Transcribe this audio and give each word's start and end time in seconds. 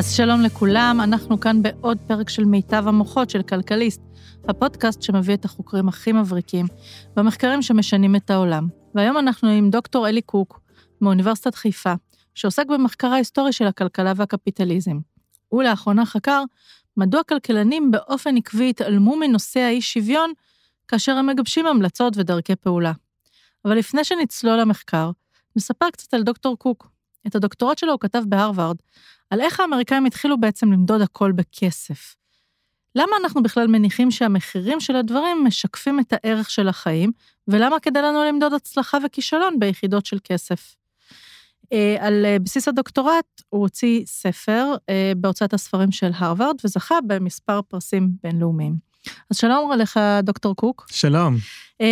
אז 0.00 0.12
שלום 0.16 0.40
לכולם, 0.42 1.00
אנחנו 1.02 1.40
כאן 1.40 1.62
בעוד 1.62 1.98
פרק 2.06 2.28
של 2.28 2.44
מיטב 2.44 2.84
המוחות 2.86 3.30
של 3.30 3.42
כלכליסט, 3.42 4.00
הפודקאסט 4.48 5.02
שמביא 5.02 5.34
את 5.34 5.44
החוקרים 5.44 5.88
הכי 5.88 6.12
מבריקים 6.12 6.66
במחקרים 7.16 7.62
שמשנים 7.62 8.16
את 8.16 8.30
העולם. 8.30 8.68
והיום 8.94 9.18
אנחנו 9.18 9.48
עם 9.48 9.70
דוקטור 9.70 10.08
אלי 10.08 10.22
קוק 10.22 10.60
מאוניברסיטת 11.00 11.54
חיפה, 11.54 11.92
שעוסק 12.34 12.66
במחקר 12.66 13.06
ההיסטורי 13.06 13.52
של 13.52 13.66
הכלכלה 13.66 14.12
והקפיטליזם. 14.16 14.98
הוא 15.48 15.62
לאחרונה 15.62 16.06
חקר 16.06 16.42
מדוע 16.96 17.22
כלכלנים 17.22 17.90
באופן 17.90 18.36
עקבי 18.36 18.70
התעלמו 18.70 19.16
מנושא 19.16 19.60
האי-שוויון 19.60 20.32
כאשר 20.88 21.12
הם 21.12 21.26
מגבשים 21.26 21.66
המלצות 21.66 22.16
ודרכי 22.16 22.56
פעולה. 22.56 22.92
אבל 23.64 23.78
לפני 23.78 24.04
שנצלול 24.04 24.60
למחקר, 24.60 25.10
נספר 25.56 25.90
קצת 25.90 26.14
על 26.14 26.22
דוקטור 26.22 26.58
קוק. 26.58 26.90
את 27.26 27.34
הדוקטורט 27.34 27.78
שלו 27.78 27.92
הוא 27.92 28.00
כתב 28.00 28.22
בהרווארד, 28.28 28.76
על 29.30 29.40
איך 29.40 29.60
האמריקאים 29.60 30.04
התחילו 30.04 30.40
בעצם 30.40 30.72
למדוד 30.72 31.00
הכל 31.00 31.32
בכסף. 31.32 32.16
למה 32.94 33.16
אנחנו 33.22 33.42
בכלל 33.42 33.66
מניחים 33.66 34.10
שהמחירים 34.10 34.80
של 34.80 34.96
הדברים 34.96 35.44
משקפים 35.44 36.00
את 36.00 36.12
הערך 36.12 36.50
של 36.50 36.68
החיים, 36.68 37.12
ולמה 37.48 37.80
כדאי 37.80 38.02
לנו 38.02 38.24
למדוד 38.24 38.52
הצלחה 38.52 38.98
וכישלון 39.04 39.58
ביחידות 39.58 40.06
של 40.06 40.18
כסף? 40.24 40.76
אה, 41.72 41.96
על 42.00 42.26
אה, 42.26 42.38
בסיס 42.38 42.68
הדוקטורט 42.68 43.42
הוא 43.48 43.60
הוציא 43.60 44.02
ספר 44.06 44.74
אה, 44.88 45.12
בהוצאת 45.16 45.54
הספרים 45.54 45.92
של 45.92 46.10
הרווארד, 46.14 46.56
וזכה 46.64 46.98
במספר 47.06 47.62
פרסים 47.62 48.10
בינלאומיים. 48.22 48.76
אז 49.30 49.36
שלום 49.36 49.72
לך, 49.72 50.00
דוקטור 50.22 50.56
קוק. 50.56 50.86
שלום. 50.90 51.36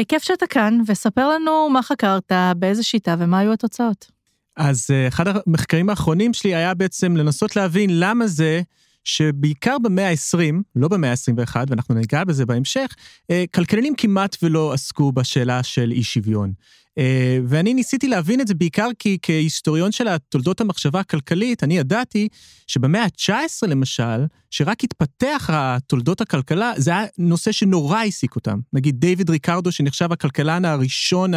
כיף 0.09 0.22
שאתה 0.22 0.47
כאן, 0.47 0.81
וספר 0.86 1.28
לנו 1.28 1.70
מה 1.70 1.83
חקרת, 1.83 2.33
באיזה 2.56 2.83
שיטה 2.83 3.16
ומה 3.19 3.39
היו 3.39 3.53
התוצאות. 3.53 4.17
אז 4.59 4.91
אחד 5.09 5.25
המחקרים 5.28 5.91
האחרונים 5.91 6.34
שלי 6.34 6.55
היה 6.55 6.75
בעצם 6.75 7.17
לנסות 7.17 7.56
להבין 7.56 7.91
למה 7.92 8.27
זה 8.27 8.62
שבעיקר 9.05 9.77
במאה 9.83 10.11
ה-20, 10.11 10.55
לא 10.77 10.89
במאה 10.89 11.11
ה-21, 11.11 11.56
ואנחנו 11.69 11.95
ניגע 11.95 12.25
בזה 12.25 12.47
בהמשך, 12.47 12.95
כלכלנים 13.55 13.95
כמעט 13.97 14.37
ולא 14.42 14.73
עסקו 14.73 15.12
בשאלה 15.12 15.62
של 15.62 15.92
אי 15.92 16.03
שוויון. 16.03 16.53
אה, 16.98 17.38
ואני 17.48 17.74
ניסיתי 17.74 18.08
להבין 18.08 18.41
את 18.41 18.48
זה 18.48 18.54
בעיקר 18.54 18.88
כי 18.98 19.18
כהיסטוריון 19.22 19.92
של 19.92 20.16
תולדות 20.28 20.60
המחשבה 20.60 21.00
הכלכלית, 21.00 21.64
אני 21.64 21.78
ידעתי 21.78 22.28
שבמאה 22.66 23.02
ה-19 23.04 23.66
למשל, 23.68 24.24
שרק 24.50 24.84
התפתח 24.84 25.50
תולדות 25.86 26.20
הכלכלה, 26.20 26.72
זה 26.76 26.91
היה 26.91 27.06
נושא 27.19 27.52
שנורא 27.52 27.98
העסיק 27.98 28.36
אותם. 28.36 28.58
נגיד 28.72 29.00
דיוויד 29.00 29.30
ריקרדו, 29.30 29.72
שנחשב 29.72 30.12
הכלכלן 30.12 30.64
הראשון, 30.64 31.32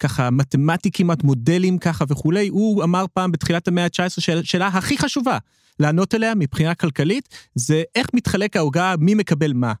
ככה 0.00 0.30
מתמטי 0.30 0.90
כמעט, 0.90 1.22
מודלים 1.22 1.78
ככה 1.78 2.04
וכולי, 2.08 2.48
הוא 2.48 2.84
אמר 2.84 3.04
פעם 3.14 3.32
בתחילת 3.32 3.68
המאה 3.68 3.84
ה-19, 3.84 4.42
שאלה 4.42 4.66
הכי 4.66 4.98
חשובה 4.98 5.38
לענות 5.80 6.14
עליה 6.14 6.34
מבחינה 6.34 6.74
כלכלית, 6.74 7.28
זה 7.54 7.82
איך 7.94 8.06
מתחלק 8.14 8.56
העוגה, 8.56 8.94
מי 8.98 9.14
מקבל 9.14 9.52
מה. 9.52 9.72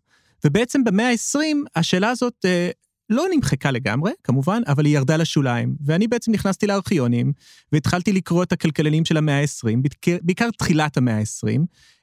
ובעצם 0.44 0.84
במאה 0.84 1.10
ה-20, 1.10 1.56
השאלה 1.76 2.10
הזאת 2.10 2.34
אה, 2.44 2.70
לא 3.10 3.24
נמחקה 3.34 3.70
לגמרי, 3.70 4.12
כמובן, 4.24 4.62
אבל 4.66 4.84
היא 4.84 4.94
ירדה 4.94 5.16
לשוליים. 5.16 5.74
ואני 5.84 6.08
בעצם 6.08 6.32
נכנסתי 6.32 6.66
לארכיונים, 6.66 7.32
והתחלתי 7.72 8.12
לקרוא 8.12 8.42
את 8.42 8.52
הכלכלנים 8.52 9.04
של 9.04 9.16
המאה 9.16 9.40
ה-20, 9.40 9.76
בעיקר 10.22 10.50
תחילת 10.50 10.96
המאה 10.96 11.18
ה-20, 11.18 11.60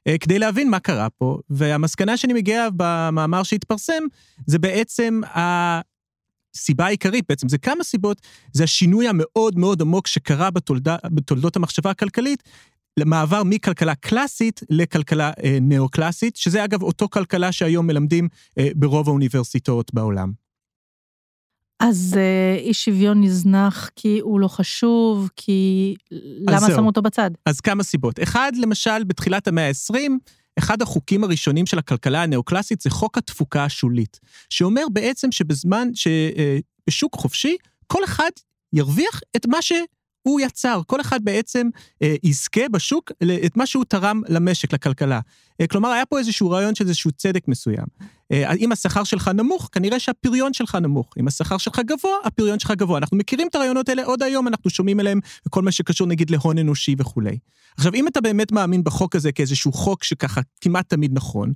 אה, 0.08 0.18
כדי 0.18 0.38
להבין 0.38 0.70
מה 0.70 0.78
קרה 0.78 1.10
פה, 1.10 1.38
והמסקנה 1.50 2.16
שאני 2.16 2.32
מגיע 2.32 2.68
במאמר 2.76 3.42
שהתפרסם, 3.42 4.02
זה 4.46 4.58
בעצם 4.58 5.20
הסיבה 5.34 6.86
העיקרית, 6.86 7.24
בעצם 7.28 7.48
זה 7.48 7.58
כמה 7.58 7.84
סיבות, 7.84 8.22
זה 8.52 8.64
השינוי 8.64 9.08
המאוד 9.08 9.58
מאוד 9.58 9.82
עמוק 9.82 10.06
שקרה 10.06 10.50
בתולדה, 10.50 10.96
בתולדות 11.04 11.56
המחשבה 11.56 11.90
הכלכלית, 11.90 12.42
למעבר 12.98 13.42
מכלכלה 13.44 13.94
קלאסית 13.94 14.60
לכלכלה 14.70 15.30
אה, 15.44 15.58
נאו-קלאסית, 15.60 16.36
שזה 16.36 16.64
אגב 16.64 16.82
אותו 16.82 17.08
כלכלה 17.08 17.52
שהיום 17.52 17.86
מלמדים 17.86 18.28
אה, 18.58 18.68
ברוב 18.74 19.08
האוניברסיטאות 19.08 19.94
בעולם. 19.94 20.45
אז 21.80 22.14
אה, 22.16 22.58
אי 22.58 22.74
שוויון 22.74 23.20
נזנח 23.20 23.90
כי 23.96 24.18
הוא 24.22 24.40
לא 24.40 24.48
חשוב, 24.48 25.30
כי... 25.36 25.94
למה 26.40 26.66
שמו 26.66 26.86
אותו 26.86 27.02
בצד? 27.02 27.30
אז 27.46 27.60
כמה 27.60 27.82
סיבות. 27.82 28.22
אחד, 28.22 28.52
למשל, 28.56 29.04
בתחילת 29.04 29.48
המאה 29.48 29.68
ה-20, 29.68 29.98
אחד 30.58 30.82
החוקים 30.82 31.24
הראשונים 31.24 31.66
של 31.66 31.78
הכלכלה 31.78 32.22
הנאו-קלאסית 32.22 32.80
זה 32.80 32.90
חוק 32.90 33.18
התפוקה 33.18 33.64
השולית, 33.64 34.20
שאומר 34.50 34.84
בעצם 34.92 35.32
שבזמן, 35.32 35.88
שבשוק 35.94 37.14
אה, 37.14 37.20
חופשי, 37.20 37.56
כל 37.86 38.04
אחד 38.04 38.30
ירוויח 38.72 39.20
את 39.36 39.46
מה 39.46 39.62
שהוא 40.26 40.40
יצר. 40.40 40.80
כל 40.86 41.00
אחד 41.00 41.24
בעצם 41.24 41.68
אה, 42.02 42.14
יזכה 42.22 42.68
בשוק 42.70 43.12
את 43.46 43.56
מה 43.56 43.66
שהוא 43.66 43.84
תרם 43.84 44.22
למשק, 44.28 44.72
לכלכלה. 44.72 45.20
אה, 45.60 45.66
כלומר, 45.66 45.88
היה 45.88 46.06
פה 46.06 46.18
איזשהו 46.18 46.50
רעיון 46.50 46.74
של 46.74 46.84
איזשהו 46.84 47.12
צדק 47.12 47.48
מסוים. 47.48 47.86
אה, 48.32 48.52
אם 48.52 48.72
השכר 48.72 49.04
שלך 49.04 49.28
נמוך, 49.28 49.68
כנראה 49.72 50.00
שהפריון 50.00 50.52
שלך 50.52 50.74
נמוך. 50.74 51.14
אם 51.20 51.28
השכר 51.28 51.58
שלך 51.58 51.80
גבוה, 51.86 52.12
הפריון 52.24 52.58
שלך 52.58 52.70
גבוה. 52.70 52.98
אנחנו 52.98 53.16
מכירים 53.16 53.48
את 53.48 53.54
הרעיונות 53.54 53.88
האלה 53.88 54.04
עוד 54.04 54.22
היום, 54.22 54.48
אנחנו 54.48 54.70
שומעים 54.70 55.00
עליהם 55.00 55.20
בכל 55.46 55.62
מה 55.62 55.72
שקשור 55.72 56.06
נגיד 56.06 56.30
להון 56.30 56.58
אנושי 56.58 56.94
וכולי. 56.98 57.38
עכשיו, 57.76 57.94
אם 57.94 58.08
אתה 58.08 58.20
באמת 58.20 58.52
מאמין 58.52 58.84
בחוק 58.84 59.16
הזה 59.16 59.32
כאיזשהו 59.32 59.72
חוק 59.72 60.04
שככה 60.04 60.40
כמעט 60.60 60.88
תמיד 60.88 61.10
נכון, 61.14 61.52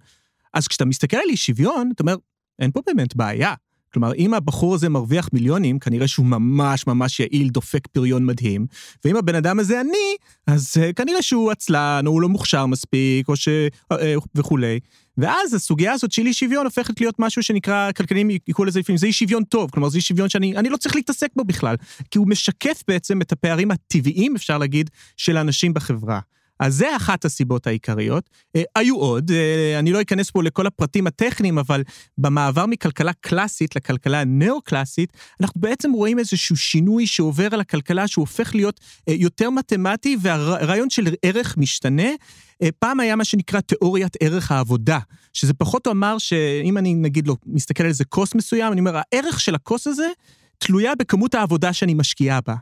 אז 0.55 0.69
כשאתה 0.69 0.85
מסתכל 0.85 1.17
על 1.17 1.29
אי 1.31 1.37
שוויון, 1.37 1.91
אתה 1.95 2.03
אומר, 2.03 2.17
אין 2.59 2.71
פה 2.71 2.81
באמת 2.87 3.17
בעיה. 3.17 3.55
כלומר, 3.93 4.15
אם 4.15 4.35
הבחור 4.35 4.75
הזה 4.75 4.89
מרוויח 4.89 5.29
מיליונים, 5.33 5.79
כנראה 5.79 6.09
שהוא 6.09 6.27
ממש 6.27 6.87
ממש 6.87 7.21
יעיל, 7.21 7.49
דופק 7.49 7.87
פריון 7.87 8.27
מדהים, 8.27 8.67
ואם 9.05 9.17
הבן 9.17 9.35
אדם 9.35 9.61
הזה 9.61 9.81
עני, 9.81 10.17
אז 10.47 10.77
uh, 10.77 10.93
כנראה 10.93 11.23
שהוא 11.23 11.51
עצלן, 11.51 12.03
או 12.07 12.13
הוא 12.13 12.23
לא 12.23 12.29
מוכשר 12.29 12.67
מספיק, 12.67 13.29
או 13.29 13.37
ש... 13.37 13.49
Uh, 13.93 13.97
וכולי. 14.35 14.81
ואז 15.19 15.55
הסוגיה 15.55 15.93
הזאת 15.93 16.13
של 16.13 16.27
אי 16.27 16.33
שוויון 16.33 16.65
הופכת 16.65 17.01
להיות 17.01 17.15
משהו 17.19 17.43
שנקרא, 17.43 17.93
כלכלנים 17.93 18.31
יקראו 18.31 18.65
לזה 18.65 18.81
לפעמים, 18.81 18.97
זה 18.97 19.07
אי 19.07 19.13
שוויון 19.13 19.45
טוב, 19.45 19.71
כלומר 19.71 19.89
זה 19.89 19.97
אי 19.97 20.03
שוויון 20.03 20.29
שאני 20.29 20.69
לא 20.71 20.77
צריך 20.77 20.97
להתעסק 20.97 21.29
בו 21.37 21.45
בכלל, 21.45 21.77
כי 22.11 22.19
הוא 22.19 22.29
משקף 22.29 22.83
בעצם 22.89 23.23
את 23.23 23.33
הפערים 23.33 23.71
הטבעיים, 23.71 24.37
אפשר 24.37 24.59
להגיד, 24.59 24.91
של 25.17 25.37
האנשים 25.37 25.75
בחברה. 25.75 26.21
אז 26.61 26.75
זה 26.75 26.97
אחת 26.97 27.25
הסיבות 27.25 27.67
העיקריות. 27.67 28.31
אה, 28.57 28.63
היו 28.77 28.97
עוד, 28.97 29.31
אה, 29.31 29.79
אני 29.79 29.93
לא 29.93 30.01
אכנס 30.01 30.31
פה 30.31 30.43
לכל 30.43 30.67
הפרטים 30.67 31.07
הטכניים, 31.07 31.59
אבל 31.59 31.83
במעבר 32.19 32.67
מכלכלה 32.67 33.13
קלאסית 33.13 33.77
לכלכלה 33.77 34.25
נאו-קלאסית, 34.25 35.13
אנחנו 35.41 35.61
בעצם 35.61 35.93
רואים 35.93 36.19
איזשהו 36.19 36.57
שינוי 36.57 37.07
שעובר 37.07 37.49
על 37.53 37.61
הכלכלה, 37.61 38.09
שהוא 38.09 38.23
הופך 38.23 38.55
להיות 38.55 38.81
אה, 39.09 39.15
יותר 39.15 39.51
מתמטי, 39.51 40.17
והרעיון 40.21 40.91
של 40.91 41.09
ערך 41.23 41.57
משתנה. 41.57 42.09
פעם 42.79 43.01
היה 43.01 43.17
מה 43.17 43.25
שנקרא 43.25 43.61
תיאוריית 43.61 44.17
ערך 44.21 44.53
העבודה, 44.53 44.99
שזה 45.33 45.55
פחות 45.55 45.87
או 45.87 45.93
אמר 45.93 46.19
שאם 46.19 46.79
אני 46.79 46.95
נגיד 46.95 47.27
לא 47.27 47.37
מסתכל 47.47 47.83
על 47.83 47.89
איזה 47.89 48.05
כוס 48.05 48.35
מסוים, 48.35 48.73
אני 48.73 48.81
אומר, 48.81 48.97
הערך 48.97 49.41
של 49.41 49.55
הכוס 49.55 49.87
הזה 49.87 50.09
תלויה 50.59 50.95
בכמות 50.95 51.35
העבודה 51.35 51.73
שאני 51.73 51.95
משקיעה 51.95 52.41
בה. 52.47 52.55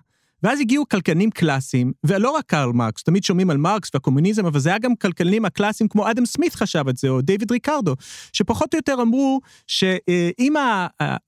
ואז 0.43 0.61
הגיעו 0.61 0.89
כלכלנים 0.89 1.31
קלאסיים, 1.31 1.93
ולא 2.07 2.31
רק 2.31 2.45
קרל 2.47 2.73
מרקס, 2.73 3.03
תמיד 3.03 3.25
שומעים 3.25 3.51
על 3.51 3.57
מרקס 3.57 3.91
והקומוניזם, 3.95 4.47
אבל 4.47 4.61
זה 4.61 4.69
היה 4.69 4.79
גם 4.79 4.97
כלכלנים 4.97 5.45
הקלאסיים 5.45 5.89
כמו 5.89 6.11
אדם 6.11 6.27
סמית 6.27 6.55
חשב 6.55 6.89
את 6.89 6.97
זה, 6.97 7.09
או 7.09 7.21
דיוויד 7.21 7.53
ריקרדו, 7.53 7.95
שפחות 8.33 8.75
או 8.75 8.79
יותר 8.79 9.03
אמרו 9.03 9.41
שאם 9.67 10.55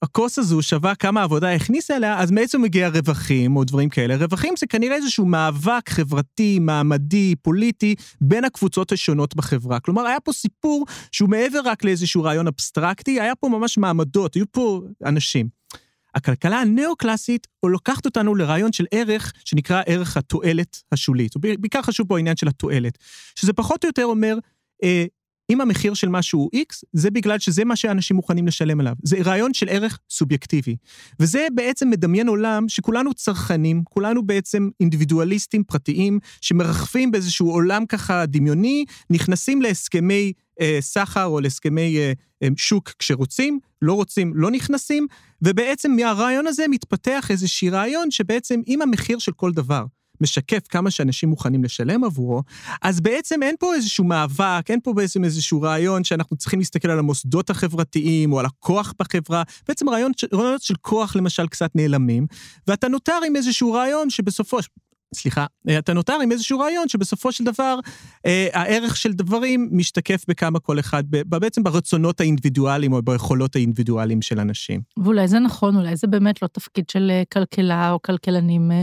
הכוס 0.02 0.38
הזו 0.38 0.62
שווה 0.62 0.94
כמה 0.94 1.22
עבודה 1.22 1.54
הכניסה 1.54 1.96
אליה, 1.96 2.18
אז 2.18 2.30
מאיזה 2.30 2.58
מגיע 2.58 2.88
רווחים 2.88 3.56
או 3.56 3.64
דברים 3.64 3.88
כאלה. 3.88 4.16
רווחים 4.16 4.54
זה 4.58 4.66
כנראה 4.66 4.96
איזשהו 4.96 5.26
מאבק 5.26 5.90
חברתי, 5.90 6.58
מעמדי, 6.58 7.34
פוליטי, 7.42 7.94
בין 8.20 8.44
הקבוצות 8.44 8.92
השונות 8.92 9.36
בחברה. 9.36 9.80
כלומר, 9.80 10.06
היה 10.06 10.20
פה 10.20 10.32
סיפור 10.32 10.86
שהוא 11.12 11.28
מעבר 11.28 11.60
רק 11.64 11.84
לאיזשהו 11.84 12.22
רעיון 12.22 12.46
אבסטרקטי, 12.46 13.20
היה 13.20 13.34
פה 13.34 13.48
ממש 13.48 13.78
מעמדות, 13.78 14.34
היו 14.34 14.44
פה 14.52 14.80
אנשים. 15.04 15.59
הכלכלה 16.14 16.60
הנאו-קלאסית 16.60 17.46
לוקחת 17.66 18.06
אותנו 18.06 18.34
לרעיון 18.34 18.72
של 18.72 18.86
ערך 18.90 19.32
שנקרא 19.44 19.82
ערך 19.86 20.16
התועלת 20.16 20.82
השולית. 20.92 21.36
בעיקר 21.36 21.82
חשוב 21.82 22.08
פה 22.08 22.16
העניין 22.16 22.36
של 22.36 22.48
התועלת, 22.48 22.98
שזה 23.34 23.52
פחות 23.52 23.84
או 23.84 23.88
יותר 23.88 24.04
אומר, 24.04 24.36
אה, 24.82 25.04
אם 25.50 25.60
המחיר 25.60 25.94
של 25.94 26.08
משהו 26.08 26.40
הוא 26.40 26.50
X, 26.54 26.82
זה 26.92 27.10
בגלל 27.10 27.38
שזה 27.38 27.64
מה 27.64 27.76
שאנשים 27.76 28.16
מוכנים 28.16 28.46
לשלם 28.46 28.80
עליו. 28.80 28.94
זה 29.02 29.16
רעיון 29.24 29.54
של 29.54 29.68
ערך 29.68 29.98
סובייקטיבי. 30.10 30.76
וזה 31.20 31.46
בעצם 31.54 31.90
מדמיין 31.90 32.28
עולם 32.28 32.68
שכולנו 32.68 33.14
צרכנים, 33.14 33.82
כולנו 33.84 34.26
בעצם 34.26 34.68
אינדיבידואליסטים 34.80 35.64
פרטיים, 35.64 36.18
שמרחפים 36.40 37.10
באיזשהו 37.10 37.50
עולם 37.50 37.86
ככה 37.86 38.26
דמיוני, 38.26 38.84
נכנסים 39.10 39.62
להסכמי 39.62 40.32
אה, 40.60 40.78
סחר 40.80 41.24
או 41.24 41.40
להסכמי 41.40 41.98
אה, 41.98 42.12
אה, 42.42 42.48
שוק 42.56 42.92
כשרוצים, 42.98 43.58
לא 43.82 43.92
רוצים, 43.92 44.32
לא 44.34 44.50
נכנסים, 44.50 45.06
ובעצם 45.42 45.92
מהרעיון 45.96 46.46
הזה 46.46 46.64
מתפתח 46.68 47.30
איזשהי 47.30 47.70
רעיון 47.70 48.10
שבעצם 48.10 48.60
אם 48.68 48.82
המחיר 48.82 49.18
של 49.18 49.32
כל 49.32 49.52
דבר 49.52 49.84
משקף 50.20 50.66
כמה 50.68 50.90
שאנשים 50.90 51.28
מוכנים 51.28 51.64
לשלם 51.64 52.04
עבורו, 52.04 52.42
אז 52.82 53.00
בעצם 53.00 53.42
אין 53.42 53.56
פה 53.58 53.74
איזשהו 53.74 54.04
מאבק, 54.04 54.64
אין 54.68 54.80
פה 54.82 54.92
בעצם 54.92 55.24
איזשהו 55.24 55.62
רעיון 55.62 56.04
שאנחנו 56.04 56.36
צריכים 56.36 56.58
להסתכל 56.58 56.90
על 56.90 56.98
המוסדות 56.98 57.50
החברתיים 57.50 58.32
או 58.32 58.40
על 58.40 58.46
הכוח 58.46 58.94
בחברה, 58.98 59.42
בעצם 59.68 59.88
רעיונות 59.88 60.62
של 60.62 60.74
כוח 60.80 61.16
למשל 61.16 61.46
קצת 61.46 61.70
נעלמים, 61.74 62.26
ואתה 62.66 62.88
נותר 62.88 63.18
עם 63.26 63.36
איזשהו 63.36 63.72
רעיון 63.72 64.10
שבסופו, 64.10 64.58
סליחה, 65.14 65.46
אתה 65.78 65.92
נותר 65.92 66.12
עם 66.22 66.32
איזשהו 66.32 66.58
רעיון 66.58 66.88
שבסופו 66.88 67.32
של 67.32 67.44
דבר 67.44 67.78
אה, 68.26 68.48
הערך 68.52 68.96
של 68.96 69.12
דברים 69.12 69.68
משתקף 69.72 70.24
בכמה 70.28 70.58
כל 70.60 70.78
אחד, 70.78 71.04
ב, 71.10 71.36
בעצם 71.38 71.62
ברצונות 71.62 72.20
האינדיבידואליים 72.20 72.92
או 72.92 73.02
ביכולות 73.02 73.56
האינדיבידואליים 73.56 74.22
של 74.22 74.40
אנשים. 74.40 74.80
ואולי 74.96 75.28
זה 75.28 75.38
נכון, 75.38 75.76
אולי 75.76 75.96
זה 75.96 76.06
באמת 76.06 76.42
לא 76.42 76.48
תפקיד 76.48 76.88
של 76.90 77.10
אה, 77.10 77.22
כלכלה 77.32 77.90
או 77.90 78.02
כלכלנים 78.02 78.72
אה, 78.72 78.82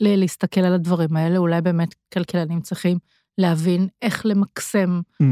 להסתכל 0.00 0.60
על 0.60 0.74
הדברים 0.74 1.16
האלה, 1.16 1.38
אולי 1.38 1.60
באמת 1.60 1.94
כלכלנים 2.14 2.60
צריכים 2.60 2.98
להבין 3.38 3.88
איך 4.02 4.26
למקסם, 4.26 5.00
mm. 5.22 5.24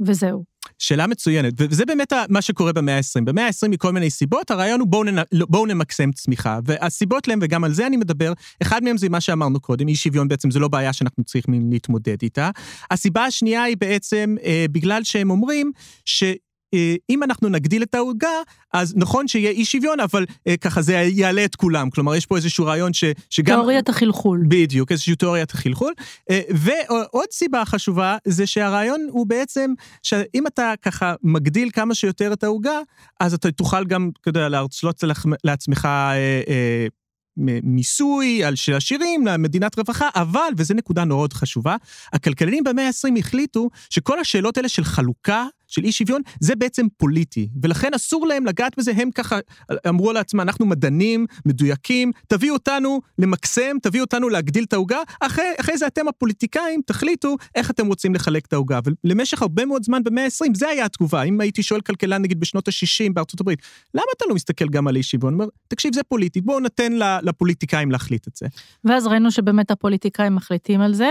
וזהו. 0.00 0.44
שאלה 0.78 1.06
מצוינת, 1.06 1.54
וזה 1.58 1.84
באמת 1.84 2.12
מה 2.28 2.42
שקורה 2.42 2.72
במאה 2.72 2.96
ה-20. 2.96 3.24
במאה 3.24 3.46
ה-20 3.46 3.68
מכל 3.68 3.92
מיני 3.92 4.10
סיבות, 4.10 4.50
הרעיון 4.50 4.80
הוא 4.80 4.88
בואו, 4.88 5.04
נ... 5.04 5.16
לא, 5.32 5.46
בואו 5.48 5.66
נמקסם 5.66 6.12
צמיחה. 6.12 6.58
והסיבות 6.64 7.28
להם, 7.28 7.38
וגם 7.42 7.64
על 7.64 7.72
זה 7.72 7.86
אני 7.86 7.96
מדבר, 7.96 8.32
אחד 8.62 8.84
מהם 8.84 8.96
זה 8.96 9.08
מה 9.08 9.20
שאמרנו 9.20 9.60
קודם, 9.60 9.88
אי 9.88 9.96
שוויון 9.96 10.28
בעצם 10.28 10.50
זה 10.50 10.58
לא 10.58 10.68
בעיה 10.68 10.92
שאנחנו 10.92 11.24
צריכים 11.24 11.70
להתמודד 11.70 12.16
איתה. 12.22 12.50
הסיבה 12.90 13.24
השנייה 13.24 13.62
היא 13.62 13.76
בעצם 13.76 14.36
אה, 14.44 14.66
בגלל 14.72 15.04
שהם 15.04 15.30
אומרים 15.30 15.72
ש... 16.04 16.24
אה, 16.74 16.94
אם 17.10 17.22
אנחנו 17.22 17.48
נגדיל 17.48 17.82
את 17.82 17.94
העוגה, 17.94 18.28
אז 18.72 18.94
נכון 18.96 19.28
שיהיה 19.28 19.50
אי 19.50 19.64
שוויון, 19.64 20.00
אבל 20.00 20.24
אה, 20.48 20.56
ככה 20.56 20.82
זה 20.82 20.92
יעלה 20.92 21.44
את 21.44 21.56
כולם. 21.56 21.90
כלומר, 21.90 22.14
יש 22.14 22.26
פה 22.26 22.36
איזשהו 22.36 22.64
רעיון 22.66 22.92
ש, 22.92 23.04
שגם... 23.30 23.56
תיאוריית 23.56 23.88
החלחול. 23.88 24.44
בדיוק, 24.48 24.92
איזושהי 24.92 25.16
תיאוריית 25.16 25.50
החלחול. 25.50 25.92
אה, 26.30 26.40
ועוד 26.50 27.26
סיבה 27.32 27.64
חשובה, 27.64 28.16
זה 28.24 28.46
שהרעיון 28.46 29.06
הוא 29.10 29.26
בעצם, 29.26 29.74
שאם 30.02 30.46
אתה 30.46 30.74
ככה 30.82 31.14
מגדיל 31.22 31.70
כמה 31.72 31.94
שיותר 31.94 32.32
את 32.32 32.44
העוגה, 32.44 32.78
אז 33.20 33.34
אתה 33.34 33.50
תוכל 33.50 33.84
גם, 33.84 34.10
אתה 34.20 34.28
יודע, 34.28 34.48
להרצות 34.48 35.04
לעצמך... 35.44 35.84
אה, 35.84 36.42
אה, 36.48 36.86
מיסוי 37.62 38.44
על 38.44 38.56
של 38.56 38.74
עשירים 38.74 39.26
למדינת 39.26 39.78
רווחה, 39.78 40.08
אבל, 40.14 40.48
וזו 40.56 40.74
נקודה 40.74 41.04
מאוד 41.04 41.32
חשובה, 41.32 41.76
הכלכלנים 42.12 42.64
במאה 42.64 42.86
ה-20 42.86 43.18
החליטו 43.18 43.68
שכל 43.90 44.20
השאלות 44.20 44.56
האלה 44.56 44.68
של 44.68 44.84
חלוקה 44.84 45.46
של 45.68 45.84
אי 45.84 45.92
שוויון, 45.92 46.22
זה 46.40 46.56
בעצם 46.56 46.86
פוליטי, 46.96 47.48
ולכן 47.62 47.94
אסור 47.94 48.26
להם 48.26 48.46
לגעת 48.46 48.78
בזה, 48.78 48.92
הם 48.96 49.10
ככה 49.10 49.38
אמרו 49.88 50.12
לעצמם, 50.12 50.40
אנחנו 50.40 50.66
מדענים, 50.66 51.26
מדויקים, 51.46 52.12
תביאו 52.28 52.54
אותנו 52.54 53.00
למקסם, 53.18 53.76
תביאו 53.82 54.04
אותנו 54.04 54.28
להגדיל 54.28 54.64
את 54.64 54.72
העוגה, 54.72 54.98
אחרי, 55.20 55.44
אחרי 55.60 55.78
זה 55.78 55.86
אתם 55.86 56.08
הפוליטיקאים 56.08 56.80
תחליטו 56.86 57.36
איך 57.54 57.70
אתם 57.70 57.86
רוצים 57.86 58.14
לחלק 58.14 58.46
את 58.46 58.52
העוגה. 58.52 58.80
ולמשך 59.04 59.42
הרבה 59.42 59.66
מאוד 59.66 59.82
זמן 59.84 60.04
במאה 60.04 60.24
ה-20, 60.24 60.50
זה 60.54 60.68
היה 60.68 60.84
התגובה. 60.84 61.22
אם 61.22 61.40
הייתי 61.40 61.62
שואל 61.62 61.80
כלכלן 61.80 62.22
נגיד 62.22 62.40
בשנות 62.40 62.68
ה-60 62.68 63.12
בארצות 63.12 63.40
הברית, 63.40 63.62
למה 63.94 64.04
אתה 64.16 64.24
לא 64.28 64.34
מסתכל 64.34 64.68
גם 64.68 64.88
על 64.88 64.96
אי 64.96 65.02
שוויון? 65.02 65.34
אומר, 65.34 65.46
תקשיב, 65.68 65.94
זה 65.94 66.00
פוליטי, 66.02 66.40
בואו 66.40 66.60
ניתן 66.60 66.92
לפוליטיקאים 67.22 67.90
להחליט 67.90 68.28
את 68.28 68.36
זה. 68.36 68.46
ואז 68.84 69.06
ראינו 69.06 69.30
שבאמת 69.30 69.70
הפוליטיקאים 69.70 70.34
מחליטים 70.34 70.80
על 70.80 70.94
זה, 70.94 71.10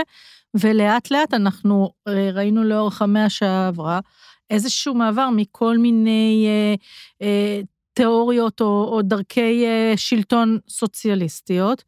ולאט 0.54 1.10
לאט 1.10 1.34
אנחנו 1.34 1.90
אה, 2.08 2.30
ראינו 2.32 2.64
לאורך 2.64 3.02
המאה 3.02 3.28
שעברה, 3.28 4.00
איזשהו 4.50 4.94
מעבר 4.94 5.28
מכל 5.30 5.78
מיני 5.78 6.46
אה, 6.48 6.74
אה, 7.22 7.60
תיאוריות 7.94 8.60
או, 8.60 8.88
או 8.92 9.02
דרכי 9.02 9.64
אה, 9.66 9.92
שלטון 9.96 10.58
סוציאליסטיות. 10.68 11.84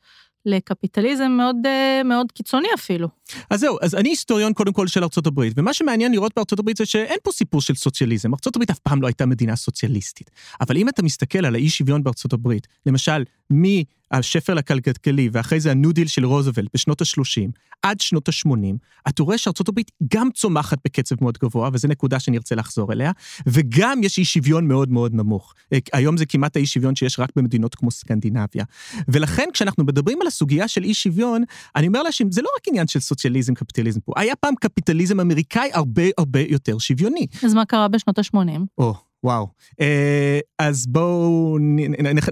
לקפיטליזם 0.47 1.31
מאוד, 1.31 1.57
אה, 1.67 2.03
מאוד 2.05 2.33
קיצוני 2.33 2.69
אפילו. 2.75 3.09
אז 3.51 3.61
זהו, 3.61 3.79
אז 3.83 3.95
אני 3.95 4.09
היסטוריון 4.09 4.53
קודם 4.53 4.73
כל 4.73 4.87
של 4.87 5.03
ארצות 5.03 5.27
הברית, 5.27 5.53
ומה 5.57 5.75
שמעניין 5.75 6.13
לראות 6.13 6.33
בארצות 6.37 6.59
הברית 6.59 6.77
זה 6.77 6.87
שאין 6.87 7.19
פה 7.23 7.33
סיפור 7.33 7.61
של 7.61 7.75
סוציאליזם. 7.75 8.35
ארצות 8.35 8.57
הברית 8.57 8.71
אף 8.71 8.79
פעם 8.79 9.03
לא 9.03 9.07
הייתה 9.07 9.27
מדינה 9.27 9.57
סוציאליסטית. 9.57 10.31
אבל 10.61 10.77
אם 10.77 10.89
אתה 10.89 11.03
מסתכל 11.03 11.47
על 11.47 11.55
האי 11.55 11.69
שוויון 11.69 12.03
בארצות 12.03 12.33
הברית, 12.33 12.67
למשל, 12.87 13.25
מהשפל 13.51 14.59
הכלכלי 14.59 15.29
ואחרי 15.33 15.61
זה 15.61 15.71
הניו 15.71 15.93
דיל 15.93 16.07
של 16.07 16.25
רוזוולט 16.25 16.69
בשנות 16.75 17.01
ה-30 17.01 17.51
עד 17.83 18.01
שנות 18.01 18.29
ה-80, 18.29 18.77
אתה 19.09 19.23
רואה 19.23 19.39
שארצות 19.39 19.69
הברית 19.69 19.91
גם 20.15 20.29
צומחת 20.35 20.79
בקצב 20.85 21.17
מאוד 21.21 21.39
גבוה, 21.39 21.71
וזו 21.73 21.89
נקודה 21.89 22.21
שאני 22.21 22.37
ארצה 22.37 22.55
לחזור 22.55 22.93
אליה, 22.93 23.13
וגם 23.47 24.01
יש 24.03 24.19
אי 24.19 24.25
שוויון 24.25 24.69
מאוד 24.69 24.91
מאוד 24.91 25.15
נמוך. 25.15 25.55
היום 25.93 26.17
זה 26.17 26.27
כמעט 26.27 26.57
האי 26.57 26.67
שוויון 26.67 26.97
שיש 26.97 27.19
רק 27.19 27.29
במדינות 27.37 27.75
כמו 27.75 27.91
סקנדינביה. 27.91 28.65
ולכן 29.09 29.49
כשאנחנו 29.53 29.85
מדברים 29.85 30.21
על 30.21 30.27
הסוגיה 30.27 30.69
של 30.69 30.85
אי 30.85 30.95
שוויון, 30.95 31.43
אני 31.77 31.87
אומר 31.87 32.03
לאנשים, 32.03 32.33
זה 32.33 32.43
לא 32.43 32.49
רק 32.59 32.69
עניין 32.69 32.87
של 32.87 33.01
סוציאליזם, 33.01 33.55
קפיטליזם 33.55 34.01
פה, 34.01 34.13
היה 34.17 34.37
פעם 34.37 34.55
קפיטליזם 34.61 35.21
אמריקאי 35.21 35.71
הרבה 35.73 36.03
הרבה 36.19 36.41
יותר 36.41 36.79
שוויוני. 36.79 37.27
אז 37.45 37.55
מה 37.55 37.65
קרה 37.65 37.89
בשנות 37.89 38.19
ה-80? 38.19 38.83
או, 39.25 39.29
וואו. 39.29 39.49
אה, 39.81 40.39
אז 40.59 40.87
בואו 40.87 41.59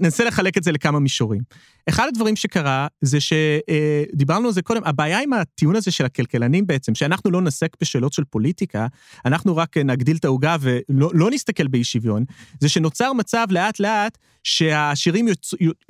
ננסה 0.01 0.23
לחלק 0.23 0.57
את 0.57 0.63
זה 0.63 0.71
לכמה 0.71 0.99
מישורים. 0.99 1.41
אחד 1.89 2.07
הדברים 2.07 2.35
שקרה 2.35 2.87
זה 3.01 3.17
שדיברנו 3.19 4.47
על 4.47 4.53
זה 4.53 4.61
קודם, 4.61 4.81
הבעיה 4.85 5.19
עם 5.23 5.33
הטיעון 5.33 5.75
הזה 5.75 5.91
של 5.91 6.05
הכלכלנים 6.05 6.67
בעצם, 6.67 6.95
שאנחנו 6.95 7.31
לא 7.31 7.41
נעסק 7.41 7.77
בשאלות 7.81 8.13
של 8.13 8.23
פוליטיקה, 8.23 8.87
אנחנו 9.25 9.57
רק 9.57 9.77
נגדיל 9.77 10.17
את 10.17 10.25
העוגה 10.25 10.55
ולא 10.61 11.11
לא 11.13 11.31
נסתכל 11.31 11.67
באי 11.67 11.83
שוויון, 11.83 12.25
זה 12.59 12.69
שנוצר 12.69 13.13
מצב 13.13 13.47
לאט 13.49 13.79
לאט 13.79 14.17
שהעשירים 14.43 15.27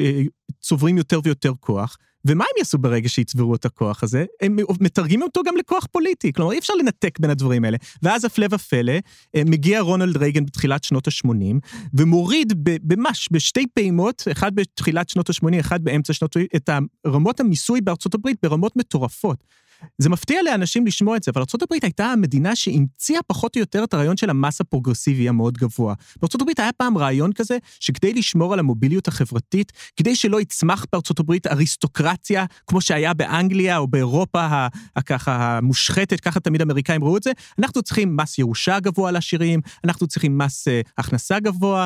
אה, 0.02 0.22
צוברים 0.62 0.98
יותר 0.98 1.20
ויותר 1.24 1.52
כוח, 1.60 1.98
ומה 2.26 2.44
הם 2.44 2.58
יעשו 2.58 2.78
ברגע 2.78 3.10
שיצברו 3.10 3.56
את 3.56 3.66
הכוח 3.66 4.04
הזה? 4.04 4.26
הם 4.42 4.58
מתרגמים 4.80 5.22
אותו 5.22 5.42
גם 5.46 5.58
לכוח 5.58 5.88
פוליטי, 5.92 6.34
כלומר 6.34 6.52
אי 6.52 6.60
אפשר 6.60 6.74
לנתק 6.74 7.20
בין 7.20 7.30
הדברים 7.30 7.66
האלה. 7.66 7.78
ואז 8.04 8.26
הפלא 8.26 8.48
ופלא, 8.52 8.94
אה, 9.36 9.42
מגיע 9.46 9.82
רונלד 9.82 10.18
רייגן 10.18 10.46
בתחילת 10.46 10.84
שנות 10.84 11.08
ה-80, 11.08 11.60
ומוריד 11.94 12.70
ממש 12.84 13.30
בשתי 13.32 13.66
פעימות, 13.74 14.24
אחד 14.32 14.56
בתחילת 14.56 15.10
שנות 15.10 15.30
ה-80, 15.30 15.60
אחד 15.60 15.84
באמצע 15.84 16.14
שנות 16.14 16.36
ה-80, 16.38 16.46
את 16.56 16.70
רמות 17.08 17.40
המיסוי 17.40 17.82
בארצות 17.82 18.14
הברית 18.14 18.38
ברמות 18.44 18.76
מטורפות. 18.76 19.44
זה 19.98 20.10
מפתיע 20.10 20.44
לאנשים 20.44 20.88
לשמוע 20.88 21.18
את 21.18 21.24
זה, 21.24 21.32
אבל 21.32 21.42
ארה"ב 21.42 21.74
הייתה 21.82 22.06
המדינה 22.06 22.56
שהמציאה 22.56 23.24
פחות 23.28 23.56
או 23.56 23.60
יותר 23.60 23.84
את 23.84 23.94
הרעיון 23.94 24.18
של 24.18 24.30
המס 24.30 24.62
הפרוגרסיבי 24.62 25.30
המאוד 25.30 25.58
גבוה. 25.58 25.94
בארה"ב 26.22 26.50
היה 26.58 26.72
פעם 26.72 26.98
רעיון 26.98 27.34
כזה, 27.34 27.58
שכדי 27.80 28.14
לשמור 28.14 28.54
על 28.54 28.60
המוביליות 28.60 29.08
החברתית, 29.08 29.72
כדי 29.96 30.16
שלא 30.16 30.42
יצמח 30.42 30.86
בארה"ב 30.92 31.48
אריסטוקרטיה, 31.48 32.46
כמו 32.68 32.82
שהיה 32.82 33.14
באנגליה 33.14 33.78
או 33.78 33.88
באירופה 33.88 34.68
הככה 34.96 35.58
המושחתת, 35.58 36.20
ככה 36.20 36.40
תמיד 36.40 36.62
האמריקאים 36.62 37.04
ראו 37.04 37.18
את 37.18 37.24
זה, 37.24 37.32
אנחנו 37.60 37.82
צריכים 37.82 38.18
מס 38.18 38.40
ירושה 38.40 38.80
גבוה 38.80 39.12
לעשירים, 39.12 39.62
אנחנו 39.84 40.08
צריכים 40.08 40.38
מס 40.38 40.68
uh, 40.68 40.72
הכנסה 40.98 41.40
גבוה, 41.40 41.86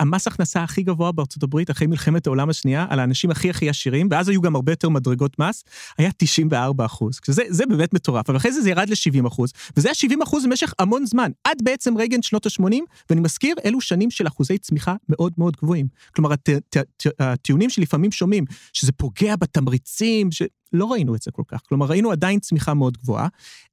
המס 0.00 0.26
הכנסה 0.26 0.62
הכי 0.62 0.82
גבוה 0.82 1.12
בארצות 1.12 1.42
הברית 1.42 1.70
אחרי 1.70 1.86
מלחמת 1.86 2.26
העולם 2.26 2.50
השנייה, 2.50 2.86
על 2.88 3.00
האנשים 3.00 3.30
הכי 3.30 3.50
הכי 3.50 3.68
עשירים, 3.68 4.08
ואז 4.10 4.28
היו 4.28 4.40
גם 4.40 4.54
הרבה 4.54 4.72
יותר 4.72 4.88
מדרגות 4.88 5.38
מס, 5.38 5.64
היה 5.98 6.10
94 6.16 6.86
אחוז. 6.86 7.18
שזה 7.26 7.42
זה 7.48 7.66
באמת 7.66 7.94
מטורף, 7.94 8.28
אבל 8.28 8.36
אחרי 8.36 8.52
זה 8.52 8.62
זה 8.62 8.70
ירד 8.70 8.88
ל-70 8.88 9.28
אחוז, 9.28 9.52
וזה 9.76 9.88
היה 9.88 9.94
70 9.94 10.22
אחוז 10.22 10.44
במשך 10.44 10.74
המון 10.78 11.06
זמן, 11.06 11.30
עד 11.44 11.62
בעצם 11.62 11.96
רייגן 11.96 12.22
שנות 12.22 12.46
ה-80, 12.46 12.76
ואני 13.10 13.20
מזכיר, 13.20 13.54
אלו 13.64 13.80
שנים 13.80 14.10
של 14.10 14.26
אחוזי 14.26 14.58
צמיחה 14.58 14.94
מאוד 15.08 15.32
מאוד 15.38 15.56
גבוהים. 15.56 15.86
כלומר, 16.14 16.32
הט, 16.32 16.48
הט, 16.48 16.76
הט, 16.76 17.06
הטיעונים 17.18 17.70
שלפעמים 17.70 18.12
שומעים, 18.12 18.44
שזה 18.72 18.92
פוגע 18.92 19.36
בתמריצים, 19.36 20.30
שלא 20.32 20.92
ראינו 20.92 21.14
את 21.14 21.22
זה 21.22 21.30
כל 21.30 21.42
כך. 21.48 21.60
כלומר, 21.68 21.86
ראינו 21.86 22.10
עדיין 22.12 22.40
צמיחה 22.40 22.74
מאוד 22.74 22.96
גבוהה. 22.96 23.28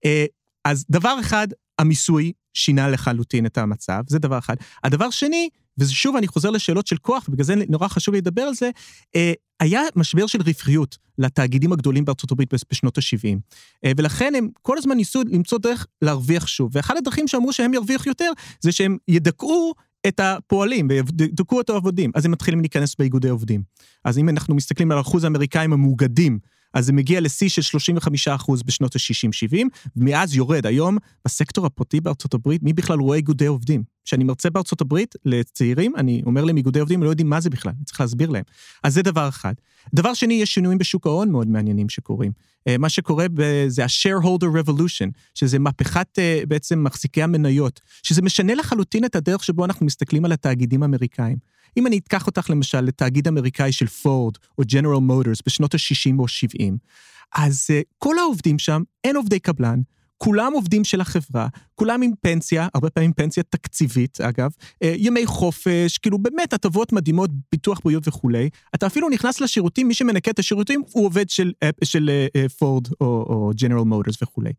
אה, 0.06 0.26
אז 0.66 0.86
דבר 0.90 1.18
אחד, 1.20 1.48
המיסוי 1.80 2.32
שינה 2.56 2.90
לחלוטין 2.90 3.46
את 3.46 3.58
המצב, 3.58 4.04
זה 4.08 4.20
דבר 4.20 4.38
אחד. 4.38 4.56
הדבר 4.84 5.10
שני, 5.10 5.50
ושוב, 5.78 6.16
אני 6.16 6.28
חוזר 6.28 6.50
לשאלות 6.50 6.88
של 6.88 6.98
כוח, 6.98 7.26
ובגלל 7.30 7.46
זה 7.46 7.56
נורא 7.70 7.88
חשוב 7.88 8.14
לי 8.14 8.22
לדבר 8.22 8.42
על 8.42 8.54
זה, 8.54 8.70
אה, 9.16 9.34
היה 9.60 9.82
משבר 9.96 10.28
של 10.28 10.42
רווחיות 10.42 10.98
לתאגידים 11.18 11.74
הגדולים 11.74 12.06
בארצות 12.06 12.32
הברית 12.32 12.54
בשנות 12.72 12.98
ה-70. 12.98 13.38
אה, 13.86 13.92
ולכן 13.98 14.34
הם 14.36 14.50
כל 14.62 14.78
הזמן 14.78 14.96
ניסו 14.96 15.22
למצוא 15.32 15.58
דרך 15.58 15.88
להרוויח 16.02 16.48
שוב. 16.48 16.72
ואחד 16.74 16.98
הדרכים 16.98 17.28
שאמרו 17.28 17.54
שהם 17.54 17.74
ירוויחו 17.74 18.10
יותר, 18.10 18.32
זה 18.62 18.72
שהם 18.72 18.98
ידכאו 19.08 19.74
את 20.08 20.20
הפועלים 20.20 20.88
וידכאו 20.90 21.62
את 21.62 21.70
העובדים. 21.70 22.12
אז 22.16 22.26
הם 22.26 22.32
מתחילים 22.32 22.60
להיכנס 22.60 22.96
באיגודי 23.00 23.30
עובדים. 23.30 23.64
אז 24.06 24.18
אם 24.18 24.30
אנחנו 24.30 24.56
מסתכלים 24.56 24.92
על 24.92 25.02
אחוז 25.02 25.24
האמריקאים 25.24 25.74
המאוגדים, 25.74 26.40
אז 26.76 26.86
זה 26.86 26.94
מגיע 26.94 27.22
לשיא 27.22 27.50
של 27.50 27.78
35% 28.38 28.52
בשנות 28.66 28.96
ה-60-70, 28.96 29.58
ומאז 29.96 30.36
יורד. 30.36 30.66
היום, 30.66 30.98
בסקטור 31.26 31.66
הפרטי 31.66 32.02
בארצות 32.02 32.34
הברית, 32.34 32.64
מי 32.64 32.74
בכלל 32.74 33.00
רואה 33.00 33.18
איגודי 33.18 33.46
עובדים? 33.46 33.84
כשאני 34.06 34.24
מרצה 34.24 34.50
בארצות 34.50 34.82
הברית 34.82 35.16
לצעירים, 35.26 35.94
אני 35.96 36.22
אומר 36.26 36.44
להם 36.44 36.58
איגודי 36.58 36.80
עובדים, 36.80 37.00
הם 37.00 37.04
לא 37.04 37.10
יודעים 37.10 37.30
מה 37.30 37.42
זה 37.42 37.50
בכלל, 37.50 37.72
אני 37.78 37.86
צריך 37.86 38.02
להסביר 38.02 38.30
להם. 38.30 38.44
אז 38.84 38.94
זה 38.94 39.02
דבר 39.02 39.30
אחד. 39.30 39.54
דבר 39.94 40.14
שני, 40.14 40.34
יש 40.34 40.54
שינויים 40.54 40.78
בשוק 40.78 41.08
ההון 41.08 41.32
מאוד 41.32 41.48
מעניינים 41.48 41.90
שקורים. 41.90 42.32
אה, 42.68 42.78
מה 42.78 42.90
שקורה 42.90 43.26
זה 43.68 43.84
ה-shareholder 43.84 44.62
revolution, 44.64 45.10
שזה 45.34 45.60
מהפכת 45.60 46.20
אה, 46.20 46.42
בעצם 46.48 46.84
מחזיקי 46.84 47.24
המניות, 47.24 47.82
שזה 48.04 48.22
משנה 48.22 48.56
לחלוטין 48.56 49.06
את 49.06 49.16
הדרך 49.16 49.44
שבו 49.44 49.66
אנחנו 49.66 49.86
מסתכלים 49.86 50.26
על 50.26 50.32
התאגידים 50.32 50.84
האמריקאים. 50.84 51.55
אם 51.78 51.88
אני 51.88 51.98
אקח 51.98 52.28
אותך 52.28 52.50
למשל 52.50 52.82
לתאגיד 52.82 53.28
אמריקאי 53.28 53.72
של 53.72 53.88
פורד 53.88 54.38
או 54.58 54.64
ג'נרל 54.68 55.00
מוטורס 55.00 55.42
בשנות 55.46 55.74
ה-60 55.74 56.20
או 56.20 56.28
70, 56.28 56.78
אז 57.36 57.68
uh, 57.70 57.84
כל 57.98 58.20
העובדים 58.20 58.60
שם, 58.60 58.82
אין 59.04 59.16
עובדי 59.16 59.40
קבלן, 59.40 59.82
כולם 60.18 60.54
עובדים 60.54 60.84
של 60.84 61.02
החברה, 61.02 61.48
כולם 61.76 62.02
עם 62.02 62.12
פנסיה, 62.22 62.68
הרבה 62.74 62.90
פעמים 62.90 63.14
פנסיה 63.14 63.44
תקציבית, 63.44 64.22
אגב, 64.22 64.52
אה, 64.84 64.94
ימי 64.98 65.26
חופש, 65.26 65.98
כאילו 65.98 66.18
באמת 66.18 66.54
הטבות 66.54 66.94
מדהימות, 66.94 67.30
ביטוח 67.52 67.80
בריאות 67.84 68.08
וכולי. 68.08 68.50
אתה 68.76 68.88
אפילו 68.88 69.10
נכנס 69.10 69.42
לשירותים, 69.42 69.88
מי 69.88 69.94
שמנקה 69.94 70.32
את 70.32 70.40
השירותים 70.40 70.84
הוא 70.92 71.06
עובד 71.06 71.30
של, 71.30 71.52
פורד 72.58 72.88
או, 73.02 73.06
או 73.06 73.52
ג'נרל 73.56 73.84
מוטורס 73.84 74.22
וכולי. 74.22 74.52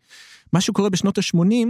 מה 0.52 0.60
שקורה 0.60 0.90
בשנות 0.90 1.18
ה-80, 1.18 1.66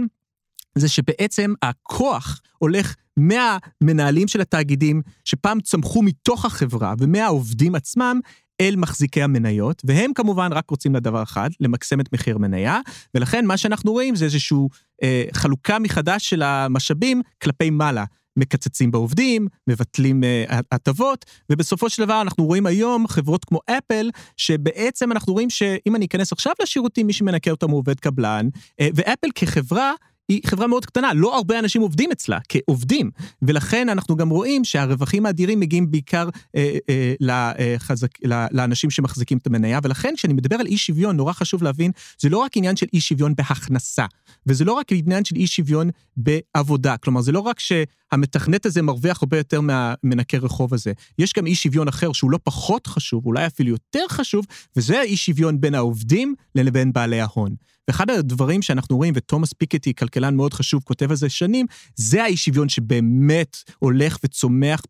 זה 0.79 0.89
שבעצם 0.89 1.53
הכוח 1.61 2.41
הולך 2.57 2.95
מהמנהלים 3.17 4.27
של 4.27 4.41
התאגידים, 4.41 5.01
שפעם 5.25 5.61
צמחו 5.61 6.01
מתוך 6.01 6.45
החברה, 6.45 6.93
ומהעובדים 6.99 7.75
עצמם, 7.75 8.19
אל 8.61 8.75
מחזיקי 8.75 9.23
המניות, 9.23 9.81
והם 9.85 10.13
כמובן 10.13 10.53
רק 10.53 10.69
רוצים 10.69 10.95
לדבר 10.95 11.23
אחד, 11.23 11.49
למקסם 11.59 11.99
את 11.99 12.13
מחיר 12.13 12.37
מניה, 12.37 12.79
ולכן 13.15 13.45
מה 13.45 13.57
שאנחנו 13.57 13.91
רואים 13.91 14.15
זה 14.15 14.25
איזושהי 14.25 14.57
אה, 15.03 15.23
חלוקה 15.33 15.79
מחדש 15.79 16.29
של 16.29 16.43
המשאבים 16.43 17.21
כלפי 17.43 17.69
מעלה. 17.69 18.05
מקצצים 18.37 18.91
בעובדים, 18.91 19.47
מבטלים 19.67 20.23
אה, 20.23 20.59
הטבות, 20.71 21.25
ובסופו 21.49 21.89
של 21.89 22.05
דבר 22.05 22.21
אנחנו 22.21 22.45
רואים 22.45 22.65
היום 22.65 23.07
חברות 23.07 23.45
כמו 23.45 23.59
אפל, 23.65 24.09
שבעצם 24.37 25.11
אנחנו 25.11 25.33
רואים 25.33 25.49
שאם 25.49 25.95
אני 25.95 26.05
אכנס 26.05 26.31
עכשיו 26.31 26.53
לשירותים, 26.61 27.07
מי 27.07 27.13
שמנקה 27.13 27.51
אותם 27.51 27.69
הוא 27.69 27.77
עובד 27.77 27.99
קבלן, 27.99 28.47
אה, 28.79 28.87
ואפל 28.95 29.27
כחברה 29.35 29.93
היא 30.27 30.41
חברה 30.45 30.67
מאוד 30.67 30.85
קטנה, 30.85 31.13
לא 31.13 31.35
הרבה 31.35 31.59
אנשים 31.59 31.81
עובדים 31.81 32.11
אצלה 32.11 32.39
כעובדים, 32.49 33.11
ולכן 33.41 33.89
אנחנו 33.89 34.15
גם 34.15 34.29
רואים 34.29 34.63
שהרווחים 34.63 35.25
האדירים 35.25 35.59
מגיעים 35.59 35.91
בעיקר 35.91 36.29
אה, 36.55 36.77
אה, 36.89 37.13
לחזק, 37.19 38.09
לאנשים 38.51 38.89
שמחזיקים 38.89 39.37
את 39.37 39.47
המניה, 39.47 39.79
ולכן 39.83 40.13
כשאני 40.17 40.33
מדבר 40.33 40.55
על 40.55 40.65
אי 40.65 40.77
שוויון, 40.77 41.17
נורא 41.17 41.33
חשוב 41.33 41.63
להבין, 41.63 41.91
זה 42.19 42.29
לא 42.29 42.37
רק 42.37 42.57
עניין 42.57 42.75
של 42.75 42.85
אי 42.93 43.01
שוויון 43.01 43.35
בהכנסה, 43.35 44.05
וזה 44.45 44.65
לא 44.65 44.73
רק 44.73 44.85
עניין 44.91 45.25
של 45.25 45.35
אי 45.35 45.47
שוויון 45.47 45.89
בעבודה, 46.17 46.97
כלומר 46.97 47.21
זה 47.21 47.31
לא 47.31 47.39
רק 47.39 47.59
שהמתכנת 47.59 48.65
הזה 48.65 48.81
מרוויח 48.81 49.23
הרבה 49.23 49.37
יותר 49.37 49.61
מהמנקה 49.61 50.37
רחוב 50.37 50.73
הזה, 50.73 50.91
יש 51.19 51.33
גם 51.33 51.47
אי 51.47 51.55
שוויון 51.55 51.87
אחר 51.87 52.13
שהוא 52.13 52.31
לא 52.31 52.39
פחות 52.43 52.87
חשוב, 52.87 53.25
אולי 53.25 53.45
אפילו 53.47 53.69
יותר 53.69 54.03
חשוב, 54.09 54.45
וזה 54.75 54.99
האי 54.99 55.17
שוויון 55.17 55.61
בין 55.61 55.75
העובדים 55.75 56.35
לבין 56.55 56.93
בעלי 56.93 57.21
ההון. 57.21 57.55
ואחד 57.87 58.09
הדברים 58.09 58.61
שאנחנו 58.61 58.97
רואים, 58.97 59.13
ותומאס 59.17 59.53
פיקטי, 59.53 59.93
כלכלן 59.93 60.35
מאוד 60.35 60.53
חשוב, 60.53 60.83
כותב 60.83 61.09
על 61.09 61.15
זה 61.15 61.29
שנים, 61.29 61.65
זה 61.95 62.23
האי 62.23 62.37
שוויון 62.37 62.69
שבאמת 62.69 63.57
הולך 63.79 64.17
וצומח 64.23 64.81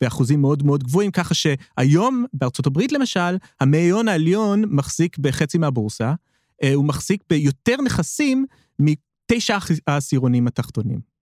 באחוזים 0.00 0.40
מאוד 0.40 0.62
מאוד 0.62 0.82
גבוהים, 0.82 1.10
ככה 1.10 1.34
שהיום, 1.34 2.24
בארצות 2.32 2.66
הברית 2.66 2.92
למשל, 2.92 3.36
המאיון 3.60 4.08
העליון 4.08 4.64
מחזיק 4.68 5.18
בחצי 5.18 5.58
מהבורסה, 5.58 6.14
אה, 6.62 6.74
הוא 6.74 6.84
מחזיק 6.84 7.22
ביותר 7.30 7.76
נכסים 7.84 8.46
מתשע 8.78 9.58
העשירונים 9.86 10.46
התחתונים. 10.46 11.14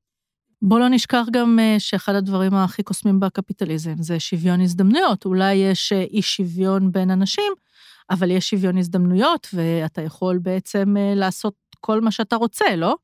בוא 0.63 0.79
לא 0.79 0.89
נשכח 0.89 1.27
גם 1.33 1.59
אה, 1.61 1.77
שאחד 1.79 2.15
הדברים 2.15 2.55
הכי 2.55 2.83
קוסמים 2.83 3.21
בקפיטליזם 3.21 3.95
זה 3.99 4.21
שוויון 4.21 4.61
הזדמנויות. 4.61 5.25
אולי 5.25 5.55
יש 5.55 5.93
אה, 5.93 6.03
אי 6.03 6.23
שוויון 6.23 6.93
בין 6.93 7.11
אנשים, 7.11 7.53
אבל 8.13 8.31
יש 8.31 8.51
שוויון 8.51 8.79
הזדמנויות, 8.79 9.49
ואתה 9.55 10.03
יכול 10.03 10.39
בעצם 10.39 10.97
אה, 10.97 11.15
לעשות 11.15 11.55
כל 11.81 12.01
מה 12.01 12.11
שאתה 12.11 12.37
רוצה, 12.37 12.77
לא? 12.77 12.97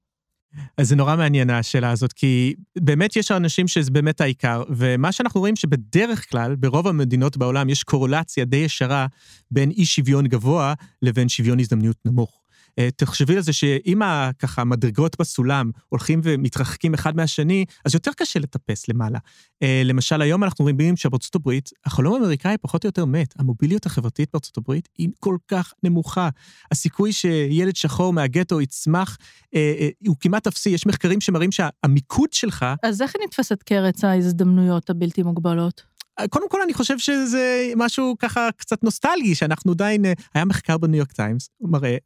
אז 0.76 0.88
זה 0.88 0.96
נורא 0.96 1.16
מעניין 1.16 1.50
השאלה 1.50 1.90
הזאת, 1.90 2.12
כי 2.12 2.54
באמת 2.78 3.16
יש 3.16 3.30
אנשים 3.30 3.68
שזה 3.68 3.90
באמת 3.90 4.20
העיקר, 4.20 4.62
ומה 4.68 5.12
שאנחנו 5.12 5.40
רואים 5.40 5.56
שבדרך 5.56 6.30
כלל, 6.30 6.56
ברוב 6.56 6.86
המדינות 6.86 7.36
בעולם 7.36 7.68
יש 7.68 7.82
קורולציה 7.82 8.44
די 8.44 8.56
ישרה 8.56 9.06
בין 9.50 9.70
אי 9.70 9.86
שוויון 9.86 10.26
גבוה 10.26 10.74
לבין 11.02 11.28
שוויון 11.28 11.60
הזדמנויות 11.60 11.96
נמוך. 12.04 12.37
אה, 12.78 12.88
תחשבי 12.96 13.36
על 13.36 13.42
זה 13.42 13.52
שאם 13.52 14.00
ככה 14.38 14.62
המדרגות 14.62 15.16
בסולם 15.20 15.70
הולכים 15.88 16.20
ומתרחקים 16.24 16.94
אחד 16.94 17.16
מהשני, 17.16 17.64
אז 17.84 17.94
יותר 17.94 18.10
קשה 18.16 18.40
לטפס 18.40 18.88
למעלה. 18.88 19.18
אה, 19.62 19.82
למשל, 19.84 20.22
היום 20.22 20.44
אנחנו 20.44 20.64
רואים 20.64 20.96
שבארצות 20.96 21.34
הברית, 21.34 21.70
החלום 21.84 22.14
האמריקאי 22.14 22.56
פחות 22.60 22.84
או 22.84 22.88
יותר 22.88 23.04
מת. 23.04 23.34
המוביליות 23.38 23.86
החברתית 23.86 24.28
בארצות 24.32 24.56
הברית 24.56 24.88
היא 24.98 25.08
כל 25.20 25.36
כך 25.48 25.72
נמוכה. 25.82 26.28
הסיכוי 26.70 27.12
שילד 27.12 27.76
שחור 27.76 28.12
מהגטו 28.12 28.60
יצמח 28.60 29.16
אה, 29.54 29.88
הוא 30.06 30.16
כמעט 30.20 30.46
אפסי. 30.46 30.70
יש 30.70 30.86
מחקרים 30.86 31.20
שמראים 31.20 31.50
שהמיקוד 31.52 32.32
שלך... 32.32 32.66
אז 32.82 33.02
איך 33.02 33.14
היא 33.16 33.24
נתפסת 33.26 33.62
כארץ 33.62 34.04
ההזדמנויות 34.04 34.90
הבלתי 34.90 35.22
מוגבלות? 35.22 35.97
קודם 36.30 36.48
כל 36.48 36.62
אני 36.62 36.74
חושב 36.74 36.98
שזה 36.98 37.72
משהו 37.76 38.14
ככה 38.18 38.48
קצת 38.56 38.84
נוסטלגי, 38.84 39.34
שאנחנו 39.34 39.72
עדיין, 39.72 40.04
אה, 40.04 40.12
היה 40.34 40.44
מחקר 40.44 40.78
בניו 40.78 40.98
יורק 40.98 41.12
טיימס, 41.12 41.50
הוא 41.56 41.70
מראה, 41.70 41.96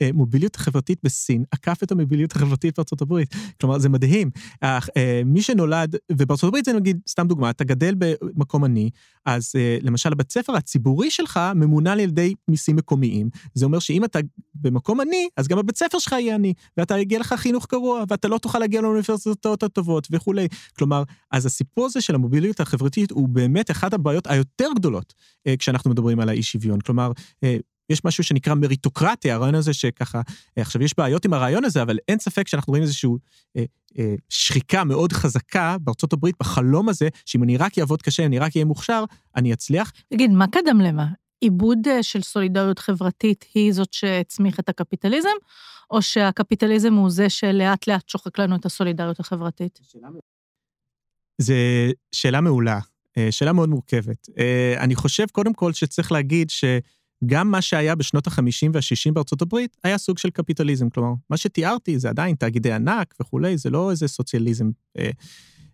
המוביליות 0.00 0.56
החברתית 0.56 0.98
בסין 1.02 1.44
עקף 1.50 1.82
את 1.82 1.92
המוביליות 1.92 2.32
החברתית 2.32 2.76
בארצות 2.76 3.02
הברית. 3.02 3.34
כלומר, 3.60 3.78
זה 3.78 3.88
מדהים. 3.88 4.30
אה, 4.62 4.78
מי 5.24 5.42
שנולד, 5.42 5.96
ובארצות 6.12 6.48
הברית 6.48 6.64
זה 6.64 6.72
נגיד, 6.72 7.00
סתם 7.08 7.26
דוגמה, 7.28 7.50
אתה 7.50 7.64
גדל 7.64 7.94
במקום 7.98 8.64
עני, 8.64 8.90
אז 9.26 9.52
אה, 9.56 9.78
למשל 9.82 10.12
הבית 10.12 10.32
ספר 10.32 10.56
הציבורי 10.56 11.10
שלך 11.10 11.40
ממונן 11.54 11.90
על 11.90 12.00
ידי 12.00 12.34
מיסים 12.48 12.76
מקומיים. 12.76 13.30
זה 13.54 13.64
אומר 13.64 13.78
שאם 13.78 14.04
אתה 14.04 14.18
במקום 14.54 15.00
עני, 15.00 15.28
אז 15.36 15.48
גם 15.48 15.58
הבית 15.58 15.76
ספר 15.76 15.98
שלך 15.98 16.12
יהיה 16.12 16.34
עני, 16.34 16.54
ואתה 16.76 16.98
יגיע 16.98 17.18
לך 17.18 17.34
חינוך 17.38 17.66
גרוע, 17.70 18.04
ואתה 18.08 18.28
לא 18.28 18.38
תוכל 18.38 18.58
להגיע 18.58 18.80
לאוניברסיטאות 18.80 19.62
הטובות 19.62 20.08
וכולי. 20.10 20.48
כלומר, 20.76 21.02
אז 21.30 21.46
הסיפור 21.46 21.86
הזה 21.86 22.00
של 22.00 22.14
המוביליות 22.14 22.60
החברתית 22.60 23.10
הוא 23.10 23.28
אחת 23.70 23.92
הבעיות 23.94 24.26
היותר 24.26 24.68
גדולות 24.76 25.14
אה, 25.46 25.56
כשאנחנו 25.56 25.90
מדברים 25.90 26.20
על 26.20 26.28
האי 26.28 26.42
שוויון. 26.42 26.80
כלומר, 26.80 27.12
אה, 27.44 27.56
יש 27.92 28.04
משהו 28.04 28.24
שנקרא 28.24 28.54
מריטוקרטיה, 28.54 29.34
הרעיון 29.34 29.54
הזה 29.54 29.74
שככה, 29.74 30.20
אה, 30.58 30.62
עכשיו 30.62 30.82
יש 30.82 30.94
בעיות 30.96 31.24
עם 31.24 31.32
הרעיון 31.32 31.64
הזה, 31.64 31.82
אבל 31.82 31.98
אין 32.08 32.18
ספק 32.18 32.48
שאנחנו 32.48 32.70
רואים 32.70 32.82
איזושהי 32.82 33.10
אה, 33.56 33.64
אה, 33.98 34.14
שחיקה 34.28 34.84
מאוד 34.84 35.12
חזקה 35.12 35.76
בארצות 35.80 36.12
הברית 36.12 36.34
בחלום 36.40 36.88
הזה, 36.88 37.08
שאם 37.26 37.42
אני 37.42 37.56
רק 37.56 37.78
אעבוד 37.78 38.02
קשה, 38.02 38.26
אני 38.26 38.38
רק 38.38 38.56
אהיה 38.56 38.64
מוכשר, 38.64 39.04
אני 39.36 39.52
אצליח. 39.52 39.92
תגיד, 40.08 40.30
מה 40.30 40.46
קדם 40.46 40.80
למה? 40.80 41.06
עיבוד 41.40 41.78
של 42.02 42.22
סולידריות 42.22 42.78
חברתית 42.78 43.44
היא 43.54 43.72
זאת 43.72 43.92
שהצמיח 43.92 44.60
את 44.60 44.68
הקפיטליזם, 44.68 45.28
או 45.90 46.02
שהקפיטליזם 46.02 46.94
הוא 46.94 47.10
זה 47.10 47.30
שלאט 47.30 47.86
לאט 47.86 48.08
שוחק 48.08 48.38
לנו 48.38 48.56
את 48.56 48.66
הסולידריות 48.66 49.20
החברתית? 49.20 49.80
זו 51.38 51.54
שאלה 52.12 52.40
מעולה, 52.40 52.78
שאלה 53.30 53.52
מאוד 53.52 53.68
מורכבת. 53.68 54.28
אני 54.78 54.94
חושב 54.94 55.26
קודם 55.32 55.54
כל 55.54 55.72
שצריך 55.72 56.12
להגיד 56.12 56.50
ש... 56.50 56.64
גם 57.26 57.50
מה 57.50 57.62
שהיה 57.62 57.94
בשנות 57.94 58.26
ה-50 58.26 58.70
וה-60 58.72 59.12
בארצות 59.12 59.42
הברית 59.42 59.76
היה 59.84 59.98
סוג 59.98 60.18
של 60.18 60.30
קפיטליזם. 60.30 60.90
כלומר, 60.90 61.12
מה 61.30 61.36
שתיארתי 61.36 61.98
זה 61.98 62.08
עדיין 62.08 62.34
תאגידי 62.34 62.72
ענק 62.72 63.14
וכולי, 63.20 63.58
זה 63.58 63.70
לא 63.70 63.90
איזה 63.90 64.08
סוציאליזם. 64.08 64.70
אה, 64.98 65.10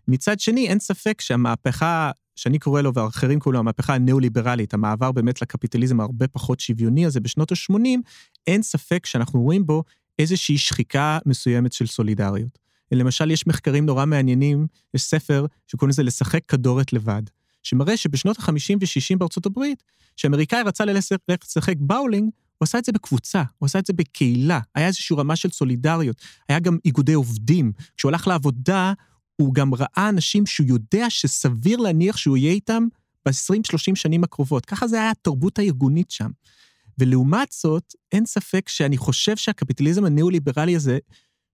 מצד 0.07 0.39
שני, 0.39 0.67
אין 0.67 0.79
ספק 0.79 1.21
שהמהפכה, 1.21 2.11
שאני 2.35 2.59
קורא 2.59 2.81
לו 2.81 2.93
ואחרים 2.93 3.39
קוראים 3.39 3.53
לו 3.53 3.59
המהפכה 3.59 3.95
הניאו-ליברלית, 3.95 4.73
המעבר 4.73 5.11
באמת 5.11 5.41
לקפיטליזם 5.41 5.99
הרבה 5.99 6.27
פחות 6.27 6.59
שוויוני 6.59 7.05
הזה 7.05 7.19
בשנות 7.19 7.51
ה-80, 7.51 7.99
אין 8.47 8.61
ספק 8.61 9.05
שאנחנו 9.05 9.41
רואים 9.41 9.65
בו 9.65 9.83
איזושהי 10.19 10.57
שחיקה 10.57 11.19
מסוימת 11.25 11.73
של 11.73 11.87
סולידריות. 11.87 12.59
למשל, 12.95 13.31
יש 13.31 13.47
מחקרים 13.47 13.85
נורא 13.85 14.05
מעניינים, 14.05 14.67
יש 14.93 15.01
ספר 15.01 15.45
שקוראים 15.67 15.89
לזה 15.89 16.03
לשחק 16.03 16.45
כדורת 16.47 16.93
לבד. 16.93 17.21
שמראה 17.63 17.97
שבשנות 17.97 18.39
ה-50 18.39 18.75
ו-60 18.81 19.17
בארצות 19.17 19.45
הברית, 19.45 19.83
כשאמריקאי 20.15 20.61
רצה 20.61 20.85
ללכת 20.85 21.19
לשחק 21.29 21.75
באולינג, 21.79 22.29
הוא 22.57 22.63
עשה 22.65 22.77
את 22.77 22.85
זה 22.85 22.91
בקבוצה, 22.91 23.43
הוא 23.57 23.65
עשה 23.65 23.79
את 23.79 23.85
זה 23.85 23.93
בקהילה, 23.93 24.59
היה 24.75 24.87
איזושהי 24.87 25.15
רמה 25.15 25.35
של 25.35 25.49
סולידריות, 25.49 26.21
היה 26.49 26.59
גם 26.59 26.77
איגודי 26.85 27.13
עובדים. 27.13 27.71
כשהוא 27.97 28.09
הלך 28.09 28.27
לעבודה, 28.27 28.93
הוא 29.35 29.53
גם 29.53 29.73
ראה 29.73 30.09
אנשים 30.09 30.45
שהוא 30.45 30.67
יודע 30.67 31.09
שסביר 31.09 31.77
להניח 31.77 32.17
שהוא 32.17 32.37
יהיה 32.37 32.51
איתם 32.51 32.83
ב-20-30 33.25 33.95
שנים 33.95 34.23
הקרובות. 34.23 34.65
ככה 34.65 34.87
זה 34.87 35.01
היה 35.01 35.11
התרבות 35.11 35.59
הארגונית 35.59 36.11
שם. 36.11 36.29
ולעומת 36.97 37.51
זאת, 37.61 37.93
אין 38.11 38.25
ספק 38.25 38.69
שאני 38.69 38.97
חושב 38.97 39.37
שהקפיטליזם 39.37 40.05
הניאו-ליברלי 40.05 40.75
הזה 40.75 40.99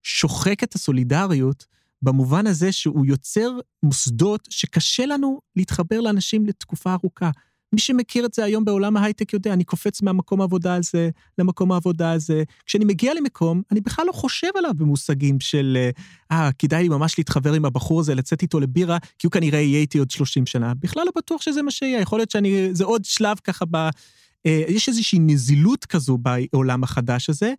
שוחק 0.06 0.64
את 0.64 0.76
הסולידריות 0.76 1.66
במובן 2.02 2.48
הזה 2.48 2.72
שהוא 2.72 3.06
יוצר 3.06 3.50
מוסדות 3.84 4.48
שקשה 4.50 5.06
לנו 5.06 5.40
להתחבר 5.56 6.02
לאנשים 6.02 6.46
לתקופה 6.46 6.94
ארוכה. 6.94 7.30
מי 7.74 7.80
שמכיר 7.80 8.26
את 8.26 8.34
זה 8.34 8.44
היום 8.44 8.66
בעולם 8.66 8.98
ההייטק 8.98 9.34
יודע, 9.34 9.54
אני 9.54 9.64
קופץ 9.64 10.02
מהמקום 10.02 10.42
העבודה 10.42 10.76
הזה 10.76 11.10
למקום 11.38 11.72
העבודה 11.72 12.12
הזה. 12.12 12.44
כשאני 12.66 12.86
מגיע 12.86 13.14
למקום, 13.14 13.62
אני 13.72 13.82
בכלל 13.82 14.06
לא 14.08 14.12
חושב 14.12 14.48
עליו 14.56 14.72
במושגים 14.78 15.40
של, 15.40 15.78
אה, 16.32 16.50
כדאי 16.60 16.84
לי 16.84 16.90
ממש 16.90 17.18
להתחבר 17.18 17.54
עם 17.54 17.66
הבחור 17.66 18.00
הזה, 18.00 18.16
לצאת 18.16 18.42
איתו 18.42 18.60
לבירה, 18.60 18.98
כי 19.20 19.28
הוא 19.28 19.32
כנראה 19.32 19.60
יהיה 19.60 19.80
איתי 19.80 19.98
עוד 19.98 20.12
30 20.12 20.46
שנה. 20.46 20.74
בכלל 20.74 21.04
לא 21.06 21.12
בטוח 21.16 21.42
שזה 21.42 21.62
מה 21.62 21.72
שיהיה, 21.72 22.00
יכול 22.00 22.20
להיות 22.20 22.32
שאני, 22.32 22.70
זה 22.72 22.84
עוד 22.84 23.06
שלב 23.06 23.38
ככה 23.44 23.66
ב... 23.72 23.90
אה, 24.46 24.64
יש 24.68 24.90
איזושהי 24.90 25.20
נזילות 25.20 25.86
כזו 25.86 26.18
בעולם 26.18 26.84
החדש 26.84 27.30
הזה, 27.30 27.48
אה, 27.48 27.54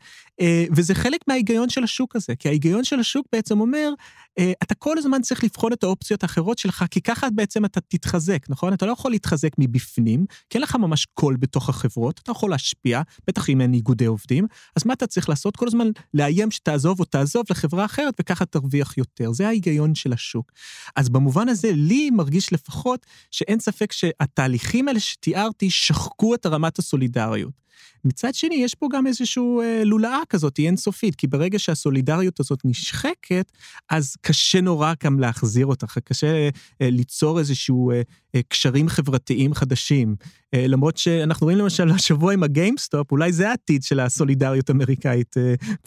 וזה 0.77 0.95
חלק 0.95 1.21
מההיגיון 1.29 1.69
של 1.69 1.85
השוק 1.85 2.17
הזה, 2.17 2.37
כי 2.37 2.49
ההיגיון 2.49 2.85
של 2.85 3.01
השוק 3.01 3.27
בעצם 3.33 3.61
אומר, 3.61 3.91
אה, 4.39 4.53
אתה 4.63 4.75
כל 4.75 4.99
הזמן 4.99 5.23
צריך 5.23 5.45
לבחון 5.45 5.73
את 5.73 5.83
האופציות 5.83 6.23
האחרות 6.23 6.59
שלך, 6.59 6.85
כי 6.91 7.01
ככה 7.01 7.31
בעצם 7.31 7.65
אתה 7.65 7.81
תתחזק, 7.81 8.47
נכון? 8.49 8.73
אתה 8.73 8.87
לא 8.87 8.93
יכול 8.93 9.11
להתחזק 9.11 9.51
מבפנים, 9.59 10.27
כי 10.51 10.59
אין 10.59 10.63
לך 10.63 10.77
ממש 10.77 11.07
קול 11.15 11.37
בתוך 11.37 11.69
החברות, 11.69 12.21
אתה 12.23 12.31
יכול 12.31 12.51
להשפיע, 12.51 13.03
בטח 13.27 13.51
אם 13.51 13.61
אין 13.61 13.75
איגודי 13.75 14.05
עובדים, 14.05 14.47
אז 14.77 14.87
מה 14.87 14.93
אתה 14.93 15.07
צריך 15.07 15.29
לעשות? 15.29 15.57
כל 15.57 15.67
הזמן 15.67 15.87
לאיים 16.15 16.51
שתעזוב 16.51 17.01
או 17.01 17.05
תעזוב 17.05 17.45
לחברה 17.51 17.85
אחרת, 17.85 18.15
וככה 18.21 18.45
תרוויח 18.45 18.99
יותר. 18.99 19.33
זה 19.33 19.49
ההיגיון 19.49 19.95
של 19.95 20.13
השוק. 20.13 20.53
אז 20.97 21.09
במובן 21.09 21.49
הזה, 21.49 21.71
לי 21.73 22.11
מרגיש 22.11 22.53
לפחות 22.53 23.07
שאין 23.31 23.61
ספק 23.61 23.93
שהתהליכים 23.93 24.89
האלה 24.89 25.01
שתיארתי 25.01 25.71
שחקו 25.71 26.35
את 26.35 26.47
רמת 26.47 26.79
הסולידריות. 26.79 27.66
מצד 28.05 28.35
שני, 28.35 28.55
יש 28.55 28.75
פה 28.75 28.89
גם 28.93 29.07
איזושהי 29.07 29.43
אה, 29.63 29.85
לולאה 29.85 30.21
כזאת, 30.29 30.57
היא 30.57 30.67
אינסופית, 30.67 31.15
כי 31.15 31.27
ברגע 31.27 31.59
שהסולידריות 31.59 32.41
הזאת 32.41 32.61
נשחקת, 32.65 33.53
אז 33.91 34.17
קשה 34.21 34.61
נורא 34.61 34.93
גם 35.05 35.21
להחזיר 35.21 35.67
אותה, 35.67 35.87
קשה 36.05 36.27
אה, 36.27 36.49
ליצור 36.91 37.39
איזשהו 37.39 37.91
אה, 37.91 38.03
קשרים 38.49 38.89
חברתיים 38.89 39.55
חדשים. 39.55 40.17
למרות 40.55 40.97
שאנחנו 40.97 41.45
רואים 41.45 41.59
למשל 41.59 41.91
השבוע 41.91 42.33
עם 42.33 42.43
הגיימסטופ, 42.43 43.13
אולי 43.13 43.33
זה 43.33 43.49
העתיד 43.49 43.83
של 43.83 44.01
הסולידריות 44.01 44.71
האמריקאית, 44.71 45.35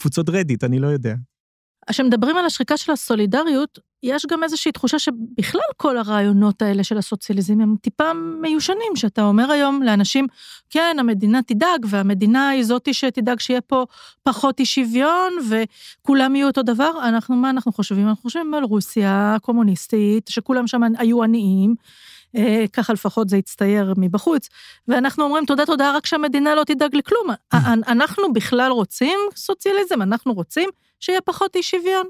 קבוצות 0.00 0.28
רדיט, 0.28 0.64
אני 0.64 0.78
לא 0.78 0.86
יודע. 0.86 1.14
כשמדברים 1.88 2.36
על 2.36 2.46
השחיקה 2.46 2.76
של 2.76 2.92
הסולידריות, 2.92 3.78
יש 4.02 4.26
גם 4.26 4.42
איזושהי 4.42 4.72
תחושה 4.72 4.98
שבכלל 4.98 5.60
כל 5.76 5.96
הרעיונות 5.98 6.62
האלה 6.62 6.84
של 6.84 6.98
הסוציאליזם 6.98 7.60
הם 7.60 7.76
טיפה 7.80 8.12
מיושנים, 8.12 8.96
שאתה 8.96 9.22
אומר 9.22 9.50
היום 9.50 9.82
לאנשים, 9.82 10.26
כן, 10.70 10.96
המדינה 10.98 11.42
תדאג, 11.42 11.86
והמדינה 11.88 12.48
היא 12.48 12.62
זאתי 12.62 12.94
שתדאג 12.94 13.40
שיהיה 13.40 13.60
פה 13.60 13.84
פחות 14.22 14.60
אי 14.60 14.64
שוויון, 14.64 15.32
וכולם 15.48 16.36
יהיו 16.36 16.46
אותו 16.46 16.62
דבר. 16.62 16.90
אנחנו, 17.08 17.36
מה 17.36 17.50
אנחנו 17.50 17.72
חושבים? 17.72 18.08
אנחנו 18.08 18.22
חושבים 18.22 18.54
על 18.54 18.64
רוסיה 18.64 19.36
קומוניסטית, 19.42 20.28
שכולם 20.28 20.66
שם 20.66 20.80
היו 20.98 21.22
עניים. 21.22 21.74
אה, 22.36 22.64
ככה 22.72 22.92
לפחות 22.92 23.28
זה 23.28 23.36
יצטייר 23.36 23.94
מבחוץ, 23.96 24.48
ואנחנו 24.88 25.24
אומרים 25.24 25.44
תודה 25.44 25.66
תודה 25.66 25.96
רק 25.96 26.06
שהמדינה 26.06 26.54
לא 26.54 26.64
תדאג 26.64 26.96
לכלום. 26.96 27.26
אנחנו 27.88 28.32
בכלל 28.32 28.70
רוצים 28.70 29.18
סוציאליזם, 29.36 30.02
אנחנו 30.02 30.32
רוצים 30.32 30.70
שיהיה 31.00 31.20
פחות 31.20 31.56
אי 31.56 31.62
שוויון. 31.62 32.06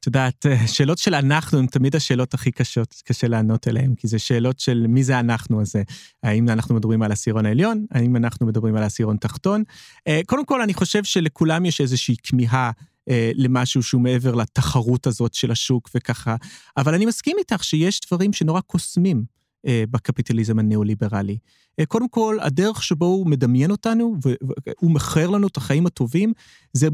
את 0.00 0.06
יודעת, 0.06 0.46
אה, 0.46 0.66
שאלות 0.66 0.98
של 0.98 1.14
אנחנו 1.14 1.58
הן 1.58 1.66
תמיד 1.66 1.96
השאלות 1.96 2.34
הכי 2.34 2.50
קשות, 2.50 3.02
קשה 3.04 3.28
לענות 3.28 3.66
עליהן, 3.66 3.94
כי 3.94 4.08
זה 4.08 4.18
שאלות 4.18 4.60
של 4.60 4.86
מי 4.88 5.04
זה 5.04 5.20
אנחנו 5.20 5.60
הזה. 5.60 5.82
האם 6.22 6.48
אנחנו 6.48 6.74
מדברים 6.74 7.02
על 7.02 7.10
העשירון 7.10 7.46
העליון? 7.46 7.86
האם 7.90 8.16
אנחנו 8.16 8.46
מדברים 8.46 8.76
על 8.76 8.82
העשירון 8.82 9.16
תחתון? 9.16 9.62
אה, 10.08 10.20
קודם 10.26 10.44
כל, 10.44 10.62
אני 10.62 10.74
חושב 10.74 11.04
שלכולם 11.04 11.64
יש 11.64 11.80
איזושהי 11.80 12.14
כמיהה 12.22 12.70
אה, 13.10 13.30
למשהו 13.34 13.82
שהוא 13.82 14.02
מעבר 14.02 14.34
לתחרות 14.34 15.06
הזאת 15.06 15.34
של 15.34 15.50
השוק 15.50 15.90
וככה, 15.94 16.36
אבל 16.76 16.94
אני 16.94 17.06
מסכים 17.06 17.36
איתך 17.38 17.64
שיש 17.64 18.00
דברים 18.06 18.32
שנורא 18.32 18.60
קוסמים. 18.60 19.39
אה, 19.66 19.84
בקפיטליזם 19.90 20.58
הניאו-ליברלי. 20.58 21.38
אה, 21.80 21.86
קודם 21.86 22.08
כל, 22.08 22.38
הדרך 22.40 22.82
שבו 22.82 23.06
הוא 23.06 23.26
מדמיין 23.26 23.70
אותנו, 23.70 24.16
והוא 24.22 24.90
מכר 24.90 25.30
לנו 25.30 25.46
את 25.46 25.56
החיים 25.56 25.86
הטובים, 25.86 26.32
זה, 26.72 26.88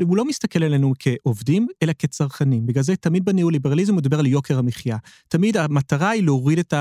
הוא 0.00 0.16
לא 0.16 0.24
מסתכל 0.24 0.62
עלינו 0.62 0.92
כעובדים, 0.98 1.66
אלא 1.82 1.92
כצרכנים. 1.98 2.66
בגלל 2.66 2.82
זה 2.82 2.96
תמיד 2.96 3.24
בניאו-ליברליזם 3.24 3.92
הוא 3.92 3.98
מדבר 3.98 4.18
על 4.18 4.26
יוקר 4.26 4.58
המחיה. 4.58 4.96
תמיד 5.28 5.56
המטרה 5.56 6.10
היא 6.10 6.22
להוריד 6.22 6.58
את 6.58 6.74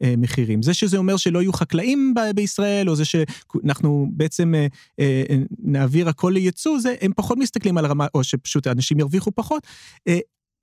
המחירים. 0.00 0.62
זה 0.62 0.74
שזה 0.74 0.96
אומר 0.96 1.16
שלא 1.16 1.42
יהיו 1.42 1.52
חקלאים 1.52 2.14
בישראל, 2.34 2.90
או 2.90 2.96
זה 2.96 3.04
שאנחנו 3.04 4.08
בעצם 4.10 4.54
אה, 5.00 5.24
נעביר 5.58 6.08
הכל 6.08 6.30
לייצוא, 6.34 6.78
זה, 6.78 6.94
הם 7.00 7.12
פחות 7.16 7.38
מסתכלים 7.38 7.78
על 7.78 7.84
הרמה, 7.84 8.06
או 8.14 8.24
שפשוט 8.24 8.66
אנשים 8.66 9.00
ירוויחו 9.00 9.30
פחות. 9.34 9.66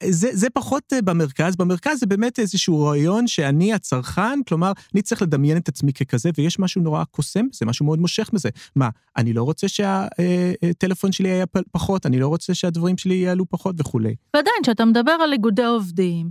זה, 0.10 0.30
זה 0.32 0.50
פחות 0.50 0.94
אה, 0.94 1.02
במרכז, 1.02 1.56
במרכז 1.56 2.00
זה 2.00 2.06
באמת 2.06 2.40
איזשהו 2.40 2.86
רעיון 2.86 3.28
שאני 3.28 3.74
הצרכן, 3.74 4.40
כלומר, 4.48 4.72
אני 4.94 5.02
צריך 5.02 5.22
לדמיין 5.22 5.58
את 5.58 5.68
עצמי 5.68 5.94
ככזה, 5.94 6.30
ויש 6.38 6.60
משהו 6.60 6.82
נורא 6.82 7.04
קוסם 7.04 7.50
בזה, 7.52 7.66
משהו 7.66 7.86
מאוד 7.86 8.00
מושך 8.00 8.30
בזה. 8.34 8.50
מה, 8.76 8.90
אני 9.18 9.34
לא 9.34 9.44
רוצה 9.44 9.68
שהטלפון 9.68 11.08
אה, 11.08 11.12
אה, 11.12 11.18
שלי 11.18 11.30
יהיה 11.30 11.46
פחות, 11.72 12.06
אני 12.06 12.20
לא 12.20 12.28
רוצה 12.28 12.54
שהדברים 12.54 12.98
שלי 12.98 13.16
יעלו 13.16 13.46
פחות 13.50 13.76
וכולי. 13.80 14.16
ועדיין, 14.34 14.56
כשאתה 14.64 14.86
מדבר 14.86 15.12
על 15.12 15.34
איגודי 15.34 15.66
עובדים, 15.66 16.30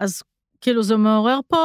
אז 0.00 0.22
כאילו 0.60 0.82
זה 0.82 0.96
מעורר 0.96 1.40
פה 1.48 1.56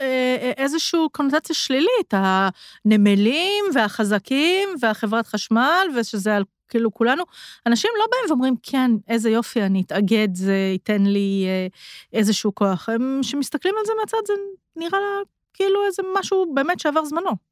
אה, 0.00 0.52
איזושהי 0.56 1.00
קונוטציה 1.12 1.54
שלילית, 1.54 2.14
הנמלים 2.14 3.64
והחזקים 3.74 4.68
והחברת 4.80 5.26
חשמל, 5.26 5.86
ושזה 5.96 6.36
על 6.36 6.44
כאילו 6.68 6.94
כולנו, 6.94 7.24
אנשים 7.66 7.90
לא 7.98 8.04
באים 8.10 8.30
ואומרים, 8.30 8.54
כן, 8.62 8.90
איזה 9.08 9.30
יופי, 9.30 9.62
אני 9.62 9.82
אתאגד, 9.82 10.34
זה 10.34 10.70
ייתן 10.72 11.02
לי 11.02 11.44
אה, 11.46 11.66
איזשהו 12.12 12.54
כוח. 12.54 12.88
הם, 12.88 13.18
שמסתכלים 13.22 13.74
על 13.78 13.86
זה 13.86 13.92
מהצד, 14.00 14.26
זה 14.26 14.32
נראה 14.76 15.00
לה 15.00 15.22
כאילו 15.54 15.86
איזה 15.86 16.02
משהו 16.18 16.54
באמת 16.54 16.80
שעבר 16.80 17.04
זמנו. 17.04 17.45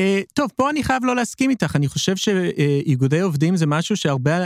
Uh, 0.00 0.32
טוב, 0.32 0.50
פה 0.56 0.70
אני 0.70 0.82
חייב 0.82 1.04
לא 1.04 1.16
להסכים 1.16 1.50
איתך, 1.50 1.76
אני 1.76 1.88
חושב 1.88 2.16
שאיגודי 2.16 3.20
עובדים 3.20 3.56
זה 3.56 3.66
משהו 3.66 3.96
שהרבה 3.96 4.38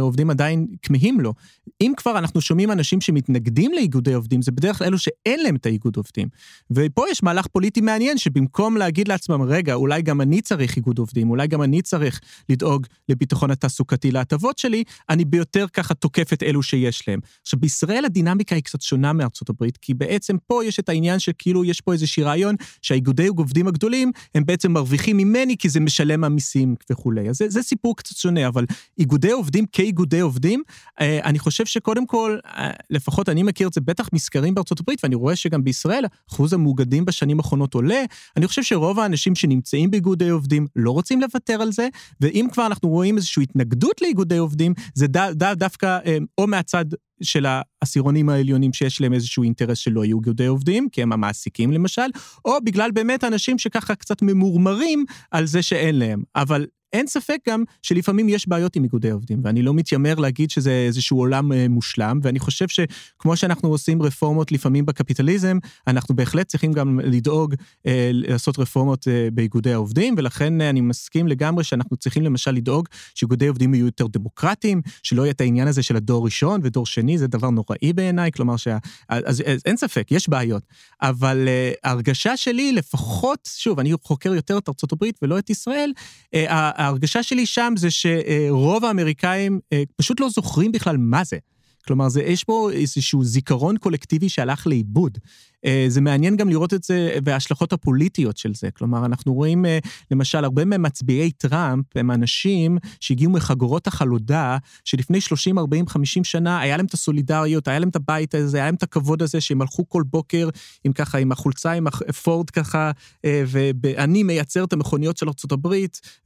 עובדים 0.00 0.30
עדיין 0.30 0.66
כמהים 0.82 1.20
לו. 1.20 1.34
אם 1.80 1.92
כבר 1.96 2.18
אנחנו 2.18 2.40
שומעים 2.40 2.72
אנשים 2.72 3.00
שמתנגדים 3.00 3.72
לאיגודי 3.72 4.14
עובדים, 4.14 4.42
זה 4.42 4.52
בדרך 4.52 4.78
כלל 4.78 4.86
אלו 4.86 4.98
שאין 4.98 5.42
להם 5.42 5.56
את 5.56 5.66
האיגוד 5.66 5.96
עובדים. 5.96 6.28
ופה 6.70 7.04
יש 7.10 7.22
מהלך 7.22 7.46
פוליטי 7.46 7.80
מעניין, 7.80 8.18
שבמקום 8.18 8.76
להגיד 8.76 9.08
לעצמם, 9.08 9.42
רגע, 9.42 9.74
אולי 9.74 10.02
גם 10.02 10.20
אני 10.20 10.40
צריך 10.40 10.76
איגוד 10.76 10.98
עובדים, 10.98 11.30
אולי 11.30 11.46
גם 11.46 11.62
אני 11.62 11.82
צריך 11.82 12.20
לדאוג 12.48 12.86
לביטחון 13.08 13.50
התעסוקתי 13.50 14.10
להטבות 14.10 14.58
שלי, 14.58 14.84
אני 15.10 15.24
ביותר 15.24 15.66
ככה 15.72 15.94
תוקף 15.94 16.32
את 16.32 16.42
אלו 16.42 16.62
שיש 16.62 17.08
להם. 17.08 17.20
עכשיו, 17.42 17.60
בישראל 17.60 18.04
הדינמיקה 18.04 18.54
היא 18.54 18.62
קצת 18.62 18.82
שונה 18.82 19.12
מארצות 19.12 19.50
הברית, 19.50 19.76
כי 19.76 19.94
בעצם 19.94 20.36
פה 20.46 20.64
יש 20.64 20.78
את 20.78 20.88
העניין 20.88 21.18
שכאילו 21.18 21.64
יש 21.64 21.80
פה 21.80 21.92
איזשהו 21.92 22.26
רעיון 22.26 22.54
שהאיגודי 22.82 23.26
עובדים 23.26 23.68
הגדולים 23.68 24.12
הם 24.34 24.46
בעצם 24.46 24.69
בעצם 24.70 24.74
מרוויחים 24.74 25.16
ממני 25.16 25.56
כי 25.56 25.68
זה 25.68 25.80
משלם 25.80 26.24
המיסים 26.24 26.74
וכולי. 26.90 27.28
אז 27.28 27.36
זה, 27.36 27.48
זה 27.48 27.62
סיפור 27.62 27.96
קצת 27.96 28.16
שונה, 28.16 28.48
אבל 28.48 28.64
איגודי 28.98 29.30
עובדים 29.30 29.66
כאיגודי 29.72 30.20
עובדים, 30.20 30.62
אה, 31.00 31.20
אני 31.24 31.38
חושב 31.38 31.66
שקודם 31.66 32.06
כל, 32.06 32.38
אה, 32.46 32.70
לפחות 32.90 33.28
אני 33.28 33.42
מכיר 33.42 33.68
את 33.68 33.72
זה 33.72 33.80
בטח 33.80 34.08
מסקרים 34.12 34.54
בארצות 34.54 34.80
הברית, 34.80 35.00
ואני 35.04 35.14
רואה 35.14 35.36
שגם 35.36 35.64
בישראל 35.64 36.04
אחוז 36.30 36.52
המאוגדים 36.52 37.04
בשנים 37.04 37.38
האחרונות 37.38 37.74
עולה. 37.74 38.04
אני 38.36 38.46
חושב 38.46 38.62
שרוב 38.62 38.98
האנשים 38.98 39.34
שנמצאים 39.34 39.90
באיגודי 39.90 40.28
עובדים 40.28 40.66
לא 40.76 40.90
רוצים 40.90 41.20
לוותר 41.20 41.62
על 41.62 41.72
זה, 41.72 41.88
ואם 42.20 42.46
כבר 42.52 42.66
אנחנו 42.66 42.88
רואים 42.88 43.16
איזושהי 43.16 43.42
התנגדות 43.42 44.00
לאיגודי 44.02 44.36
עובדים, 44.36 44.74
זה 44.94 45.06
ד, 45.06 45.16
ד, 45.16 45.58
דווקא 45.58 45.98
אה, 46.06 46.18
או 46.38 46.46
מהצד 46.46 46.84
של 47.22 47.46
העשירונים 47.48 48.28
העליונים 48.28 48.72
שיש 48.72 49.00
להם 49.00 49.12
איזשהו 49.12 49.42
אינטרס 49.42 49.78
שלא 49.78 50.04
יהיו 50.04 50.20
גאודי 50.20 50.46
עובדים, 50.46 50.88
כי 50.92 51.02
הם 51.02 51.12
המעסיקים 51.12 51.72
למשל, 51.72 52.06
או 52.44 52.58
בגלל 52.64 52.90
באמת 52.90 53.24
אנשים 53.24 53.58
שככה 53.58 53.94
קצת 53.94 54.22
ממורמרים 54.22 55.04
על 55.30 55.46
זה 55.46 55.62
שאין 55.62 55.98
להם. 55.98 56.22
אבל 56.36 56.66
אין 56.92 57.06
ספק 57.06 57.38
גם 57.48 57.64
שלפעמים 57.82 58.28
יש 58.28 58.48
בעיות 58.48 58.76
עם 58.76 58.84
איגודי 58.84 59.10
עובדים, 59.10 59.40
ואני 59.44 59.62
לא 59.62 59.74
מתיימר 59.74 60.14
להגיד 60.14 60.50
שזה 60.50 60.84
איזשהו 60.86 61.18
עולם 61.18 61.52
אה, 61.52 61.66
מושלם, 61.68 62.20
ואני 62.22 62.38
חושב 62.38 62.68
שכמו 62.68 63.36
שאנחנו 63.36 63.68
עושים 63.68 64.02
רפורמות 64.02 64.52
לפעמים 64.52 64.86
בקפיטליזם, 64.86 65.58
אנחנו 65.86 66.16
בהחלט 66.16 66.46
צריכים 66.46 66.72
גם 66.72 67.00
לדאוג 67.00 67.54
אה, 67.86 68.10
לעשות 68.12 68.58
רפורמות 68.58 69.08
אה, 69.08 69.28
באיגודי 69.32 69.72
העובדים, 69.72 70.14
ולכן 70.18 70.60
אה, 70.60 70.70
אני 70.70 70.80
מסכים 70.80 71.28
לגמרי 71.28 71.64
שאנחנו 71.64 71.96
צריכים 71.96 72.22
למשל 72.22 72.50
לדאוג 72.50 72.88
שאיגודי 73.14 73.46
עובדים 73.46 73.74
יהיו 73.74 73.86
יותר 73.86 74.06
דמוקרטיים, 74.06 74.82
שלא 75.02 75.22
יהיה 75.22 75.30
את 75.30 75.40
העניין 75.40 75.68
הזה 75.68 75.82
של 75.82 75.96
הדור 75.96 76.24
ראשון 76.24 76.60
ודור 76.64 76.86
שני, 76.86 77.18
זה 77.18 77.26
דבר 77.26 77.50
נוראי 77.50 77.92
בעיניי, 77.92 78.32
כלומר 78.32 78.56
שה... 78.56 78.78
אז, 79.08 79.22
אז, 79.26 79.42
אז 79.46 79.62
אין 79.64 79.76
ספק, 79.76 80.06
יש 80.10 80.28
בעיות, 80.28 80.62
אבל 81.02 81.48
אה, 81.48 81.72
ההרגשה 81.84 82.36
שלי, 82.36 82.72
לפחות, 82.72 83.48
שוב, 83.56 83.78
אני 83.78 83.92
חוקר 84.02 84.34
יותר 84.34 84.58
את 84.58 84.68
ארה"ב 84.68 85.04
ולא 85.22 85.38
את 85.38 85.50
ישראל, 85.50 85.92
אה, 86.34 86.46
ההרגשה 86.80 87.22
שלי 87.22 87.46
שם 87.46 87.74
זה 87.76 87.88
שרוב 87.90 88.84
האמריקאים 88.84 89.60
אה, 89.72 89.82
פשוט 89.96 90.20
לא 90.20 90.28
זוכרים 90.28 90.72
בכלל 90.72 90.96
מה 90.96 91.24
זה. 91.24 91.38
כלומר, 91.86 92.08
זה, 92.08 92.22
יש 92.22 92.44
פה 92.44 92.70
איזשהו 92.72 93.24
זיכרון 93.24 93.78
קולקטיבי 93.78 94.28
שהלך 94.28 94.66
לאיבוד. 94.66 95.18
אה, 95.64 95.84
זה 95.88 96.00
מעניין 96.00 96.36
גם 96.36 96.48
לראות 96.48 96.74
את 96.74 96.84
זה 96.84 97.18
וההשלכות 97.24 97.72
הפוליטיות 97.72 98.36
של 98.36 98.54
זה. 98.54 98.70
כלומר, 98.70 99.06
אנחנו 99.06 99.34
רואים, 99.34 99.66
אה, 99.66 99.78
למשל, 100.10 100.44
הרבה 100.44 100.64
ממצביעי 100.64 101.30
טראמפ 101.30 101.84
הם 101.94 102.10
אנשים 102.10 102.78
שהגיעו 103.00 103.32
מחגורות 103.32 103.86
החלודה, 103.86 104.56
שלפני 104.84 105.20
30, 105.20 105.58
40, 105.58 105.86
50 105.86 106.24
שנה 106.24 106.60
היה 106.60 106.76
להם 106.76 106.86
את 106.86 106.94
הסולידריות, 106.94 107.68
היה 107.68 107.78
להם 107.78 107.88
את 107.88 107.96
הבית 107.96 108.34
הזה, 108.34 108.56
היה 108.56 108.66
להם 108.66 108.74
את 108.74 108.82
הכבוד 108.82 109.22
הזה, 109.22 109.40
שהם 109.40 109.60
הלכו 109.62 109.88
כל 109.88 110.02
בוקר 110.06 110.48
עם 110.84 110.92
ככה, 110.92 111.18
עם 111.18 111.32
החולצה, 111.32 111.72
עם 111.72 111.86
הפורד 111.86 112.50
ככה, 112.50 112.90
אה, 113.24 113.44
ואני 113.82 114.22
מייצר 114.22 114.64
את 114.64 114.72
המכוניות 114.72 115.16
של 115.16 115.26
ארה"ב, 115.28 115.74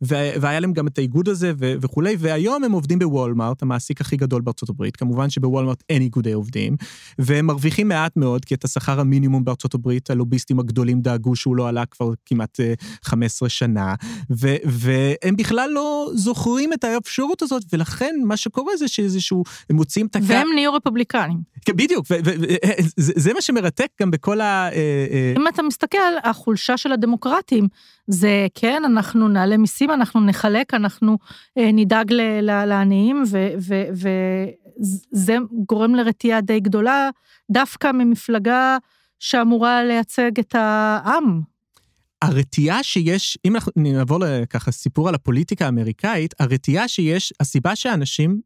והיה 0.01 0.61
להם 0.61 0.73
גם 0.73 0.87
את 0.87 0.99
האיגוד 0.99 1.29
הזה 1.29 1.53
וכולי, 1.59 2.16
והיום 2.18 2.64
הם 2.64 2.73
עובדים 2.73 2.99
בוולמארט, 2.99 3.62
המעסיק 3.62 4.01
הכי 4.01 4.16
גדול 4.16 4.42
הברית. 4.68 4.97
כמובן 4.97 5.31
שבוולמארט 5.31 5.83
אין 5.88 6.03
איגודי 6.03 6.33
עובדים, 6.33 6.77
והם 7.18 7.47
מרוויחים 7.47 7.88
מעט 7.88 8.16
מאוד, 8.16 8.44
כי 8.44 8.55
את 8.55 8.64
השכר 8.64 9.01
המינימום 9.01 9.23
המינימום 9.24 9.44
בארצות 9.44 9.74
הברית, 9.74 10.10
הלוביסטים 10.10 10.60
הגדולים 10.60 11.00
דאגו 11.00 11.37
שהוא 11.37 11.56
לא 11.56 11.68
עלה 11.68 11.87
כבר 11.87 12.12
כמעט 12.26 12.60
15 13.02 13.48
שנה, 13.48 13.94
ו, 14.30 14.48
והם 14.64 15.37
בכלל 15.37 15.70
לא 15.72 16.10
זוכרים 16.14 16.72
את 16.72 16.84
האפשרות 16.84 17.42
הזאת, 17.42 17.62
ולכן 17.72 18.14
מה 18.24 18.37
שקורה 18.37 18.76
זה 18.76 18.88
שאיזשהו, 18.88 19.44
הם 19.70 19.76
מוצאים 19.76 20.06
את 20.06 20.16
הקו... 20.16 20.26
והם 20.26 20.48
נהיו 20.54 20.74
רפובליקנים. 20.74 21.38
כן, 21.64 21.76
בדיוק, 21.76 22.06
וזה 22.10 23.32
מה 23.34 23.40
שמרתק 23.40 23.88
גם 24.00 24.10
בכל 24.10 24.40
ה... 24.40 24.68
אם 25.37 25.48
אתה 25.48 25.62
מסתכל, 25.62 25.98
החולשה 26.24 26.76
של 26.76 26.92
הדמוקרטים, 26.92 27.68
זה 28.06 28.46
כן, 28.54 28.82
אנחנו 28.87 29.28
נעלה 29.28 29.56
מיסים, 29.56 29.90
אנחנו 29.90 30.20
נחלק, 30.20 30.74
אנחנו 30.74 31.18
נדאג 31.56 32.12
לעניים, 32.42 33.22
וזה 35.12 35.37
גורם 35.68 35.94
לרתיעה 35.94 36.40
די 36.40 36.60
גדולה, 36.60 37.10
דווקא 37.50 37.92
ממפלגה 37.92 38.76
שאמורה 39.18 39.85
לייצג 39.85 40.38
את 40.40 40.55
העם. 40.55 41.40
הרתיעה 42.22 42.83
שיש, 42.83 43.38
אם 43.44 43.57
אנחנו 43.57 43.72
נעבור 43.77 44.18
לככה 44.20 44.70
סיפור 44.70 45.09
על 45.09 45.14
הפוליטיקה 45.14 45.64
האמריקאית, 45.64 46.35
הרתיעה 46.38 46.88
שיש, 46.88 47.33
הסיבה 47.40 47.77
שאנשים 47.77 48.40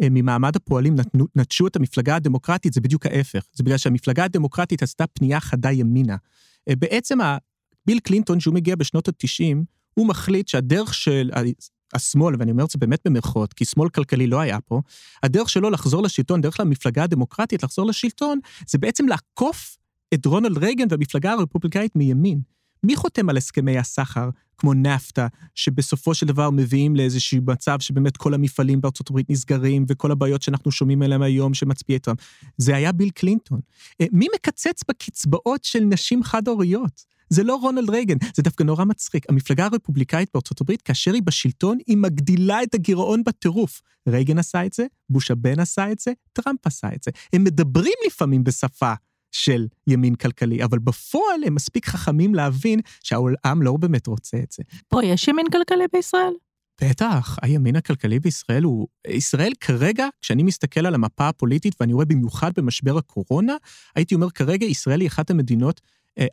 ממעמד 0.00 0.56
הפועלים 0.56 0.94
נטשו 1.36 1.66
את 1.66 1.76
המפלגה 1.76 2.16
הדמוקרטית, 2.16 2.72
זה 2.72 2.80
בדיוק 2.80 3.06
ההפך. 3.06 3.44
זה 3.52 3.64
בגלל 3.64 3.76
שהמפלגה 3.76 4.24
הדמוקרטית 4.24 4.82
עשתה 4.82 5.06
פנייה 5.06 5.40
חדה 5.40 5.72
ימינה. 5.72 6.16
בעצם 6.68 7.18
ביל 7.86 7.98
קלינטון, 7.98 8.40
שהוא 8.40 8.54
מגיע 8.54 8.76
בשנות 8.76 9.08
ה-90, 9.08 9.56
הוא 9.94 10.06
מחליט 10.06 10.48
שהדרך 10.48 10.94
של 10.94 11.30
השמאל, 11.94 12.34
ואני 12.38 12.50
אומר 12.50 12.64
את 12.64 12.70
זה 12.70 12.78
באמת 12.78 13.00
במרכאות, 13.04 13.52
כי 13.52 13.64
שמאל 13.64 13.88
כלכלי 13.88 14.26
לא 14.26 14.40
היה 14.40 14.60
פה, 14.60 14.80
הדרך 15.22 15.48
שלו 15.48 15.70
לחזור 15.70 16.02
לשלטון, 16.02 16.40
דרך 16.40 16.60
למפלגה 16.60 17.02
הדמוקרטית 17.02 17.62
לחזור 17.62 17.86
לשלטון, 17.86 18.38
זה 18.66 18.78
בעצם 18.78 19.08
לעקוף 19.08 19.76
את 20.14 20.26
רונלד 20.26 20.58
רייגן 20.58 20.86
והמפלגה 20.90 21.32
הרפובליקאית 21.32 21.96
מימין. 21.96 22.40
מי 22.84 22.96
חותם 22.96 23.28
על 23.28 23.36
הסכמי 23.36 23.78
הסחר 23.78 24.30
כמו 24.58 24.74
נפטה, 24.74 25.26
שבסופו 25.54 26.14
של 26.14 26.26
דבר 26.26 26.50
מביאים 26.50 26.96
לאיזשהו 26.96 27.42
מצב 27.46 27.76
שבאמת 27.80 28.16
כל 28.16 28.34
המפעלים 28.34 28.80
בארצות 28.80 29.10
הברית 29.10 29.30
נסגרים, 29.30 29.84
וכל 29.88 30.10
הבעיות 30.10 30.42
שאנחנו 30.42 30.70
שומעים 30.70 31.02
עליהם 31.02 31.22
היום 31.22 31.54
שמצביעי 31.54 31.98
טראמפ? 31.98 32.18
זה 32.56 32.76
היה 32.76 32.92
ביל 32.92 33.10
קלינטון. 33.10 33.60
מי 34.12 34.26
מקצץ 34.34 34.82
בקצבאות 34.88 35.64
של 35.64 35.80
נשים 35.80 36.22
חד-הוריות? 36.22 37.04
זה 37.30 37.42
לא 37.42 37.56
רונלד 37.56 37.90
רייגן, 37.90 38.16
זה 38.34 38.42
דווקא 38.42 38.62
נורא 38.62 38.84
מצחיק. 38.84 39.26
המפלגה 39.28 39.64
הרפובליקאית 39.64 40.28
בארצות 40.34 40.60
הברית, 40.60 40.82
כאשר 40.82 41.14
היא 41.14 41.22
בשלטון, 41.22 41.78
היא 41.86 41.96
מגדילה 41.96 42.62
את 42.62 42.74
הגירעון 42.74 43.24
בטירוף. 43.24 43.80
רייגן 44.08 44.38
עשה 44.38 44.66
את 44.66 44.72
זה, 44.72 44.86
בוש 45.10 45.30
הבן 45.30 45.60
עשה 45.60 45.92
את 45.92 45.98
זה, 45.98 46.12
טראמפ 46.32 46.66
עשה 46.66 46.88
את 46.94 47.02
זה. 47.02 47.10
הם 47.32 47.44
מדברים 47.44 47.92
לפעמים 48.06 48.44
בשפה 48.44 48.92
של 49.32 49.66
ימין 49.86 50.14
כלכלי, 50.14 50.64
אבל 50.64 50.78
בפועל 50.78 51.44
הם 51.46 51.54
מספיק 51.54 51.86
חכמים 51.86 52.34
להבין 52.34 52.80
שהעולם 53.02 53.62
לא 53.62 53.76
באמת 53.76 54.06
רוצה 54.06 54.36
את 54.36 54.52
זה. 54.52 54.62
פה 54.88 55.04
יש 55.04 55.28
ימין 55.28 55.46
כלכלי 55.52 55.84
בישראל? 55.92 56.32
בטח, 56.80 57.36
הימין 57.42 57.76
הכלכלי 57.76 58.20
בישראל 58.20 58.62
הוא... 58.62 58.88
ישראל 59.08 59.52
כרגע, 59.60 60.08
כשאני 60.20 60.42
מסתכל 60.42 60.86
על 60.86 60.94
המפה 60.94 61.28
הפוליטית, 61.28 61.74
ואני 61.80 61.92
רואה 61.92 62.04
במיוחד 62.04 62.50
במשבר 62.56 62.98
הקורונה, 62.98 63.56
הייתי 63.96 64.14
אומר 64.14 64.30
כרגע 64.30 64.66
ישראל 64.66 65.00
היא 65.00 65.08
אחת 65.08 65.30
המדינות 65.30 65.80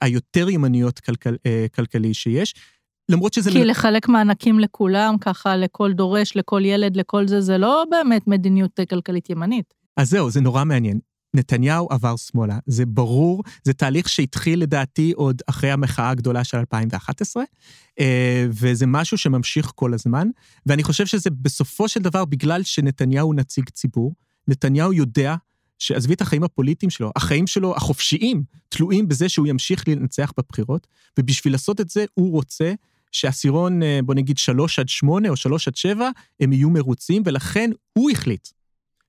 היותר 0.01 0.49
ימניות 0.49 0.99
כלכל, 0.99 1.35
כלכלי 1.75 2.13
שיש. 2.13 2.53
למרות 3.09 3.33
שזה... 3.33 3.51
כי 3.51 3.65
לחלק 3.65 4.07
מענקים 4.07 4.59
לכולם, 4.59 5.15
ככה 5.21 5.55
לכל 5.55 5.93
דורש, 5.93 6.37
לכל 6.37 6.61
ילד, 6.65 6.97
לכל 6.97 7.27
זה, 7.27 7.41
זה 7.41 7.57
לא 7.57 7.83
באמת 7.89 8.27
מדיניות 8.27 8.79
כלכלית 8.89 9.29
ימנית. 9.29 9.73
אז 9.97 10.09
זהו, 10.09 10.29
זה 10.29 10.41
נורא 10.41 10.63
מעניין. 10.63 10.99
נתניהו 11.35 11.87
עבר 11.89 12.15
שמאלה, 12.15 12.59
זה 12.65 12.85
ברור, 12.85 13.43
זה 13.63 13.73
תהליך 13.73 14.09
שהתחיל 14.09 14.61
לדעתי 14.61 15.11
עוד 15.11 15.41
אחרי 15.47 15.71
המחאה 15.71 16.09
הגדולה 16.09 16.43
של 16.43 16.57
2011, 16.57 17.43
וזה 18.49 18.85
משהו 18.87 19.17
שממשיך 19.17 19.71
כל 19.75 19.93
הזמן, 19.93 20.27
ואני 20.65 20.83
חושב 20.83 21.05
שזה 21.05 21.29
בסופו 21.29 21.87
של 21.87 21.99
דבר 21.99 22.25
בגלל 22.25 22.63
שנתניהו 22.63 23.33
נציג 23.33 23.69
ציבור, 23.69 24.15
נתניהו 24.47 24.93
יודע 24.93 25.35
שעזבי 25.79 26.13
את 26.13 26.21
החיים 26.21 26.43
הפוליטיים 26.43 26.89
שלו, 26.89 27.11
החיים 27.15 27.47
שלו 27.47 27.75
החופשיים 27.75 28.43
תלויים 28.69 29.07
בזה 29.07 29.29
שהוא 29.29 29.47
ימשיך 29.47 29.87
לנצח 29.87 30.31
בבחירות, 30.37 30.87
ובשביל 31.19 31.53
לעשות 31.53 31.81
את 31.81 31.89
זה 31.89 32.05
הוא 32.13 32.31
רוצה 32.31 32.73
שעשירון, 33.11 33.81
בוא 34.05 34.15
נגיד, 34.15 34.37
3 34.37 34.79
עד 34.79 34.89
8 34.89 35.29
או 35.29 35.35
3 35.35 35.67
עד 35.67 35.75
7, 35.75 36.09
הם 36.39 36.53
יהיו 36.53 36.69
מרוצים, 36.69 37.23
ולכן 37.25 37.71
הוא 37.93 38.11
החליט 38.11 38.47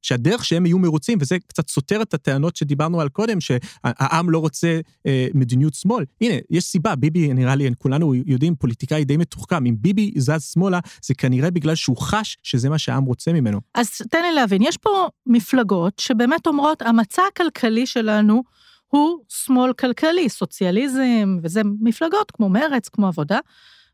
שהדרך 0.07 0.45
שהם 0.45 0.67
יהיו 0.67 0.79
מרוצים, 0.79 1.19
וזה 1.21 1.39
קצת 1.39 1.69
סותר 1.69 2.03
את 2.03 2.15
הטענות 2.15 2.57
שדיברנו 2.57 3.01
על 3.01 3.09
קודם, 3.09 3.41
שהעם 3.41 4.31
לא 4.31 4.39
רוצה 4.39 4.81
אה, 5.07 5.27
מדיניות 5.35 5.75
שמאל. 5.75 6.05
הנה, 6.21 6.35
יש 6.51 6.65
סיבה, 6.65 6.95
ביבי, 6.95 7.35
נראה 7.35 7.55
לי, 7.55 7.71
כולנו 7.79 8.15
יודעים, 8.15 8.55
פוליטיקאי 8.57 9.05
די 9.05 9.17
מתוחכם. 9.17 9.67
אם 9.67 9.75
ביבי 9.79 10.13
זז 10.17 10.51
שמאלה, 10.53 10.81
זה 11.03 11.15
כנראה 11.15 11.51
בגלל 11.51 11.75
שהוא 11.75 11.97
חש 11.97 12.37
שזה 12.43 12.69
מה 12.69 12.79
שהעם 12.79 13.05
רוצה 13.05 13.33
ממנו. 13.33 13.61
אז 13.75 13.91
תן 14.11 14.23
לי 14.23 14.33
להבין, 14.33 14.63
יש 14.63 14.77
פה 14.77 15.09
מפלגות 15.27 15.99
שבאמת 15.99 16.47
אומרות, 16.47 16.83
המצע 16.83 17.23
הכלכלי 17.33 17.87
שלנו 17.87 18.43
הוא 18.87 19.19
שמאל 19.29 19.73
כלכלי, 19.73 20.29
סוציאליזם, 20.29 21.39
וזה 21.43 21.63
מפלגות 21.81 22.31
כמו 22.31 22.49
מרץ, 22.49 22.89
כמו 22.89 23.07
עבודה, 23.07 23.39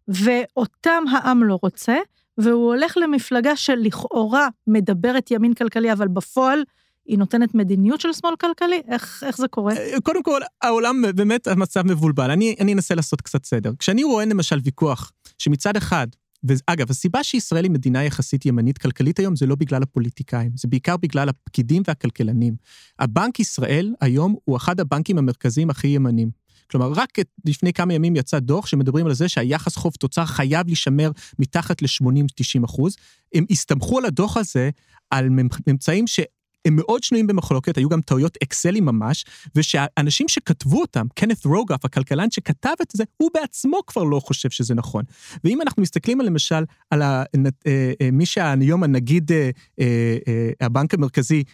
ואותם 0.08 1.04
העם 1.12 1.44
לא 1.44 1.58
רוצה. 1.62 1.96
והוא 2.38 2.74
הולך 2.74 2.96
למפלגה 2.96 3.56
שלכאורה 3.56 4.48
מדברת 4.66 5.30
ימין 5.30 5.54
כלכלי, 5.54 5.92
אבל 5.92 6.08
בפועל 6.08 6.64
היא 7.06 7.18
נותנת 7.18 7.54
מדיניות 7.54 8.00
של 8.00 8.12
שמאל 8.12 8.36
כלכלי? 8.36 8.82
איך, 8.88 9.24
איך 9.26 9.36
זה 9.36 9.48
קורה? 9.48 9.74
אה, 9.76 10.00
קודם 10.02 10.22
כל, 10.22 10.40
העולם 10.62 11.02
באמת, 11.14 11.46
המצב 11.46 11.82
מבולבל. 11.86 12.30
אני, 12.30 12.54
אני 12.60 12.72
אנסה 12.72 12.94
לעשות 12.94 13.20
קצת 13.20 13.44
סדר. 13.44 13.72
כשאני 13.78 14.04
רואה 14.04 14.24
למשל 14.24 14.58
ויכוח 14.64 15.12
שמצד 15.38 15.76
אחד, 15.76 16.06
ואגב, 16.44 16.90
הסיבה 16.90 17.24
שישראל 17.24 17.64
היא 17.64 17.70
מדינה 17.70 18.04
יחסית 18.04 18.46
ימנית 18.46 18.78
כלכלית 18.78 19.18
היום 19.18 19.36
זה 19.36 19.46
לא 19.46 19.54
בגלל 19.54 19.82
הפוליטיקאים, 19.82 20.50
זה 20.56 20.68
בעיקר 20.68 20.96
בגלל 20.96 21.28
הפקידים 21.28 21.82
והכלכלנים. 21.86 22.54
הבנק 22.98 23.40
ישראל 23.40 23.94
היום 24.00 24.36
הוא 24.44 24.56
אחד 24.56 24.80
הבנקים 24.80 25.18
המרכזיים 25.18 25.70
הכי 25.70 25.88
ימנים. 25.88 26.30
כלומר, 26.72 26.92
רק 26.96 27.18
לפני 27.44 27.72
כמה 27.72 27.94
ימים 27.94 28.16
יצא 28.16 28.38
דוח 28.38 28.66
שמדברים 28.66 29.06
על 29.06 29.14
זה 29.14 29.28
שהיחס 29.28 29.76
חוב 29.76 29.92
תוצר 29.98 30.24
חייב 30.24 30.66
להישמר 30.66 31.10
מתחת 31.38 31.82
ל-80-90 31.82 32.64
אחוז. 32.64 32.96
הם 33.34 33.44
הסתמכו 33.50 33.98
על 33.98 34.04
הדוח 34.04 34.36
הזה 34.36 34.70
על 35.10 35.28
ממצאים 35.66 36.06
ש... 36.06 36.20
הם 36.64 36.76
מאוד 36.76 37.02
שנויים 37.02 37.26
במחלוקת, 37.26 37.78
היו 37.78 37.88
גם 37.88 38.00
טעויות 38.00 38.38
אקסלים 38.42 38.84
ממש, 38.84 39.24
ושהאנשים 39.54 40.28
שכתבו 40.28 40.80
אותם, 40.80 41.06
קנת 41.14 41.44
רוגף, 41.44 41.84
הכלכלן 41.84 42.30
שכתב 42.30 42.74
את 42.82 42.88
זה, 42.92 43.04
הוא 43.16 43.30
בעצמו 43.34 43.80
כבר 43.86 44.04
לא 44.04 44.20
חושב 44.20 44.50
שזה 44.50 44.74
נכון. 44.74 45.04
ואם 45.44 45.62
אנחנו 45.62 45.82
מסתכלים 45.82 46.20
על 46.20 46.26
למשל 46.26 46.64
על 46.90 47.02
אה, 47.02 47.22
אה, 47.66 48.08
מי 48.12 48.26
שהיום 48.26 48.82
הנגיד 48.82 49.32
אה, 49.32 50.18
הבנק 50.60 50.94
המרכזי 50.94 51.44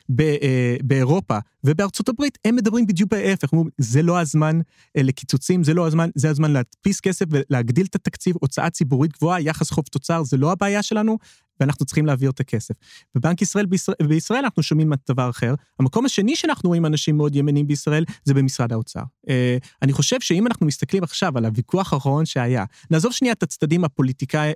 באירופה 0.82 1.38
ובארצות 1.64 2.08
הברית, 2.08 2.38
הם 2.44 2.56
מדברים 2.56 2.86
בדיוק 2.86 3.10
בהפך, 3.10 3.52
אומרים, 3.52 3.70
זה 3.78 4.02
לא 4.02 4.20
הזמן 4.20 4.60
לקיצוצים, 4.96 5.64
זה 5.64 5.74
לא 5.74 5.86
הזמן, 5.86 6.10
זה 6.14 6.30
הזמן 6.30 6.52
להדפיס 6.52 7.00
כסף 7.00 7.24
ולהגדיל 7.30 7.86
את 7.86 7.94
התקציב, 7.94 8.36
הוצאה 8.40 8.70
ציבורית 8.70 9.12
גבוהה, 9.12 9.40
יחס 9.40 9.70
חוב 9.70 9.84
תוצר, 9.84 10.22
זה 10.22 10.36
לא 10.36 10.52
הבעיה 10.52 10.82
שלנו, 10.82 11.18
ואנחנו 11.60 11.86
צריכים 11.86 12.06
להעביר 12.06 12.30
את 12.30 12.40
הכסף. 12.40 12.74
בבנק 13.14 13.42
ישראל, 13.42 13.66
בישראל, 13.66 13.96
בישראל 14.08 14.44
אנחנו 14.44 14.62
שומעים 14.62 14.92
דבר 15.08 15.30
אחר. 15.30 15.54
המקום 15.80 16.04
השני 16.04 16.36
שאנחנו 16.36 16.68
רואים 16.68 16.86
אנשים 16.86 17.16
מאוד 17.16 17.36
ימנים 17.36 17.66
בישראל, 17.66 18.04
זה 18.24 18.34
במשרד 18.34 18.72
האוצר. 18.72 19.02
אה, 19.28 19.56
אני 19.82 19.92
חושב 19.92 20.20
שאם 20.20 20.46
אנחנו 20.46 20.66
מסתכלים 20.66 21.02
עכשיו 21.02 21.38
על 21.38 21.44
הוויכוח 21.44 21.92
האחרון 21.92 22.26
שהיה, 22.26 22.64
נעזוב 22.90 23.12
שנייה 23.12 23.32
את 23.32 23.42
הצדדים 23.42 23.84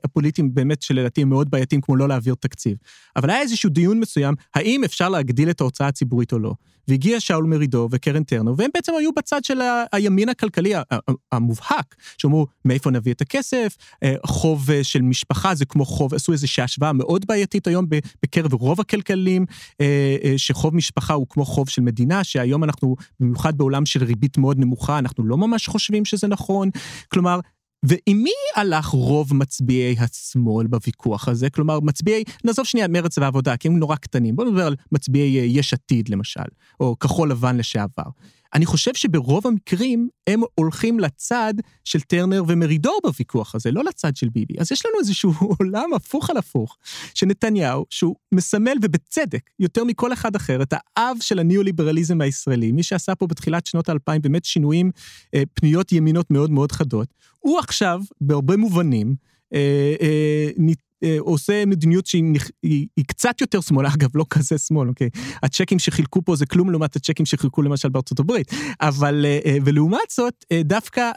הפוליטיים 0.04 0.54
באמת 0.54 0.82
שלדעתי 0.82 1.22
הם 1.22 1.28
מאוד 1.28 1.50
בעייתיים, 1.50 1.80
כמו 1.80 1.96
לא 1.96 2.08
להעביר 2.08 2.34
תקציב, 2.34 2.76
אבל 3.16 3.30
היה 3.30 3.40
איזשהו 3.40 3.70
דיון 3.70 4.00
מסוים, 4.00 4.34
האם 4.54 4.84
אפשר 4.84 5.08
להגדיל 5.08 5.50
את 5.50 5.60
ההוצאה 5.60 5.86
הציבורית 5.86 6.32
או 6.32 6.38
לא. 6.38 6.54
והגיע 6.88 7.20
שאול 7.20 7.44
מרידור 7.44 7.88
וקרן 7.92 8.24
טרנר, 8.24 8.52
והם 8.56 8.70
בעצם 8.74 8.92
היו 8.98 9.12
בצד 9.12 9.44
של 9.44 9.60
הימין 9.92 10.28
הכלכלי 10.28 10.72
המובהק, 11.32 11.94
שאמרו, 12.18 12.46
מאיפה 12.64 12.90
נביא 12.90 13.12
את 13.12 13.20
הכסף, 13.20 13.76
אה, 14.02 14.14
חוב 14.26 14.70
אה, 14.70 14.84
של 14.84 15.02
משפחה 15.02 15.54
זה 15.54 15.64
כמו 15.64 15.84
חוב, 15.84 16.14
עשו 16.14 16.32
איזושהי 16.32 16.62
השוואה 16.62 16.91
מאוד 16.92 17.26
בעייתית 17.26 17.66
היום 17.66 17.86
בקרב 18.22 18.52
רוב 18.52 18.80
הכלכלים, 18.80 19.46
אה, 19.80 20.34
שחוב 20.36 20.74
משפחה 20.74 21.14
הוא 21.14 21.26
כמו 21.30 21.44
חוב 21.44 21.68
של 21.68 21.82
מדינה, 21.82 22.24
שהיום 22.24 22.64
אנחנו, 22.64 22.96
במיוחד 23.20 23.58
בעולם 23.58 23.86
של 23.86 24.04
ריבית 24.04 24.38
מאוד 24.38 24.58
נמוכה, 24.58 24.98
אנחנו 24.98 25.24
לא 25.24 25.36
ממש 25.36 25.66
חושבים 25.68 26.04
שזה 26.04 26.28
נכון. 26.28 26.70
כלומר, 27.08 27.40
ועם 27.82 28.22
מי 28.22 28.30
הלך 28.56 28.86
רוב 28.86 29.34
מצביעי 29.34 29.96
השמאל 29.98 30.66
בוויכוח 30.66 31.28
הזה? 31.28 31.50
כלומר, 31.50 31.80
מצביעי, 31.80 32.24
נעזוב 32.44 32.66
שנייה 32.66 32.88
מרץ 32.88 33.18
ועבודה, 33.18 33.56
כי 33.56 33.68
הם 33.68 33.78
נורא 33.78 33.96
קטנים. 33.96 34.36
בואו 34.36 34.48
נדבר 34.48 34.66
על 34.66 34.76
מצביעי 34.92 35.46
יש 35.46 35.74
עתיד, 35.74 36.08
למשל, 36.08 36.40
או 36.80 36.98
כחול 36.98 37.30
לבן 37.30 37.56
לשעבר. 37.56 38.10
אני 38.54 38.66
חושב 38.66 38.94
שברוב 38.94 39.46
המקרים 39.46 40.08
הם 40.26 40.40
הולכים 40.54 41.00
לצד 41.00 41.54
של 41.84 42.00
טרנר 42.00 42.42
ומרידור 42.48 43.00
בוויכוח 43.02 43.54
הזה, 43.54 43.70
לא 43.70 43.84
לצד 43.84 44.16
של 44.16 44.28
ביבי. 44.28 44.54
אז 44.58 44.72
יש 44.72 44.86
לנו 44.86 44.98
איזשהו 44.98 45.32
עולם 45.58 45.94
הפוך 45.94 46.30
על 46.30 46.36
הפוך, 46.36 46.78
שנתניהו, 47.14 47.84
שהוא 47.90 48.16
מסמל, 48.32 48.76
ובצדק, 48.82 49.50
יותר 49.58 49.84
מכל 49.84 50.12
אחד 50.12 50.36
אחר, 50.36 50.62
את 50.62 50.74
האב 50.76 51.16
של 51.20 51.38
הניאו-ליברליזם 51.38 52.20
הישראלי, 52.20 52.72
מי 52.72 52.82
שעשה 52.82 53.14
פה 53.14 53.26
בתחילת 53.26 53.66
שנות 53.66 53.88
האלפיים 53.88 54.22
באמת 54.22 54.44
שינויים, 54.44 54.90
אה, 55.34 55.42
פניות 55.54 55.92
ימינות 55.92 56.30
מאוד 56.30 56.50
מאוד 56.50 56.72
חדות, 56.72 57.08
הוא 57.38 57.58
עכשיו, 57.58 58.00
בהרבה 58.20 58.56
מובנים, 58.56 59.14
אה, 59.54 59.94
אה, 60.00 60.50
עושה 61.18 61.66
מדיניות 61.66 62.06
שהיא 62.06 62.24
היא, 62.62 62.86
היא 62.96 63.04
קצת 63.08 63.40
יותר 63.40 63.60
שמאל, 63.60 63.86
אגב, 63.94 64.10
לא 64.14 64.24
כזה 64.30 64.58
שמאל, 64.58 64.88
אוקיי? 64.88 65.08
הצ'קים 65.42 65.78
שחילקו 65.78 66.22
פה 66.24 66.36
זה 66.36 66.46
כלום 66.46 66.70
לעומת 66.70 66.96
הצ'קים 66.96 67.26
שחילקו 67.26 67.62
למשל 67.62 67.88
בארצות 67.88 68.20
הברית. 68.20 68.52
אבל, 68.80 69.24
אה, 69.24 69.38
אה, 69.44 69.56
ולעומת 69.64 70.10
זאת, 70.10 70.44
דווקא 70.64 71.10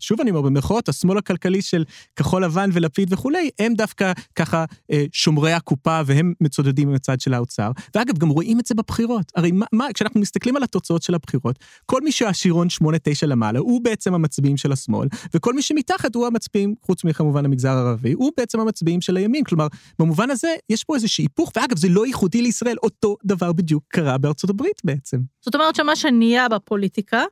שוב 0.00 0.20
אני 0.20 0.30
אומר 0.30 0.42
במרכאות, 0.42 0.88
השמאל 0.88 1.18
הכלכלי 1.18 1.62
של 1.62 1.84
כחול 2.16 2.44
לבן 2.44 2.70
ולפיד 2.72 3.12
וכולי, 3.12 3.50
הם 3.58 3.74
דווקא 3.74 4.12
ככה 4.34 4.64
אה, 4.90 5.04
שומרי 5.12 5.52
הקופה 5.52 6.00
והם 6.06 6.32
מצודדים 6.40 6.92
מצד 6.92 7.20
של 7.20 7.34
האוצר. 7.34 7.70
ואגב, 7.94 8.18
גם 8.18 8.28
רואים 8.28 8.60
את 8.60 8.66
זה 8.66 8.74
בבחירות. 8.74 9.32
הרי 9.36 9.52
מה, 9.52 9.66
מה, 9.72 9.86
כשאנחנו 9.94 10.20
מסתכלים 10.20 10.56
על 10.56 10.62
התוצאות 10.62 11.02
של 11.02 11.14
הבחירות, 11.14 11.58
כל 11.86 12.02
מי 12.02 12.12
שהעשירון 12.12 12.68
8-9 12.82 12.86
למעלה, 13.26 13.58
הוא 13.58 13.80
בעצם 13.84 14.14
המצביעים 14.14 14.56
של 14.56 14.72
השמאל, 14.72 15.08
וכל 15.34 15.54
מי 15.54 15.62
שמתחת 15.62 16.14
הוא 16.14 16.26
המצביעים, 16.26 16.74
חוץ 16.82 17.04
מכמובן 17.04 17.44
המגזר 17.44 17.70
הערבי, 17.70 18.12
הוא 18.12 18.32
בעצם 18.36 18.60
המצביעים 18.60 19.00
של 19.00 19.16
הימין. 19.16 19.44
כלומר, 19.44 19.66
במובן 19.98 20.30
הזה, 20.30 20.54
יש 20.70 20.84
פה 20.84 20.94
איזשהו 20.94 21.22
היפוך, 21.22 21.52
ואגב, 21.56 21.78
זה 21.78 21.88
לא 21.88 22.06
ייחודי 22.06 22.42
לישראל, 22.42 22.76
אותו 22.82 23.16
דבר 23.24 23.52
בדיוק 23.52 23.84
קרה 23.88 24.18
בארצות 24.18 24.50
הברית 24.50 24.82
בעצם. 24.84 25.18
זאת 25.44 25.54
אומרת 25.54 25.74
שמה 25.74 25.96
שנהיה 25.96 26.48
בפוליטיקה, 26.48 27.24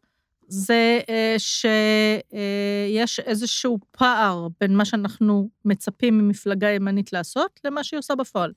זה 0.48 1.00
אה, 1.08 1.34
שיש 1.38 3.20
איזשהו 3.20 3.78
פער 3.90 4.48
בין 4.60 4.76
מה 4.76 4.84
שאנחנו 4.84 5.48
מצפים 5.64 6.18
ממפלגה 6.18 6.70
ימנית 6.70 7.12
לעשות 7.12 7.60
למה 7.64 7.84
שהיא 7.84 7.98
עושה 7.98 8.14
בפועל. 8.14 8.52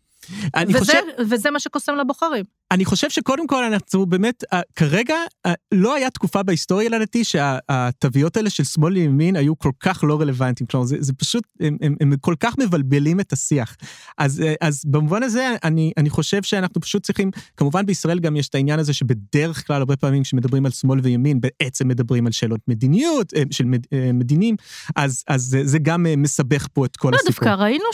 אני 0.56 0.75
וזה, 0.75 0.80
חושב... 0.80 1.02
וזה 1.30 1.52
מה 1.52 1.60
שקוסם 1.60 1.95
לבוחרים. 1.95 2.45
אני 2.71 2.86
חושב 2.86 3.10
שקודם 3.10 3.47
כל 3.47 3.63
אנחנו 3.63 4.05
באמת, 4.05 4.43
uh, 4.43 4.58
כרגע 4.75 5.15
uh, 5.47 5.51
לא 5.71 5.95
היה 5.95 6.10
תקופה 6.10 6.43
בהיסטוריה 6.43 6.89
לדעתי 6.89 7.23
שהתוויות 7.23 8.38
האלה 8.38 8.49
של 8.49 8.63
שמאל 8.63 8.93
לימין 8.93 9.36
היו 9.36 9.60
כל 9.60 9.71
כך 9.79 10.03
לא 10.03 10.21
רלוונטיים, 10.21 10.67
כלומר 10.67 10.86
זה, 10.86 10.97
זה 10.99 11.13
פשוט, 11.13 11.43
הם, 11.60 11.77
הם, 11.82 11.95
הם 12.01 12.13
כל 12.21 12.36
כך 12.39 12.58
מבלבלים 12.58 13.19
את 13.19 13.34
השיח. 13.34 13.75
אז, 14.17 14.39
uh, 14.39 14.43
אז 14.62 14.84
במובן 14.86 15.23
הזה 15.23 15.55
אני, 15.63 15.91
אני 15.97 16.10
חושב 16.10 16.43
שאנחנו 16.43 16.82
פשוט 16.82 17.03
צריכים, 17.03 17.32
כמובן 17.58 17.86
בישראל 17.86 18.19
גם 18.19 18.36
יש 18.36 18.49
את 18.49 18.55
העניין 18.55 18.79
הזה 18.79 18.93
שבדרך 18.93 19.67
כלל 19.67 19.77
הרבה 19.77 19.97
פעמים 19.97 20.23
כשמדברים 20.23 20.65
על 20.65 20.71
שמאל 20.71 20.99
וימין 21.03 21.41
בעצם 21.41 21.88
מדברים 21.88 22.25
על 22.25 22.32
שאלות 22.32 22.62
מדיניות, 22.67 23.34
של 23.51 23.65
מד, 23.65 23.86
מדינים, 24.13 24.55
אז, 24.95 25.23
אז 25.27 25.58
uh, 25.60 25.67
זה 25.67 25.79
גם 25.79 26.05
מסבך 26.17 26.67
פה 26.73 26.86
את 26.86 26.97
כל 26.97 27.10
לא, 27.12 27.15
הסיפור. 27.15 27.47
לא, 27.47 27.51
דווקא 27.51 27.63
ראינו 27.63 27.86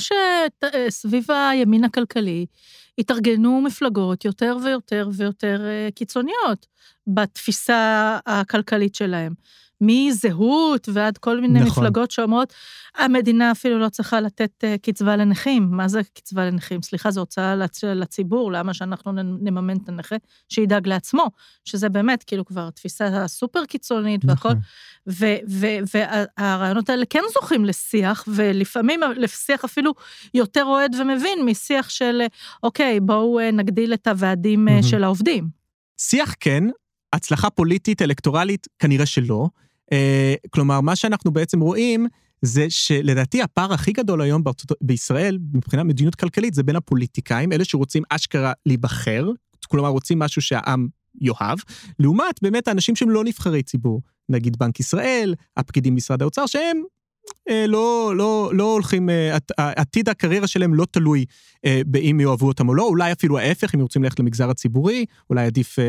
שסביב 0.89 1.25
הימין 1.31 1.83
הכלכלי, 1.83 2.45
התארגנו 2.97 3.61
מפלגות 3.61 4.25
יותר 4.25 4.57
ויותר 4.63 5.09
ויותר 5.13 5.61
אה, 5.65 5.89
קיצוניות 5.95 6.65
בתפיסה 7.07 8.17
הכלכלית 8.25 8.95
שלהם. 8.95 9.33
מזהות 9.85 10.89
ועד 10.93 11.17
כל 11.17 11.41
מיני 11.41 11.59
נכון. 11.59 11.83
מפלגות 11.83 12.11
שאומרות, 12.11 12.53
המדינה 12.97 13.51
אפילו 13.51 13.79
לא 13.79 13.89
צריכה 13.89 14.21
לתת 14.21 14.63
uh, 14.63 14.77
קצבה 14.81 15.15
לנכים. 15.15 15.67
מה 15.71 15.87
זה 15.87 16.01
קצבה 16.13 16.45
לנכים? 16.45 16.81
סליחה, 16.81 17.11
זו 17.11 17.19
הוצאה 17.19 17.55
לצ... 17.55 17.83
לציבור, 17.83 18.51
למה 18.51 18.73
שאנחנו 18.73 19.11
נממן 19.41 19.77
את 19.77 19.89
הנכה? 19.89 20.15
שידאג 20.49 20.87
לעצמו, 20.87 21.25
שזה 21.65 21.89
באמת 21.89 22.23
כאילו 22.23 22.45
כבר 22.45 22.69
תפיסה 22.69 23.27
סופר 23.27 23.65
קיצונית 23.65 24.25
נכון. 24.25 24.51
והכל. 24.51 24.59
והרעיונות 26.37 26.89
האלה 26.89 27.05
כן 27.09 27.21
זוכים 27.33 27.65
לשיח, 27.65 28.23
ולפעמים 28.27 28.99
לשיח 29.17 29.63
אפילו 29.65 29.93
יותר 30.33 30.63
אוהד 30.63 30.95
ומבין 30.95 31.45
משיח 31.45 31.89
של, 31.89 32.21
אוקיי, 32.63 32.99
בואו 32.99 33.39
אה, 33.39 33.51
נגדיל 33.51 33.93
את 33.93 34.07
הוועדים 34.07 34.67
mm-hmm. 34.67 34.83
של 34.87 35.03
העובדים. 35.03 35.47
שיח 35.97 36.35
כן, 36.39 36.63
הצלחה 37.13 37.49
פוליטית, 37.49 38.01
אלקטורלית, 38.01 38.67
כנראה 38.79 39.05
שלא. 39.05 39.47
אה, 39.91 40.33
כלומר, 40.49 40.81
מה 40.81 40.95
שאנחנו 40.95 41.31
בעצם 41.31 41.59
רואים, 41.59 42.07
זה 42.41 42.65
שלדעתי 42.69 43.41
הפער 43.41 43.73
הכי 43.73 43.91
גדול 43.91 44.21
היום 44.21 44.43
בישראל, 44.81 45.37
מבחינת 45.53 45.85
מדיניות 45.85 46.15
כלכלית, 46.15 46.53
זה 46.53 46.63
בין 46.63 46.75
הפוליטיקאים, 46.75 47.51
אלה 47.51 47.65
שרוצים 47.65 48.03
אשכרה 48.09 48.53
להיבחר, 48.65 49.29
כלומר 49.67 49.89
רוצים 49.89 50.19
משהו 50.19 50.41
שהעם 50.41 50.87
יאהב, 51.21 51.57
לעומת 51.99 52.39
באמת 52.41 52.67
האנשים 52.67 52.95
שהם 52.95 53.09
לא 53.09 53.23
נבחרי 53.23 53.63
ציבור, 53.63 54.01
נגיד 54.29 54.57
בנק 54.57 54.79
ישראל, 54.79 55.35
הפקידים 55.57 55.93
במשרד 55.93 56.21
האוצר, 56.21 56.45
שהם 56.45 56.81
לא, 57.67 58.13
לא, 58.15 58.51
לא 58.53 58.73
הולכים, 58.73 59.09
אה, 59.09 59.37
עתיד 59.57 60.09
הקריירה 60.09 60.47
שלהם 60.47 60.73
לא 60.73 60.85
תלוי 60.91 61.25
אה, 61.65 61.81
באם 61.85 62.19
יאהבו 62.19 62.47
אותם 62.47 62.69
או 62.69 62.75
לא, 62.75 62.83
אולי 62.83 63.11
אפילו 63.11 63.37
ההפך, 63.37 63.75
אם 63.75 63.79
רוצים 63.79 64.03
ללכת 64.03 64.19
למגזר 64.19 64.49
הציבורי, 64.49 65.05
אולי 65.29 65.45
עדיף... 65.45 65.79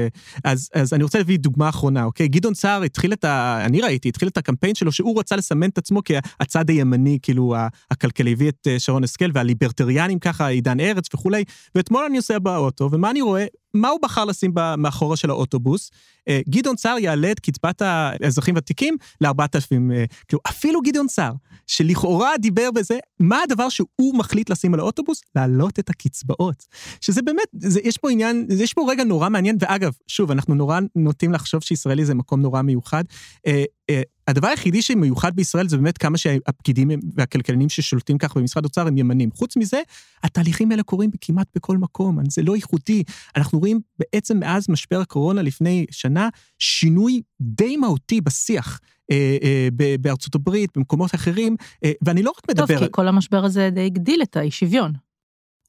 אז, 0.45 0.71
אז 0.75 0.93
אני 0.93 1.03
רוצה 1.03 1.19
להביא 1.19 1.39
דוגמה 1.39 1.69
אחרונה, 1.69 2.05
אוקיי? 2.05 2.29
גדעון 2.29 2.55
סער 2.55 2.83
התחיל 2.83 3.13
את 3.13 3.25
ה... 3.25 3.63
אני 3.65 3.81
ראיתי, 3.81 4.09
התחיל 4.09 4.29
את 4.29 4.37
הקמפיין 4.37 4.75
שלו, 4.75 4.93
שהוא 4.93 5.19
רצה 5.19 5.37
לסמן 5.37 5.69
את 5.69 5.79
עצמו 5.79 6.01
כהצד 6.05 6.71
הימני, 6.71 7.19
כאילו, 7.23 7.55
הכלכלי, 7.91 8.33
הביא 8.33 8.49
את 8.49 8.67
שרון 8.79 9.05
השכל 9.05 9.31
והליברטריאנים 9.35 10.19
ככה, 10.19 10.47
עידן 10.47 10.81
ארץ 10.81 11.15
וכולי, 11.15 11.45
ואתמול 11.75 12.05
אני 12.05 12.17
נוסע 12.17 12.39
באוטו, 12.39 12.89
ומה 12.93 13.11
אני 13.11 13.21
רואה? 13.21 13.47
מה 13.77 13.89
הוא 13.89 13.99
בחר 14.03 14.25
לשים 14.25 14.53
מאחורה 14.79 15.17
של 15.17 15.31
האוטובוס? 15.31 15.91
אה, 16.29 16.41
גדעון 16.49 16.77
סער 16.77 16.99
יעלה 16.99 17.31
את 17.31 17.41
קצבת 17.41 17.83
האזרחים 17.83 18.55
ותיקים 18.57 18.97
ל-4,000. 19.21 19.93
אה, 19.93 20.05
כאילו, 20.29 20.41
אפילו 20.49 20.81
גדעון 20.83 21.09
סער, 21.09 21.26
שלכאורה 21.67 22.31
דיבר 22.41 22.71
בזה, 22.75 22.99
מה 23.21 23.43
הדבר 23.43 23.69
שהוא 23.69 24.19
מחליט 24.19 24.51
לשים 24.51 24.75
על 24.75 24.81
האוטובוס? 24.81 25.21
להעלות 25.35 25.79
את 25.79 25.91
הקצבאות. 25.91 26.65
שזה 27.01 27.23
באמת, 27.23 27.47
זה, 27.59 27.81
יש 27.85 27.97
פה 27.97 28.11
עניין, 28.11 28.47
יש 28.51 28.73
פה 28.73 28.87
רגע 28.89 29.05
נורא 29.05 29.29
מעניין, 29.29 29.57
ואגב, 29.61 29.93
שוב, 30.07 30.31
אנחנו 30.31 30.55
נורא 30.55 30.81
נוטים 30.97 31.33
לחשוב 31.33 31.63
שישראלי 31.63 32.05
זה 32.05 32.15
מקום 32.15 32.41
נורא 32.41 32.63
מיוחד. 32.63 33.05
אה, 33.47 33.65
הדבר 34.29 34.49
היחידי 34.49 34.83
שמיוחד 34.83 35.37
בישראל 35.37 35.69
זה 35.69 35.77
באמת 35.77 35.99
כמה 35.99 36.19
שהפקידים 36.19 36.91
והכלכלנים 37.15 37.69
ששולטים 37.69 38.19
ככה 38.19 38.41
במשרד 38.41 38.65
האוצר 38.65 38.87
הם 38.87 38.99
ימנים. 38.99 39.31
חוץ 39.31 39.57
מזה, 39.57 39.81
התהליכים 40.23 40.71
האלה 40.71 40.83
קורים 40.83 41.11
כמעט 41.21 41.47
בכל 41.55 41.79
מקום, 41.79 42.19
זה 42.29 42.43
לא 42.43 42.57
ייחודי. 42.57 43.03
אנחנו 43.37 43.59
רואים 43.59 43.81
בעצם 43.99 44.39
מאז 44.39 44.67
משבר 44.69 45.01
הקורונה 45.01 45.43
לפני 45.43 45.87
שנה, 45.91 46.29
שינוי 46.59 47.23
די 47.41 47.77
מהותי 47.77 48.21
בשיח. 48.21 48.81
אה, 49.11 49.37
אה, 49.43 49.69
בארצות 50.01 50.35
הברית, 50.35 50.71
במקומות 50.77 51.15
אחרים, 51.15 51.57
אה, 51.85 51.93
ואני 52.03 52.23
לא 52.23 52.33
רק 52.39 52.51
מדבר... 52.51 52.67
טוב, 52.67 52.79
כי 52.79 52.85
כל 52.91 53.09
המשבר 53.09 53.45
הזה 53.45 53.71
די 53.73 53.87
הגדיל 53.87 54.23
את 54.23 54.37
האי 54.37 54.51
שוויון. 54.51 54.93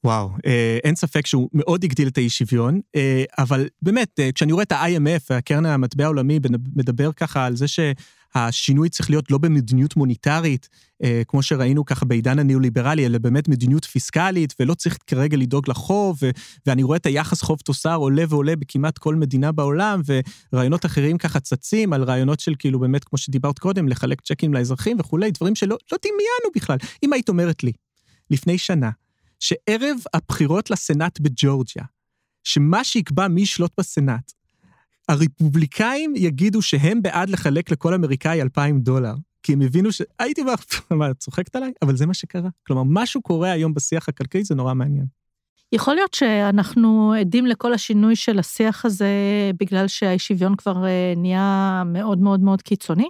וואו, 0.04 0.30
אה, 0.46 0.78
אין 0.84 0.96
ספק 0.96 1.26
שהוא 1.26 1.48
מאוד 1.52 1.84
הגדיל 1.84 2.08
את 2.08 2.18
האי 2.18 2.28
שוויון, 2.28 2.80
אה, 2.96 3.24
אבל 3.38 3.68
באמת, 3.82 4.20
אה, 4.20 4.32
כשאני 4.32 4.52
רואה 4.52 4.62
את 4.62 4.72
ה-IMF, 4.72 5.34
הקרן 5.34 5.66
המטבע 5.66 6.04
העולמי, 6.04 6.38
מדבר 6.76 7.12
ככה 7.12 7.46
על 7.46 7.56
זה 7.56 7.66
שהשינוי 7.68 8.88
צריך 8.88 9.10
להיות 9.10 9.30
לא 9.30 9.38
במדיניות 9.38 9.96
מוניטרית, 9.96 10.68
כמו 11.28 11.42
שראינו 11.42 11.84
ככה 11.84 12.04
בעידן 12.04 12.38
הניאו-ליברלי, 12.38 13.06
אלא 13.06 13.18
באמת 13.18 13.48
מדיניות 13.48 13.84
פיסקלית, 13.84 14.54
ולא 14.60 14.74
צריך 14.74 14.98
כרגע 15.06 15.36
לדאוג 15.36 15.70
לחוב, 15.70 16.18
ואני 16.66 16.82
רואה 16.82 16.96
את 16.96 17.06
היחס 17.06 17.42
חוב 17.42 17.58
תוצר 17.64 17.94
עולה 17.94 18.24
ועולה 18.28 18.56
בכמעט 18.56 18.98
כל 18.98 19.14
מדינה 19.14 19.52
בעולם, 19.52 20.00
ורעיונות 20.52 20.86
אחרים 20.86 21.18
ככה 21.18 21.40
צצים 21.40 21.92
על 21.92 22.02
רעיונות 22.02 22.40
של 22.40 22.54
כאילו 22.58 22.80
באמת, 22.80 23.04
כמו 23.04 23.18
שדיברת 23.18 23.58
קודם, 23.58 23.88
לחלק 23.88 24.20
צ'קים 24.20 24.54
לאזרחים 24.54 24.96
וכולי, 25.00 25.30
דברים 25.30 25.54
שלא 25.54 25.76
לא 25.92 25.98
דמיינו 26.02 26.54
בכלל. 26.56 26.76
אם 27.02 27.12
היית 27.12 27.28
אומרת 27.28 27.64
לי, 27.64 27.72
לפני 28.30 28.58
שנה, 28.58 28.90
שערב 29.40 29.96
הבחירות 30.14 30.70
לסנאט 30.70 31.20
בג'ורג'יה, 31.20 31.84
שמה 32.44 32.84
שיקבע 32.84 33.28
מי 33.28 33.40
ישלוט 33.40 33.72
בסנאט, 33.78 34.32
הרפובליקאים 35.08 36.14
יגידו 36.16 36.62
שהם 36.62 37.02
בעד 37.02 37.30
לחלק 37.30 37.70
לכל 37.70 37.94
אמריקאי 37.94 38.42
2,000 38.42 38.80
דולר, 38.80 39.14
כי 39.42 39.52
הם 39.52 39.62
הבינו 39.62 39.92
ש... 39.92 40.02
הייתי 40.18 40.44
בא, 40.44 40.54
מה, 40.96 41.10
את 41.10 41.18
צוחקת 41.18 41.56
עליי? 41.56 41.72
אבל 41.82 41.96
זה 41.96 42.06
מה 42.06 42.14
שקרה. 42.14 42.48
כלומר, 42.66 42.82
משהו 42.86 43.22
קורה 43.22 43.50
היום 43.50 43.74
בשיח 43.74 44.08
הכלכלי, 44.08 44.44
זה 44.44 44.54
נורא 44.54 44.74
מעניין. 44.74 45.06
יכול 45.72 45.94
להיות 45.94 46.14
שאנחנו 46.14 47.12
עדים 47.20 47.46
לכל 47.46 47.74
השינוי 47.74 48.16
של 48.16 48.38
השיח 48.38 48.84
הזה 48.84 49.10
בגלל 49.60 49.88
שהאי 49.88 50.18
שוויון 50.18 50.56
כבר 50.56 50.86
אה, 50.86 51.12
נהיה 51.16 51.82
מאוד 51.86 52.18
מאוד 52.18 52.40
מאוד 52.40 52.62
קיצוני? 52.62 53.08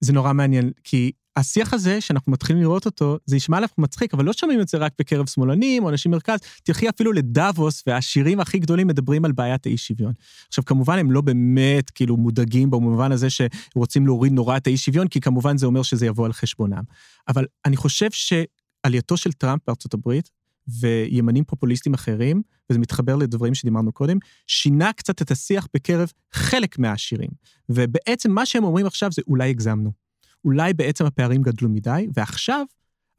זה 0.00 0.12
נורא 0.12 0.32
מעניין, 0.32 0.70
כי 0.84 1.12
השיח 1.36 1.74
הזה, 1.74 2.00
שאנחנו 2.00 2.32
מתחילים 2.32 2.62
לראות 2.62 2.86
אותו, 2.86 3.18
זה 3.26 3.36
ישמע 3.36 3.60
לך 3.60 3.70
מצחיק, 3.78 4.14
אבל 4.14 4.24
לא 4.24 4.32
שומעים 4.32 4.60
את 4.60 4.68
זה 4.68 4.78
רק 4.78 4.92
בקרב 4.98 5.26
שמאלנים 5.28 5.84
או 5.84 5.88
אנשים 5.88 6.10
מרכז. 6.10 6.38
תלכי 6.64 6.88
אפילו 6.88 7.12
לדאבוס, 7.12 7.82
והעשירים 7.86 8.40
הכי 8.40 8.58
גדולים 8.58 8.86
מדברים 8.86 9.24
על 9.24 9.32
בעיית 9.32 9.66
האי-שוויון. 9.66 10.12
עכשיו, 10.48 10.64
כמובן, 10.64 10.98
הם 10.98 11.10
לא 11.10 11.20
באמת 11.20 11.90
כאילו 11.90 12.16
מודאגים 12.16 12.70
במובן 12.70 13.12
הזה 13.12 13.28
שרוצים 13.30 14.06
להוריד 14.06 14.32
נורא 14.32 14.56
את 14.56 14.66
האי-שוויון, 14.66 15.08
כי 15.08 15.20
כמובן 15.20 15.58
זה 15.58 15.66
אומר 15.66 15.82
שזה 15.82 16.06
יבוא 16.06 16.26
על 16.26 16.32
חשבונם. 16.32 16.82
אבל 17.28 17.46
אני 17.64 17.76
חושב 17.76 18.08
שעלייתו 18.10 19.16
של 19.16 19.32
טראמפ 19.32 19.60
בארצות 19.66 19.94
הברית, 19.94 20.30
וימנים 20.80 21.44
פופוליסטים 21.44 21.94
אחרים, 21.94 22.42
וזה 22.70 22.78
מתחבר 22.78 23.16
לדברים 23.16 23.54
שדיברנו 23.54 23.92
קודם, 23.92 24.18
שינה 24.46 24.92
קצת 24.92 25.22
את 25.22 25.30
השיח 25.30 25.66
בקרב 25.74 26.12
חלק 26.32 26.78
מהעשירים. 26.78 27.30
ובעצם 27.68 28.30
מה 28.30 28.46
שהם 28.46 28.64
אומרים 28.64 28.86
עכשיו 28.86 29.12
זה 29.12 29.22
אולי 29.26 29.50
הגזמנו. 29.50 29.92
אולי 30.44 30.74
בעצם 30.74 31.06
הפערים 31.06 31.42
גדלו 31.42 31.68
מדי, 31.68 32.06
ועכשיו 32.14 32.64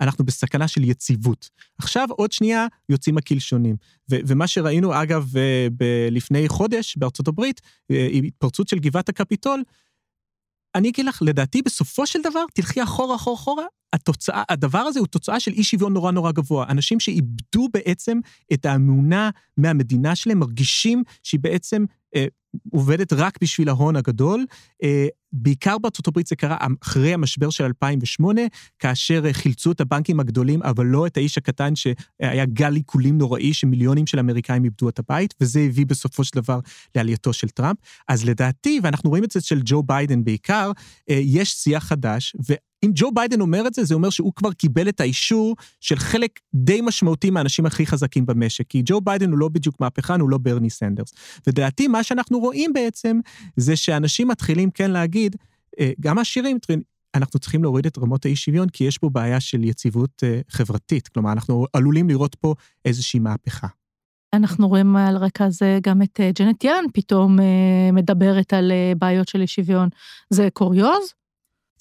אנחנו 0.01 0.25
בסכנה 0.25 0.67
של 0.67 0.83
יציבות. 0.83 1.49
עכשיו, 1.77 2.07
עוד 2.11 2.31
שנייה, 2.31 2.67
יוצאים 2.89 3.17
הקלשונים. 3.17 3.75
ו- 4.11 4.19
ומה 4.27 4.47
שראינו, 4.47 5.01
אגב, 5.01 5.29
ב- 5.33 5.67
ב- 5.77 6.07
לפני 6.11 6.47
חודש 6.49 6.97
בארצות 6.97 7.27
הברית, 7.27 7.61
אה, 7.91 8.07
התפרצות 8.13 8.67
של 8.67 8.79
גבעת 8.79 9.09
הקפיטול, 9.09 9.63
אני 10.75 10.89
אגיד 10.89 11.05
לך, 11.05 11.21
לדעתי, 11.25 11.62
בסופו 11.62 12.07
של 12.07 12.19
דבר, 12.21 12.43
תלכי 12.53 12.84
אחורה, 12.84 13.15
אחורה, 13.15 13.36
אחורה, 13.36 13.65
התוצאה, 13.93 14.43
הדבר 14.49 14.79
הזה 14.79 14.99
הוא 14.99 15.07
תוצאה 15.07 15.39
של 15.39 15.51
אי 15.51 15.63
שוויון 15.63 15.93
נורא 15.93 16.12
נורא 16.12 16.31
גבוה. 16.31 16.65
אנשים 16.69 16.99
שאיבדו 16.99 17.67
בעצם 17.73 18.19
את 18.53 18.65
האמונה 18.65 19.29
מהמדינה 19.57 20.15
שלהם, 20.15 20.39
מרגישים 20.39 21.03
שהיא 21.23 21.39
בעצם 21.39 21.86
אה, 22.15 22.25
עובדת 22.71 23.13
רק 23.13 23.38
בשביל 23.41 23.69
ההון 23.69 23.95
הגדול. 23.95 24.45
אה, 24.84 25.07
בעיקר 25.34 25.78
בארצות 25.78 26.08
הברית 26.08 26.28
זה 26.28 26.36
קרה 26.36 26.58
אחרי 26.82 27.13
המשבר 27.13 27.50
של 27.50 27.63
2008, 27.63 28.41
כאשר 28.80 29.26
אה, 29.26 29.34
חילצו 29.34 29.72
את 29.72 29.82
הבנקים 29.82 30.20
הגדולים, 30.20 30.63
אבל 30.63 30.86
לא 30.86 31.08
את 31.08 31.17
האיש 31.17 31.38
הקטן 31.38 31.76
שהיה 31.76 32.46
גל 32.46 32.76
עיקולים 32.76 33.17
נוראי, 33.17 33.54
שמיליונים 33.54 34.08
של 34.08 34.20
אמריקאים 34.20 34.63
איבדו 34.63 34.89
את 34.89 35.00
הבית, 35.00 35.34
וזה 35.41 35.60
הביא 35.60 35.86
בסופו 35.86 36.24
של 36.24 36.32
דבר 36.36 36.60
לעלייתו 36.96 37.34
של 37.34 37.50
טראמפ. 37.50 37.78
אז 38.08 38.26
לדעתי, 38.26 38.80
ואנחנו 38.84 39.10
רואים 39.10 39.24
את 39.24 39.32
זה 39.32 39.39
אצל 39.39 39.62
ג'ו 39.65 39.84
ביידן 39.84 40.24
בעיקר, 40.24 40.72
אה, 41.10 41.20
יש 41.24 41.52
שיח 41.52 41.84
חדש, 41.84 42.36
אם 42.86 42.91
ג'ו 42.96 43.12
ביידן 43.12 43.41
אומר 43.41 43.67
את 43.67 43.74
זה, 43.74 43.84
זה 43.84 43.94
אומר 43.94 44.10
שהוא 44.10 44.34
כבר 44.36 44.54
קיבל 44.54 44.89
את 44.89 45.00
האישור 45.00 45.56
של 45.80 45.96
חלק 45.96 46.39
די 46.54 46.82
משמעותי 46.82 47.30
מהאנשים 47.30 47.65
הכי 47.65 47.86
חזקים 47.86 48.26
במשק, 48.26 48.67
כי 48.67 48.82
ג'ו 48.86 49.02
ביידן 49.02 49.32
הוא 49.32 49.38
לא 49.38 49.48
בדיוק 49.48 49.80
מהפכן, 49.80 50.20
הוא 50.20 50.30
לא 50.30 50.38
ברני 50.38 50.70
סנדרס. 50.70 51.13
ודעתי, 51.48 51.88
מה 51.88 52.04
שאנחנו 52.04 52.39
רואים 52.39 52.74
בעצם, 52.74 53.20
זה 53.56 53.76
שאנשים 53.76 54.28
מתחילים 54.28 54.72
כן 54.72 54.91
להגיד, 54.91 55.20
אה, 55.79 55.91
גם 55.99 56.17
העשירים, 56.17 56.57
אנחנו 57.15 57.39
צריכים 57.39 57.63
להוריד 57.63 57.86
את 57.86 57.97
רמות 57.97 58.25
האי 58.25 58.36
שוויון, 58.36 58.69
כי 58.69 58.84
יש 58.84 58.97
פה 58.97 59.10
בעיה 59.10 59.39
של 59.39 59.63
יציבות 59.63 60.23
אה, 60.23 60.41
חברתית. 60.49 61.07
כלומר, 61.07 61.31
אנחנו 61.31 61.65
עלולים 61.73 62.10
לראות 62.10 62.36
פה 62.36 62.55
איזושהי 62.86 63.19
מהפכה. 63.19 63.67
אנחנו 64.34 64.67
רואים 64.67 64.95
על 64.95 65.17
רקע 65.17 65.45
הזה 65.45 65.79
גם 65.84 66.01
את 66.01 66.19
אה, 66.19 66.31
ג'נט 66.39 66.63
יאן 66.63 66.86
פתאום 66.93 67.38
מדברת 67.93 68.53
על 68.53 68.71
בעיות 68.97 69.27
של 69.27 69.41
אי 69.41 69.47
שוויון. 69.47 69.89
זה 70.29 70.47
קוריוז? 70.53 71.13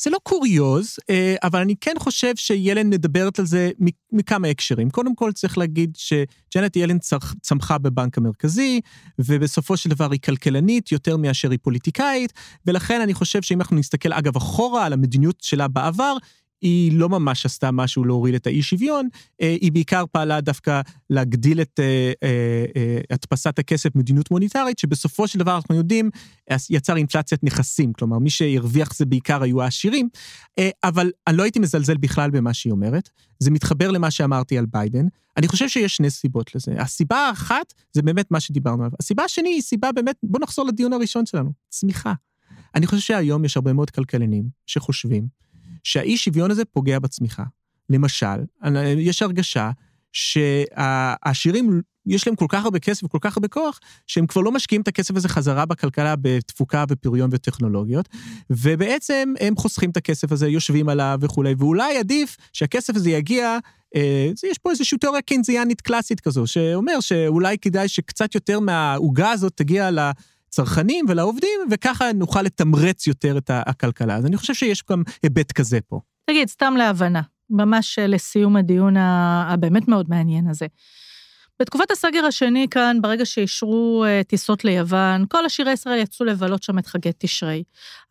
זה 0.03 0.11
לא 0.11 0.19
קוריוז, 0.23 0.97
אה, 1.11 1.35
אבל 1.43 1.61
אני 1.61 1.75
כן 1.81 1.95
חושב 1.99 2.37
שילן 2.37 2.91
מדברת 2.91 3.39
על 3.39 3.47
זה 3.47 3.71
מכמה 4.13 4.49
הקשרים. 4.49 4.91
קודם 4.91 5.15
כל 5.15 5.33
צריך 5.33 5.59
להגיד 5.59 5.97
שג'נט 5.97 6.77
ילן 6.77 6.99
צמחה 7.43 7.79
בבנק 7.79 8.19
המרכזי, 8.19 8.81
ובסופו 9.19 9.77
של 9.77 9.91
דבר 9.91 10.11
היא 10.13 10.21
כלכלנית 10.21 10.93
יותר 10.93 11.17
מאשר 11.17 11.51
היא 11.51 11.59
פוליטיקאית, 11.63 12.33
ולכן 12.67 13.01
אני 13.01 13.15
חושב 13.15 13.43
שאם 13.43 13.61
אנחנו 13.61 13.77
נסתכל, 13.77 14.13
אגב, 14.13 14.37
אחורה 14.37 14.87
על 14.87 14.93
המדיניות 14.93 15.37
שלה 15.41 15.69
בעבר, 15.69 16.17
היא 16.61 16.93
לא 16.93 17.09
ממש 17.09 17.47
עשתה 17.47 17.71
משהו 17.71 18.05
להוריד 18.05 18.35
את 18.35 18.47
האי 18.47 18.63
שוויון, 18.63 19.09
אה, 19.41 19.57
היא 19.61 19.73
בעיקר 19.73 20.05
פעלה 20.13 20.41
דווקא 20.41 20.81
להגדיל 21.11 21.61
את 21.61 21.81
אה, 21.81 22.13
אה, 22.23 23.01
הדפסת 23.11 23.59
הכסף 23.59 23.97
מדיניות 23.97 24.31
מוניטרית, 24.31 24.79
שבסופו 24.79 25.29
של 25.29 25.39
דבר 25.39 25.57
אנחנו 25.57 25.75
יודעים, 25.75 26.11
יצר 26.71 26.97
אינפלציית 26.97 27.45
נכסים, 27.45 27.93
כלומר 27.93 28.19
מי 28.19 28.31
שהרוויח 28.31 28.95
זה 28.95 29.07
בעיקר 29.07 29.43
היו 29.43 29.63
העשירים, 29.63 30.09
אבל 30.85 31.11
אני 31.27 31.37
לא 31.37 31.43
הייתי 31.43 31.59
מזלזל 31.59 31.97
בכלל 31.97 32.31
במה 32.31 32.55
שהיא 32.55 32.71
אומרת, 32.71 33.11
זה 33.39 33.51
מתחבר 33.51 33.91
למה 33.91 34.11
שאמרתי 34.11 34.59
על 34.59 34.67
ביידן. 34.67 35.07
אני 35.37 35.49
חושב 35.49 35.69
שיש 35.69 35.97
שני 35.97 36.11
סיבות 36.11 36.55
לזה. 36.55 36.73
הסיבה 36.79 37.17
האחת 37.17 37.75
זה 37.93 38.03
באמת 38.03 38.31
מה 38.31 38.41
שדיברנו 38.41 38.83
עליו. 38.83 38.93
הסיבה 39.01 39.25
השני 39.25 39.49
היא 39.49 39.63
סיבה 39.63 39.93
באמת, 39.93 40.17
בואו 40.23 40.43
נחזור 40.43 40.67
לדיון 40.67 40.93
הראשון 40.93 41.27
שלנו, 41.27 41.53
צמיחה. 41.69 42.13
אני 42.75 42.87
חושב 42.87 43.03
שהיום 43.03 43.45
יש 43.45 43.57
הרבה 43.57 43.73
מאוד 43.73 43.91
כלכלנים 43.91 44.45
שחושבים 44.67 45.41
שהאי 45.85 46.17
שוויון 46.17 46.51
הזה 46.51 46.65
פוגע 46.65 46.99
בצמיחה. 46.99 47.45
למשל, 47.91 48.27
יש 48.99 49.23
הרגשה 49.23 49.71
שהעשירים, 50.13 51.81
יש 52.07 52.27
להם 52.27 52.37
כל 52.37 52.47
כך 52.49 52.65
הרבה 52.65 52.79
כסף 52.79 53.05
וכל 53.05 53.19
כך 53.21 53.37
הרבה 53.37 53.49
כוח, 53.49 53.81
שהם 54.07 54.27
כבר 54.27 54.43
לא 54.43 54.53
משקיעים 54.53 54.83
את 54.83 54.89
הכסף 54.89 55.17
הזה 55.17 55.29
חזרה 55.29 55.67
בכלכלה 55.67 56.15
בתפוקה 56.21 56.85
ופריון 56.89 57.31
וטכנולוגיות, 57.33 58.09
ובעצם 58.51 59.35
הם 59.41 59.57
חוסכים 59.57 59.91
את 59.91 59.97
הכסף 59.97 60.33
הזה, 60.33 60.49
יושבים 60.49 60.89
עליו 60.89 61.19
וכולי, 61.21 61.55
ואולי 61.59 61.99
עדיף 61.99 62.37
שהכסף 62.53 62.97
הזה 62.97 63.11
יגיע 63.11 63.59
אה, 63.97 64.31
יש 64.51 64.59
פה 64.59 64.71
איזושהי 64.71 64.99
תיאוריה 64.99 65.23
קיינזיאנית 65.23 65.81
קלאסית 65.81 66.21
כזו, 66.21 66.47
שאומר 66.47 67.01
שאולי 67.01 67.59
כדאי 67.59 67.89
שקצת 67.89 68.35
יותר 68.35 68.61
מהעוגה 68.61 69.31
הזאת 69.31 69.53
תגיע 69.57 69.91
לצרכנים 70.51 71.05
ולעובדים, 71.09 71.61
וככה 71.71 72.13
נוכל 72.13 72.43
לתמרץ 72.43 73.07
יותר 73.07 73.39
את 73.39 73.51
הכלכלה. 73.55 74.17
אז 74.17 74.27
אני 74.27 74.37
חושב 74.37 74.55
שיש 74.55 74.85
גם 74.91 75.03
היבט 75.23 75.53
כזה 75.53 75.79
פה. 75.89 76.01
תגיד, 76.31 76.49
סתם 76.49 76.75
להבנה, 76.79 77.23
ממש 77.51 77.99
לסיום 77.99 78.57
הדיון 78.57 78.97
הבאמת 78.97 79.89
מאוד 79.89 80.07
מעניין 80.09 80.49
הזה. 80.49 80.67
בתקופת 81.61 81.91
הסגר 81.91 82.25
השני 82.25 82.67
כאן, 82.71 82.99
ברגע 83.01 83.27
שאישרו 83.27 84.05
uh, 84.05 84.25
טיסות 84.25 84.65
ליוון, 84.65 85.25
כל 85.29 85.45
עשירי 85.47 85.73
ישראל 85.73 85.99
יצאו 85.99 86.27
לבלות 86.27 86.63
שם 86.63 86.79
את 86.79 86.87
חגי 86.87 87.11
תשרי. 87.19 87.63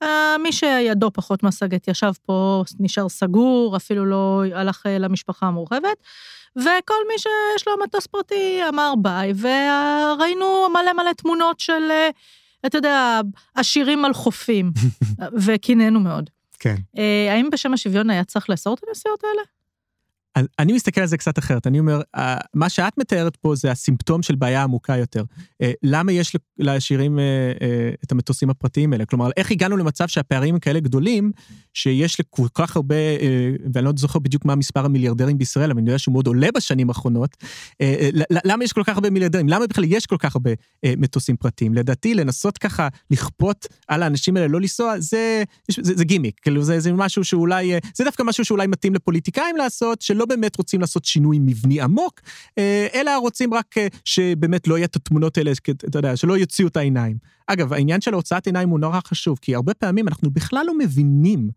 Uh, 0.03 0.07
מי 0.43 0.51
שידו 0.51 1.12
פחות 1.13 1.43
משגת 1.43 1.88
ישב 1.88 2.12
פה, 2.25 2.63
נשאר 2.79 3.09
סגור, 3.09 3.75
אפילו 3.77 4.05
לא 4.05 4.43
הלך 4.53 4.85
uh, 4.85 4.89
למשפחה 4.89 5.45
המורחבת, 5.45 5.97
וכל 6.55 6.95
מי 7.07 7.13
שיש 7.17 7.67
לו 7.67 7.73
מטוס 7.83 8.07
פרטי 8.07 8.62
אמר 8.69 8.93
ביי, 9.01 9.33
וראינו 9.41 10.67
מלא 10.69 10.93
מלא 10.93 11.12
תמונות 11.17 11.59
של, 11.59 11.91
אתה 12.65 12.77
יודע, 12.77 13.21
עשירים 13.55 14.05
על 14.05 14.13
חופים, 14.13 14.71
וקינאנו 15.45 15.99
מאוד. 15.99 16.29
כן. 16.59 16.75
האם 17.29 17.49
בשם 17.49 17.73
השוויון 17.73 18.09
היה 18.09 18.23
צריך 18.23 18.49
לאסור 18.49 18.73
את 18.73 18.79
הנסיעות 18.88 19.23
האלה? 19.23 19.41
אני 20.60 20.73
מסתכל 20.73 21.02
על 21.02 21.08
זה 21.08 21.17
קצת 21.17 21.39
אחרת, 21.39 21.67
אני 21.67 21.80
אומר, 21.80 22.02
מה 22.54 22.69
שאת 22.69 22.97
מתארת 22.97 23.36
פה 23.36 23.56
זה 23.56 23.71
הסימפטום 23.71 24.23
של 24.23 24.36
בעיה 24.36 24.63
עמוקה 24.63 24.97
יותר. 24.97 25.23
אה, 25.62 25.71
למה 25.84 26.12
יש 26.12 26.36
לעשירים 26.58 27.19
אה, 27.19 27.23
אה, 27.62 27.89
את 28.04 28.12
המטוסים 28.12 28.49
הפרטיים 28.49 28.93
האלה? 28.93 29.06
כלומר, 29.06 29.30
איך 29.38 29.52
הגענו 29.52 29.78
למצב 29.78 30.08
שהפערים 30.08 30.56
הם 30.56 30.60
כאלה 30.60 30.80
גדולים, 30.80 31.32
שיש 31.73 32.19
לכל 32.19 32.47
כך 32.54 32.75
הרבה, 32.75 32.95
ואני 33.73 33.86
לא 33.86 33.91
זוכר 33.95 34.19
בדיוק 34.19 34.45
מה 34.45 34.56
מספר 34.56 34.86
המיליארדרים 34.86 35.38
בישראל, 35.38 35.71
אבל 35.71 35.80
אני 35.80 35.89
יודע 35.89 35.99
שהוא 35.99 36.13
מאוד 36.13 36.28
עולה 36.28 36.47
בשנים 36.56 36.89
האחרונות, 36.89 37.38
למה 38.45 38.63
יש 38.63 38.73
כל 38.73 38.84
כך 38.86 38.95
הרבה 38.95 39.10
מיליארדרים? 39.10 39.49
למה 39.49 39.67
בכלל 39.67 39.84
יש 39.88 40.06
כל 40.06 40.17
כך 40.19 40.36
הרבה 40.36 40.52
מטוסים 40.97 41.38
פרטיים? 41.38 41.73
לדעתי, 41.73 42.13
לנסות 42.13 42.58
ככה 42.58 42.88
לכפות 43.12 43.67
על 43.88 44.04
האנשים 44.04 44.38
האלה 44.38 44.47
לא 44.47 44.62
לנסוע, 44.62 44.99
זה, 44.99 45.43
זה, 45.71 45.95
זה 45.95 46.06
גימיק, 46.06 46.39
כאילו 46.41 46.63
זה, 46.63 46.80
זה 46.80 46.93
משהו 46.93 47.23
שאולי, 47.23 47.80
זה 47.95 48.04
דווקא 48.04 48.23
משהו 48.23 48.45
שאולי 48.45 48.67
מתאים 48.67 48.95
לפוליטיקאים 48.95 49.58
לעשות, 49.58 50.02
שלא 50.02 50.25
באמת 50.29 50.57
רוצים 50.57 50.81
לעשות 50.81 51.05
שינוי 51.05 51.37
מבני 51.39 51.81
עמוק, 51.81 52.21
אה, 52.57 52.87
אלא 52.93 53.17
רוצים 53.17 53.53
רק 53.53 53.77
אה, 53.77 53.87
שבאמת 54.05 54.67
לא 54.67 54.77
יהיה 54.77 54.85
את 54.85 54.95
התמונות 54.95 55.37
האלה, 55.37 55.51
אתה 55.71 55.99
יודע, 55.99 56.17
שלא 56.17 56.37
יוציאו 56.37 56.67
את 56.67 56.77
העיניים. 56.77 57.17
אגב, 57.47 57.73
העניין 57.73 58.01
של 58.01 58.13
הוצאת 58.13 58.45
עיניים 58.45 58.69
הוא 58.69 58.79
נורא 58.79 58.99
חשוב, 59.05 59.39
כי 59.41 59.55
הרבה 59.55 59.73
פעמים 59.73 60.07
אנחנו 60.07 60.31
בכלל 60.31 60.65
לא 60.65 60.77
מבינים 60.77 61.49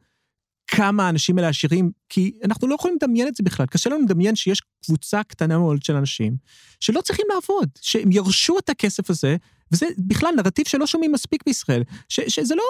כמה 0.66 1.06
האנשים 1.06 1.38
האלה 1.38 1.48
עשירים, 1.48 1.90
כי 2.08 2.32
אנחנו 2.44 2.68
לא 2.68 2.74
יכולים 2.74 2.96
לדמיין 3.02 3.28
את 3.28 3.34
זה 3.34 3.42
בכלל. 3.42 3.66
קשה 3.66 3.90
לנו 3.90 4.02
לדמיין 4.02 4.36
שיש 4.36 4.62
קבוצה 4.84 5.22
קטנה 5.22 5.58
מאוד 5.58 5.82
של 5.82 5.96
אנשים 5.96 6.36
שלא 6.80 7.00
צריכים 7.00 7.26
לעבוד, 7.34 7.68
שהם 7.80 8.12
ירשו 8.12 8.58
את 8.58 8.68
הכסף 8.68 9.10
הזה, 9.10 9.36
וזה 9.72 9.86
בכלל 9.98 10.34
נרטיב 10.36 10.66
שלא 10.66 10.86
שומעים 10.86 11.12
מספיק 11.12 11.42
בישראל, 11.46 11.82
ש, 12.08 12.20
שזה 12.20 12.54
לא 12.54 12.62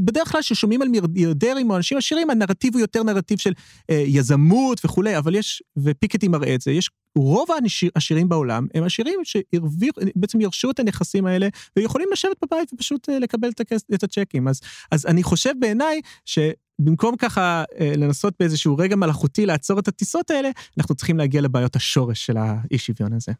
בדרך 0.00 0.32
כלל 0.32 0.40
כששומעים 0.40 0.82
על 0.82 0.88
מיליארדרים 0.88 1.70
או 1.70 1.76
אנשים 1.76 1.98
עשירים, 1.98 2.30
הנרטיב 2.30 2.74
הוא 2.74 2.80
יותר 2.80 3.02
נרטיב 3.02 3.38
של 3.38 3.52
אה, 3.90 4.04
יזמות 4.06 4.84
וכולי, 4.84 5.18
אבל 5.18 5.34
יש, 5.34 5.62
ופיקטי 5.76 6.28
מראה 6.28 6.54
את 6.54 6.60
זה, 6.60 6.70
יש, 6.70 6.90
רוב 7.18 7.48
העשירים 7.94 8.28
בעולם 8.28 8.66
הם 8.74 8.84
עשירים 8.84 9.20
שבעצם 9.24 10.40
ירשו 10.40 10.70
את 10.70 10.78
הנכסים 10.78 11.26
האלה 11.26 11.48
ויכולים 11.76 12.08
לשבת 12.12 12.36
בבית 12.44 12.72
ופשוט 12.72 13.08
אה, 13.08 13.18
לקבל 13.18 13.48
את, 13.48 13.60
הכס, 13.60 13.82
את 13.94 14.02
הצ'קים. 14.02 14.48
אז, 14.48 14.60
אז 14.90 15.06
אני 15.06 15.22
חושב 15.22 15.52
בעיניי 15.58 16.00
שבמקום 16.24 17.16
ככה 17.16 17.64
אה, 17.80 17.92
לנסות 17.96 18.34
באיזשהו 18.40 18.76
רגע 18.76 18.96
מלאכותי 18.96 19.46
לעצור 19.46 19.78
את 19.78 19.88
הטיסות 19.88 20.30
האלה, 20.30 20.50
אנחנו 20.78 20.94
צריכים 20.94 21.18
להגיע 21.18 21.40
לבעיות 21.40 21.76
השורש 21.76 22.26
של 22.26 22.36
האי 22.36 22.78
שוויון 22.78 23.12
הזה. 23.12 23.32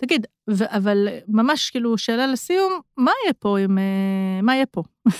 תגיד, 0.00 0.26
ו- 0.50 0.76
אבל 0.76 1.08
ממש 1.28 1.70
כאילו 1.70 1.98
שאלה 1.98 2.26
לסיום, 2.26 2.80
מה 2.96 3.10
יהיה 3.24 3.32
פה 3.32 3.58
עם... 3.58 3.78
אה, 3.78 4.42
מה 4.42 4.54
יהיה 4.54 4.66
פה? 4.66 4.82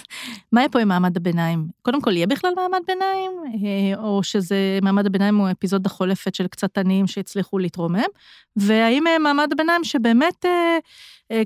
מה 0.52 0.60
יהיה 0.60 0.68
פה 0.68 0.80
עם 0.80 0.88
מעמד 0.88 1.16
הביניים? 1.16 1.68
קודם 1.82 2.02
כל, 2.02 2.16
יהיה 2.16 2.26
בכלל 2.26 2.52
מעמד 2.56 2.80
ביניים? 2.86 3.30
אה, 3.64 4.02
או 4.02 4.22
שזה 4.22 4.78
מעמד 4.82 5.06
הביניים 5.06 5.36
הוא 5.36 5.50
אפיזודה 5.50 5.88
חולפת 5.88 6.34
של 6.34 6.46
קצת 6.46 6.78
עניים 6.78 7.06
שהצליחו 7.06 7.58
להתרומם? 7.58 8.08
והאם 8.56 9.06
אה, 9.06 9.18
מעמד 9.18 9.48
הביניים 9.52 9.84
שבאמת, 9.84 10.44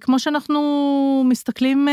כמו 0.01 0.19
שאנחנו 0.19 1.25
מסתכלים 1.29 1.89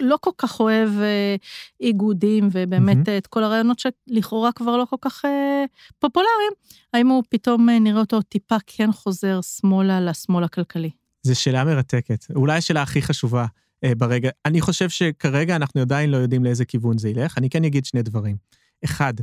לא 0.00 0.18
כל 0.20 0.30
כך 0.38 0.60
אוהב 0.60 0.90
אה, 1.00 1.36
איגודים, 1.80 2.48
ובאמת 2.52 3.08
mm-hmm. 3.08 3.18
את 3.18 3.26
כל 3.26 3.44
הרעיונות 3.44 3.78
שלכאורה 3.78 4.52
כבר 4.52 4.76
לא 4.76 4.84
כל 4.90 4.96
כך 5.00 5.24
אה, 5.24 5.64
פופולריים, 5.98 6.52
האם 6.94 7.08
הוא 7.08 7.22
פתאום 7.28 7.68
אה, 7.68 7.78
נראה 7.78 8.00
אותו 8.00 8.22
טיפה 8.22 8.56
כן 8.66 8.92
חוזר 8.92 9.40
שמאלה 9.40 10.00
לשמאל 10.00 10.44
הכלכלי? 10.44 10.90
זו 11.22 11.40
שאלה 11.40 11.64
מרתקת, 11.64 12.26
אולי 12.34 12.56
השאלה 12.56 12.82
הכי 12.82 13.02
חשובה 13.02 13.46
אה, 13.84 13.94
ברגע. 13.94 14.30
אני 14.44 14.60
חושב 14.60 14.88
שכרגע 14.88 15.56
אנחנו 15.56 15.80
עדיין 15.80 16.10
לא 16.10 16.16
יודעים 16.16 16.44
לאיזה 16.44 16.64
כיוון 16.64 16.98
זה 16.98 17.08
ילך. 17.08 17.38
אני 17.38 17.50
כן 17.50 17.64
אגיד 17.64 17.84
שני 17.84 18.02
דברים. 18.02 18.36
אחד, 18.84 19.14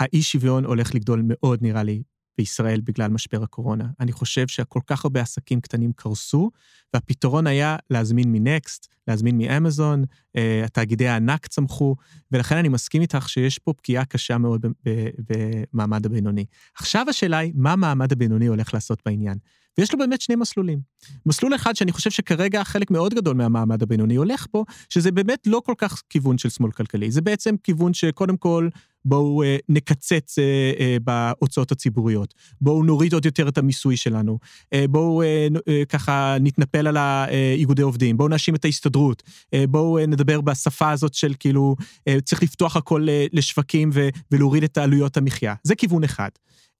האי 0.00 0.22
שוויון 0.22 0.64
הולך 0.64 0.94
לגדול 0.94 1.22
מאוד, 1.24 1.62
נראה 1.62 1.82
לי, 1.82 2.02
בישראל 2.40 2.80
בגלל 2.80 3.10
משבר 3.10 3.42
הקורונה. 3.42 3.84
אני 4.00 4.12
חושב 4.12 4.48
שכל 4.48 4.80
כך 4.86 5.04
הרבה 5.04 5.20
עסקים 5.20 5.60
קטנים 5.60 5.92
קרסו, 5.96 6.50
והפתרון 6.94 7.46
היה 7.46 7.76
להזמין 7.90 8.32
מנקסט, 8.32 8.88
להזמין 9.08 9.38
מאמזון, 9.38 10.04
uh, 10.04 10.40
התאגידי 10.64 11.08
הענק 11.08 11.46
צמחו, 11.46 11.96
ולכן 12.32 12.56
אני 12.56 12.68
מסכים 12.68 13.02
איתך 13.02 13.28
שיש 13.28 13.58
פה 13.58 13.72
פגיעה 13.72 14.04
קשה 14.04 14.38
מאוד 14.38 14.66
במעמד 15.28 16.06
הבינוני. 16.06 16.44
עכשיו 16.74 17.06
השאלה 17.08 17.38
היא, 17.38 17.52
מה 17.54 17.72
המעמד 17.72 18.12
הבינוני 18.12 18.46
הולך 18.46 18.74
לעשות 18.74 19.02
בעניין? 19.06 19.38
ויש 19.78 19.92
לו 19.92 19.98
באמת 19.98 20.20
שני 20.20 20.36
מסלולים. 20.36 20.80
מסלול 21.26 21.54
אחד 21.54 21.76
שאני 21.76 21.92
חושב 21.92 22.10
שכרגע 22.10 22.64
חלק 22.64 22.90
מאוד 22.90 23.14
גדול 23.14 23.36
מהמעמד 23.36 23.82
הבינוני 23.82 24.16
הולך 24.16 24.46
בו, 24.52 24.64
שזה 24.88 25.12
באמת 25.12 25.46
לא 25.46 25.62
כל 25.64 25.74
כך 25.78 26.02
כיוון 26.08 26.38
של 26.38 26.48
שמאל 26.48 26.70
כלכלי, 26.70 27.10
זה 27.10 27.20
בעצם 27.20 27.54
כיוון 27.62 27.94
שקודם 27.94 28.36
כל 28.36 28.68
בואו 29.04 29.42
אה, 29.42 29.56
נקצץ 29.68 30.38
אה, 30.38 30.72
אה, 30.80 30.96
בהוצאות 31.04 31.72
הציבוריות, 31.72 32.34
בואו 32.60 32.82
נוריד 32.82 33.12
עוד 33.12 33.24
יותר 33.24 33.48
את 33.48 33.58
המיסוי 33.58 33.96
שלנו, 33.96 34.38
אה, 34.72 34.84
בואו 34.88 35.22
אה, 35.22 35.48
אה, 35.68 35.82
ככה 35.88 36.36
נתנפל 36.40 36.86
על 36.86 36.96
האיגודי 36.96 37.82
עובדים, 37.82 38.16
בואו 38.16 38.28
נאשים 38.28 38.54
את 38.54 38.64
ההסתדרות, 38.64 39.22
אה, 39.54 39.64
בואו 39.66 39.98
אה, 39.98 40.06
נדבר 40.06 40.40
בשפה 40.40 40.90
הזאת 40.90 41.14
של 41.14 41.34
כאילו 41.38 41.76
אה, 42.08 42.20
צריך 42.20 42.42
לפתוח 42.42 42.76
הכל 42.76 43.08
אה, 43.08 43.26
לשווקים 43.32 43.90
ו, 43.92 44.08
ולהוריד 44.30 44.62
את 44.62 44.78
העלויות 44.78 45.16
המחיה. 45.16 45.54
זה 45.64 45.74
כיוון 45.74 46.04
אחד. 46.04 46.30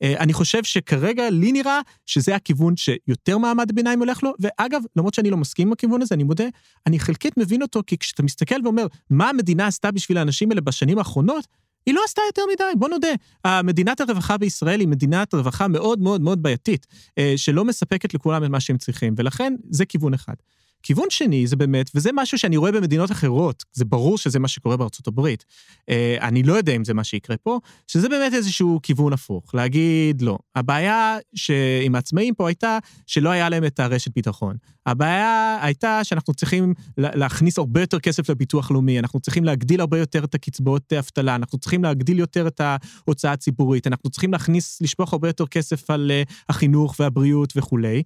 אה, 0.02 0.14
אני 0.18 0.32
חושב 0.32 0.64
שכרגע 0.64 1.30
לי 1.30 1.52
נראה 1.52 1.80
שזה 2.06 2.36
הכיוון 2.36 2.76
שיותר 2.76 3.38
מעמד 3.38 3.70
הביניים 3.70 3.98
הולך 3.98 4.22
לו, 4.22 4.32
ואגב, 4.40 4.82
למרות 4.96 5.14
שאני 5.14 5.30
לא 5.30 5.36
מסכים 5.36 5.66
עם 5.68 5.72
הכיוון 5.72 6.02
הזה, 6.02 6.14
אני 6.14 6.24
מודה, 6.24 6.44
אני 6.86 6.98
חלקית 6.98 7.36
מבין 7.36 7.62
אותו, 7.62 7.82
כי 7.86 7.98
כשאתה 7.98 8.22
מסתכל 8.22 8.54
ואומר, 8.64 8.86
מה 9.10 9.28
המדינה 9.28 9.66
עשתה 9.66 9.90
בשביל 9.90 10.18
האנשים 10.18 10.50
האלה 10.50 10.60
בשנים 10.60 10.98
האחרונות, 10.98 11.46
היא 11.86 11.94
לא 11.94 12.00
עשתה 12.04 12.22
יותר 12.28 12.42
מדי, 12.52 12.64
בוא 12.78 12.88
נודה. 12.88 13.08
מדינת 13.64 14.00
הרווחה 14.00 14.38
בישראל 14.38 14.80
היא 14.80 14.88
מדינת 14.88 15.34
רווחה 15.34 15.68
מאוד 15.68 16.00
מאוד 16.00 16.20
מאוד 16.20 16.42
בעייתית, 16.42 16.86
אה, 17.18 17.34
שלא 17.36 17.64
מספקת 17.64 18.14
לכולם 18.14 18.44
את 18.44 18.48
מה 18.48 18.60
שהם 18.60 18.78
צריכים, 18.78 19.14
ולכן 19.16 19.54
זה 19.70 19.84
כיוון 19.84 20.14
אחד. 20.14 20.34
כיוון 20.82 21.06
שני 21.10 21.46
זה 21.46 21.56
באמת, 21.56 21.90
וזה 21.94 22.10
משהו 22.14 22.38
שאני 22.38 22.56
רואה 22.56 22.72
במדינות 22.72 23.10
אחרות, 23.10 23.64
זה 23.72 23.84
ברור 23.84 24.18
שזה 24.18 24.38
מה 24.38 24.48
שקורה 24.48 24.76
בארצות 24.76 25.06
הברית. 25.06 25.44
אה, 25.88 26.16
אני 26.20 26.42
לא 26.42 26.52
יודע 26.52 26.76
אם 26.76 26.84
זה 26.84 26.94
מה 26.94 27.04
שיקרה 27.04 27.36
פה, 27.36 27.58
שזה 27.86 28.08
באמת 28.08 28.34
איזשהו 28.34 28.80
כיוון 28.82 29.12
הפוך, 29.12 29.54
להגיד 29.54 30.22
לא. 30.22 30.38
הבעיה 30.56 31.18
עם 31.82 31.94
העצמאים 31.94 32.34
פה 32.34 32.48
הייתה 32.48 32.78
שלא 33.06 33.30
היה 33.30 33.48
להם 33.48 33.64
את 33.64 33.80
הרשת 33.80 34.14
ביטחון. 34.14 34.56
הבעיה 34.86 35.58
הייתה 35.62 36.04
שאנחנו 36.04 36.34
צריכים 36.34 36.74
להכניס 36.96 37.58
הרבה 37.58 37.80
יותר 37.80 38.00
כסף 38.00 38.30
לביטוח 38.30 38.70
לאומי, 38.70 38.98
אנחנו 38.98 39.20
צריכים 39.20 39.44
להגדיל 39.44 39.80
הרבה 39.80 39.98
יותר 39.98 40.24
את 40.24 40.34
הקצבאות 40.34 40.92
אבטלה, 40.92 41.34
אנחנו 41.34 41.58
צריכים 41.58 41.84
להגדיל 41.84 42.18
יותר 42.18 42.46
את 42.46 42.60
ההוצאה 42.60 43.32
הציבורית, 43.32 43.86
אנחנו 43.86 44.10
צריכים 44.10 44.32
להכניס, 44.32 44.82
לשפוך 44.82 45.12
הרבה 45.12 45.28
יותר 45.28 45.46
כסף 45.46 45.90
על 45.90 46.10
uh, 46.10 46.32
החינוך 46.48 46.94
והבריאות 46.98 47.52
וכולי. 47.56 48.02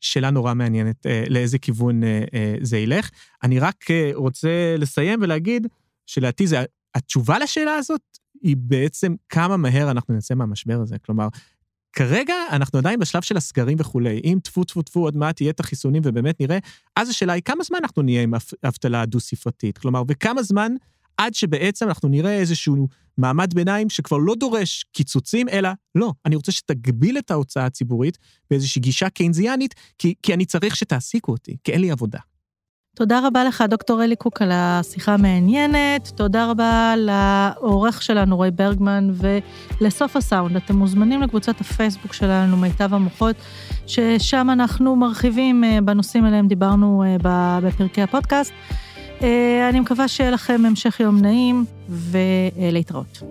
שאלה 0.00 0.30
נורא 0.30 0.54
מעניינת 0.54 1.06
אה, 1.06 1.24
לאיזה 1.28 1.58
כיוון 1.58 2.04
אה, 2.04 2.24
אה, 2.34 2.54
זה 2.60 2.78
ילך. 2.78 3.10
אני 3.42 3.58
רק 3.58 3.90
אה, 3.90 4.10
רוצה 4.14 4.76
לסיים 4.78 5.18
ולהגיד 5.22 5.66
שלדעתי 6.06 6.46
התשובה 6.94 7.38
לשאלה 7.38 7.74
הזאת 7.74 8.00
היא 8.42 8.56
בעצם 8.58 9.14
כמה 9.28 9.56
מהר 9.56 9.90
אנחנו 9.90 10.14
נצא 10.14 10.34
מהמשבר 10.34 10.80
הזה. 10.80 10.96
כלומר, 10.98 11.28
כרגע 11.92 12.34
אנחנו 12.50 12.78
עדיין 12.78 13.00
בשלב 13.00 13.22
של 13.22 13.36
הסגרים 13.36 13.76
וכולי. 13.80 14.20
אם 14.24 14.38
טפו 14.44 14.64
טפו 14.64 14.82
טפו 14.82 15.00
עוד 15.00 15.16
מעט 15.16 15.40
יהיה 15.40 15.50
את 15.50 15.60
החיסונים 15.60 16.02
ובאמת 16.04 16.40
נראה, 16.40 16.58
אז 16.96 17.08
השאלה 17.08 17.32
היא 17.32 17.42
כמה 17.42 17.64
זמן 17.64 17.78
אנחנו 17.82 18.02
נהיה 18.02 18.22
עם 18.22 18.34
אבטלה 18.64 19.06
דו-ספרתית. 19.06 19.78
כלומר, 19.78 20.02
וכמה 20.08 20.42
זמן 20.42 20.72
עד 21.18 21.34
שבעצם 21.34 21.88
אנחנו 21.88 22.08
נראה 22.08 22.38
איזשהו 22.38 22.88
מעמד 23.18 23.54
ביניים 23.54 23.90
שכבר 23.90 24.16
לא 24.16 24.34
דורש 24.34 24.84
קיצוצים, 24.92 25.48
אלא 25.48 25.68
לא, 25.94 26.12
אני 26.26 26.36
רוצה 26.36 26.52
שתגביל 26.52 27.18
את 27.18 27.30
ההוצאה 27.30 27.66
הציבורית 27.66 28.18
באיזושהי 28.50 28.82
גישה 28.82 29.10
קיינזיאנית, 29.10 29.74
כי, 29.98 30.14
כי 30.22 30.34
אני 30.34 30.44
צריך 30.44 30.76
שתעסיקו 30.76 31.32
אותי, 31.32 31.56
כי 31.64 31.72
אין 31.72 31.80
לי 31.80 31.90
עבודה. 31.90 32.18
תודה 32.96 33.20
רבה 33.26 33.44
לך, 33.44 33.64
דוקטור 33.68 34.04
אלי 34.04 34.16
קוק, 34.16 34.42
על 34.42 34.50
השיחה 34.52 35.14
המעניינת. 35.14 36.08
תודה 36.08 36.50
רבה 36.50 36.94
לעורך 36.96 38.02
שלנו, 38.02 38.36
רועי 38.36 38.50
ברגמן, 38.50 39.08
ולסוף 39.80 40.16
הסאונד. 40.16 40.56
אתם 40.56 40.76
מוזמנים 40.76 41.22
לקבוצת 41.22 41.60
הפייסבוק 41.60 42.12
שלנו, 42.12 42.56
מיטב 42.56 42.94
המוחות, 42.94 43.36
ששם 43.86 44.50
אנחנו 44.52 44.96
מרחיבים 44.96 45.64
אה, 45.64 45.78
בנושאים 45.80 46.24
עליהם 46.24 46.48
דיברנו 46.48 47.04
אה, 47.04 47.16
בפרקי 47.62 48.02
הפודקאסט. 48.02 48.52
אה, 49.22 49.68
אני 49.68 49.80
מקווה 49.80 50.08
שיהיה 50.08 50.30
לכם 50.30 50.62
המשך 50.66 51.00
יום 51.00 51.18
נעים 51.20 51.64
ולהתראות. 51.88 53.22